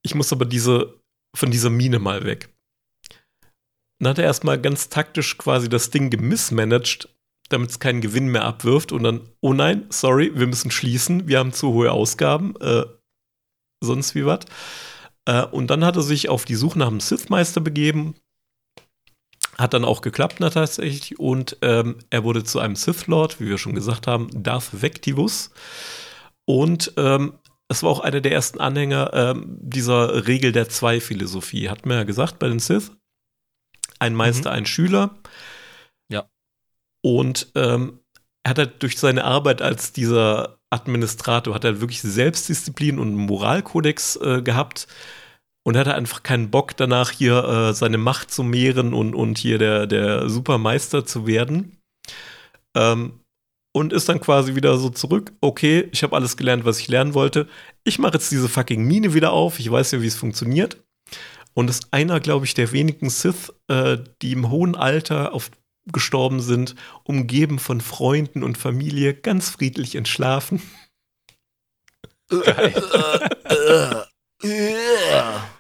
[0.03, 0.99] Ich muss aber diese,
[1.35, 2.49] von dieser Mine mal weg.
[3.99, 7.09] Dann hat er erstmal ganz taktisch quasi das Ding gemismanagt,
[7.49, 11.39] damit es keinen Gewinn mehr abwirft und dann, oh nein, sorry, wir müssen schließen, wir
[11.39, 12.85] haben zu hohe Ausgaben, äh,
[13.83, 14.41] sonst wie was.
[15.25, 18.15] Äh, und dann hat er sich auf die Suche nach einem Sith-Meister begeben.
[19.57, 21.17] Hat dann auch geklappt, na, tatsächlich.
[21.19, 25.51] Und ähm, er wurde zu einem Sith-Lord, wie wir schon gesagt haben, Darth Vectivus.
[26.45, 27.33] Und ähm,
[27.69, 31.69] es war auch einer der ersten Anhänger ähm, dieser Regel der Zwei-Philosophie.
[31.69, 32.91] Hat man ja gesagt bei den Sith.
[33.99, 35.15] Ein Meister, ein Schüler.
[36.09, 36.29] Ja.
[37.01, 37.99] Und ähm,
[38.43, 43.17] er hat halt durch seine Arbeit als dieser Administrator, hat er wirklich Selbstdisziplin und einen
[43.17, 44.87] Moralkodex äh, gehabt
[45.65, 49.57] und hatte einfach keinen Bock danach hier äh, seine Macht zu mehren und, und hier
[49.57, 51.77] der, der Supermeister zu werden.
[52.77, 53.19] Ähm,
[53.75, 57.13] und ist dann quasi wieder so zurück, okay, ich habe alles gelernt, was ich lernen
[57.13, 57.49] wollte.
[57.83, 60.81] Ich mache jetzt diese fucking Mine wieder auf, ich weiß ja, wie es funktioniert.
[61.53, 65.51] Und ist einer, glaube ich, der wenigen Sith, äh, die im hohen Alter auf,
[65.91, 70.61] gestorben sind, umgeben von Freunden und Familie, ganz friedlich entschlafen.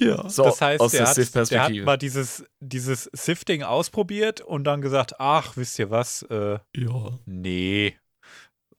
[0.00, 0.28] Ja.
[0.28, 4.64] So, das heißt, aus der der hat, der hat mal dieses, dieses Sifting ausprobiert und
[4.64, 7.18] dann gesagt, ach, wisst ihr was, äh, Ja.
[7.26, 7.96] nee.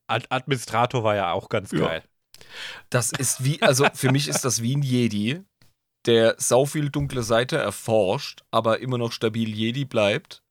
[0.08, 1.80] Ad Administrator war ja auch ganz Ja.
[1.80, 2.04] geil.
[2.90, 5.42] Das ist wie, also für mich ist das wie ein Jedi,
[6.06, 10.44] der sau viel dunkle Seite erforscht, aber immer noch stabil Jedi bleibt.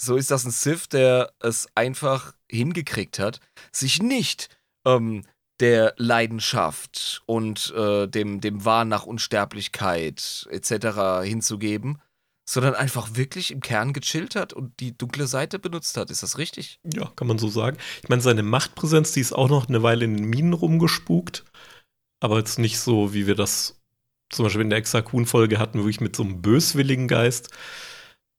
[0.00, 3.40] So ist das ein Sith, der es einfach hingekriegt hat,
[3.72, 4.48] sich nicht
[4.86, 5.24] ähm,
[5.60, 11.22] der Leidenschaft und äh, dem, dem Wahn nach Unsterblichkeit etc.
[11.22, 12.00] hinzugeben,
[12.48, 16.10] sondern einfach wirklich im Kern gechillt hat und die dunkle Seite benutzt hat.
[16.10, 16.80] Ist das richtig?
[16.82, 17.78] Ja, kann man so sagen.
[18.02, 21.44] Ich meine, seine Machtpräsenz, die ist auch noch eine Weile in den Minen rumgespukt.
[22.20, 23.80] Aber jetzt nicht so, wie wir das
[24.30, 27.50] zum Beispiel in der Exakun-Folge hatten, wirklich mit so einem böswilligen Geist.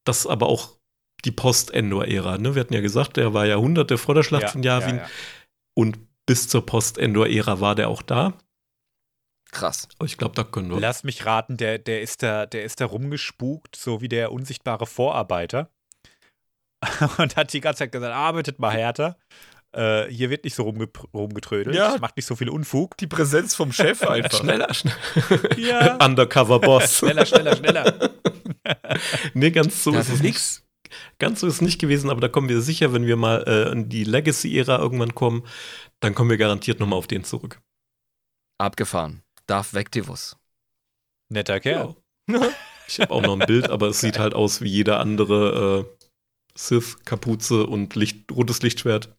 [0.03, 0.75] Das ist aber auch
[1.23, 2.37] die Post-Endor-Ära.
[2.37, 2.55] Ne?
[2.55, 4.97] Wir hatten ja gesagt, der war Jahrhunderte vor der Schlacht von Yavin.
[4.97, 5.07] ja.
[5.73, 8.33] Und bis zur Post-Endor-Ära war der auch da.
[9.51, 9.87] Krass.
[9.97, 10.79] Aber ich glaube, da können wir.
[10.79, 14.85] Lass mich raten, der, der, ist da, der ist da rumgespukt, so wie der unsichtbare
[14.85, 15.69] Vorarbeiter.
[17.17, 19.17] Und hat die ganze Zeit gesagt, arbeitet mal härter.
[19.71, 21.75] Äh, hier wird nicht so rumge rumgetrödelt.
[21.75, 21.97] Ja.
[21.99, 22.97] Macht nicht so viel Unfug.
[22.97, 24.39] Die Präsenz vom Chef einfach.
[24.39, 25.57] Schneller, schneller.
[25.57, 25.97] Ja.
[25.97, 26.99] Undercover-Boss.
[26.99, 28.11] schneller, schneller, schneller.
[29.33, 30.64] nee, ganz so Das ist ist es nix.
[31.19, 33.71] Ganz so ist es nicht gewesen, aber da kommen wir sicher, wenn wir mal äh,
[33.71, 35.45] in die Legacy-Ära irgendwann kommen,
[35.99, 37.61] dann kommen wir garantiert nochmal auf den zurück.
[38.57, 39.23] Abgefahren.
[39.47, 40.37] Darth Vectivus.
[41.29, 41.95] Netter Kerl.
[42.29, 42.49] Ja.
[42.87, 46.05] Ich habe auch noch ein Bild, aber es sieht halt aus wie jeder andere äh,
[46.55, 49.17] Sith-Kapuze und Licht, rotes Lichtschwert.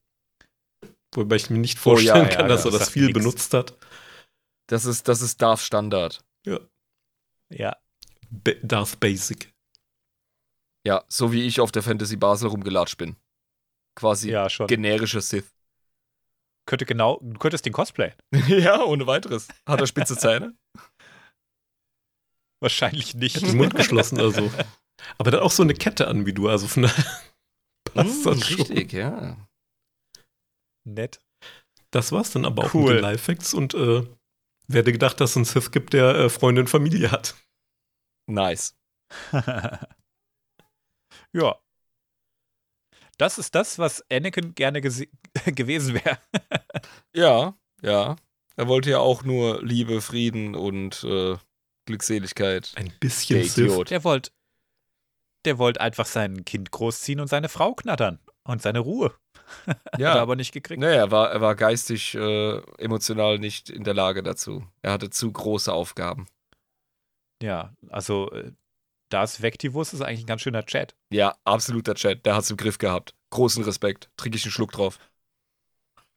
[1.16, 3.06] Wobei ich mir nicht Oh ja, vorstellen ja, kann, dass das er das sagt viel
[3.06, 3.14] nix.
[3.18, 3.76] benutzt hat.
[4.68, 6.24] Das ist, das ist Darth Standard.
[6.44, 7.76] Ja.
[8.30, 9.52] Ba Darth Basic.
[10.86, 13.16] Ja, so wie ich auf der Fantasy Basel rumgelatscht bin.
[13.98, 14.68] Quasi Ja, schon.
[14.68, 15.52] generische Sith.
[16.68, 18.12] könnte genau, du könntest den Cosplay.
[18.46, 19.48] ja, ohne weiteres.
[19.66, 20.54] Hat er spitze Zähne?
[22.62, 23.36] Wahrscheinlich nicht.
[23.36, 24.50] Hat den Mund geschlossen oder so.
[25.18, 27.04] Aber dann auch so eine Kette an wie du, also von daher
[27.92, 28.56] passt das schon.
[28.60, 29.36] richtig, ja.
[30.84, 31.20] Nett.
[31.90, 32.94] Das war's dann aber auch Cool.
[32.94, 34.06] mit den Lifehacks und äh,
[34.68, 37.34] wer hätte gedacht, dass es einen Sith gibt, der äh, Freunde und Familie hat.
[38.26, 38.74] Nice.
[41.36, 41.56] Ja.
[43.18, 44.80] Das ist das, was Anakin gerne
[45.46, 46.18] gewesen wäre.
[47.14, 48.16] Ja, ja.
[48.56, 51.36] Er wollte ja auch nur Liebe, Frieden und äh,
[51.86, 52.72] Glückseligkeit.
[52.76, 53.58] Ein bisschen Der Sith.
[53.66, 53.90] Idiot.
[53.90, 54.30] Der wollte
[55.46, 59.14] der wollte einfach sein Kind großziehen und seine Frau knattern und seine Ruhe.
[59.66, 60.80] Hat er Ja, aber nicht gekriegt.
[60.80, 64.66] naja, er war, er war geistig, äh, emotional nicht in der Lage dazu.
[64.82, 66.26] Er hatte zu große Aufgaben.
[67.42, 68.52] Ja, also äh,
[69.08, 70.96] das Vectivus ist eigentlich ein ganz schöner Chat.
[71.10, 72.26] Ja, absoluter Chat.
[72.26, 73.14] Der hat's im Griff gehabt.
[73.30, 74.10] Großen Respekt.
[74.16, 74.98] Trinke ich einen Schluck drauf.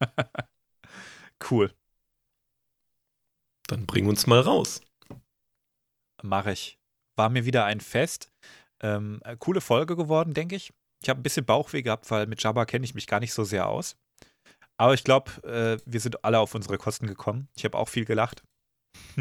[1.49, 1.73] Cool.
[3.67, 4.81] Dann bring uns mal raus.
[6.21, 6.77] Mache ich.
[7.15, 8.31] War mir wieder ein Fest.
[8.81, 10.73] Ähm, äh, coole Folge geworden, denke ich.
[11.01, 13.43] Ich habe ein bisschen Bauchweh gehabt, weil mit Jabba kenne ich mich gar nicht so
[13.43, 13.95] sehr aus.
[14.77, 17.47] Aber ich glaube, äh, wir sind alle auf unsere Kosten gekommen.
[17.55, 18.43] Ich habe auch viel gelacht.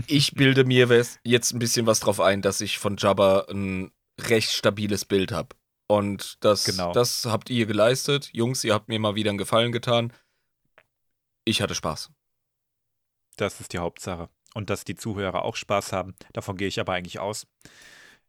[0.06, 0.86] Ich bilde mir
[1.24, 3.90] jetzt ein bisschen was drauf ein, dass ich von Jabba ein
[4.20, 5.56] recht stabiles Bild habe.
[5.86, 6.92] Und das, Genau.
[6.92, 8.30] das habt ihr geleistet.
[8.32, 10.12] Jungs, ihr habt mir mal wieder einen Gefallen getan.
[11.44, 12.10] Ich hatte Spaß.
[13.36, 14.28] Das ist die Hauptsache.
[14.54, 17.46] Und dass die Zuhörer auch Spaß haben, davon gehe ich aber eigentlich aus.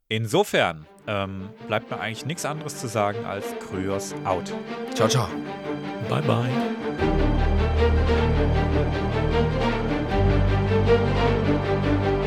[0.07, 4.53] Insofern ähm, bleibt mir eigentlich nichts anderes zu sagen als Kryos out.
[4.95, 5.29] Ciao, ciao.
[6.09, 6.49] Bye, bye.
[10.89, 12.18] Música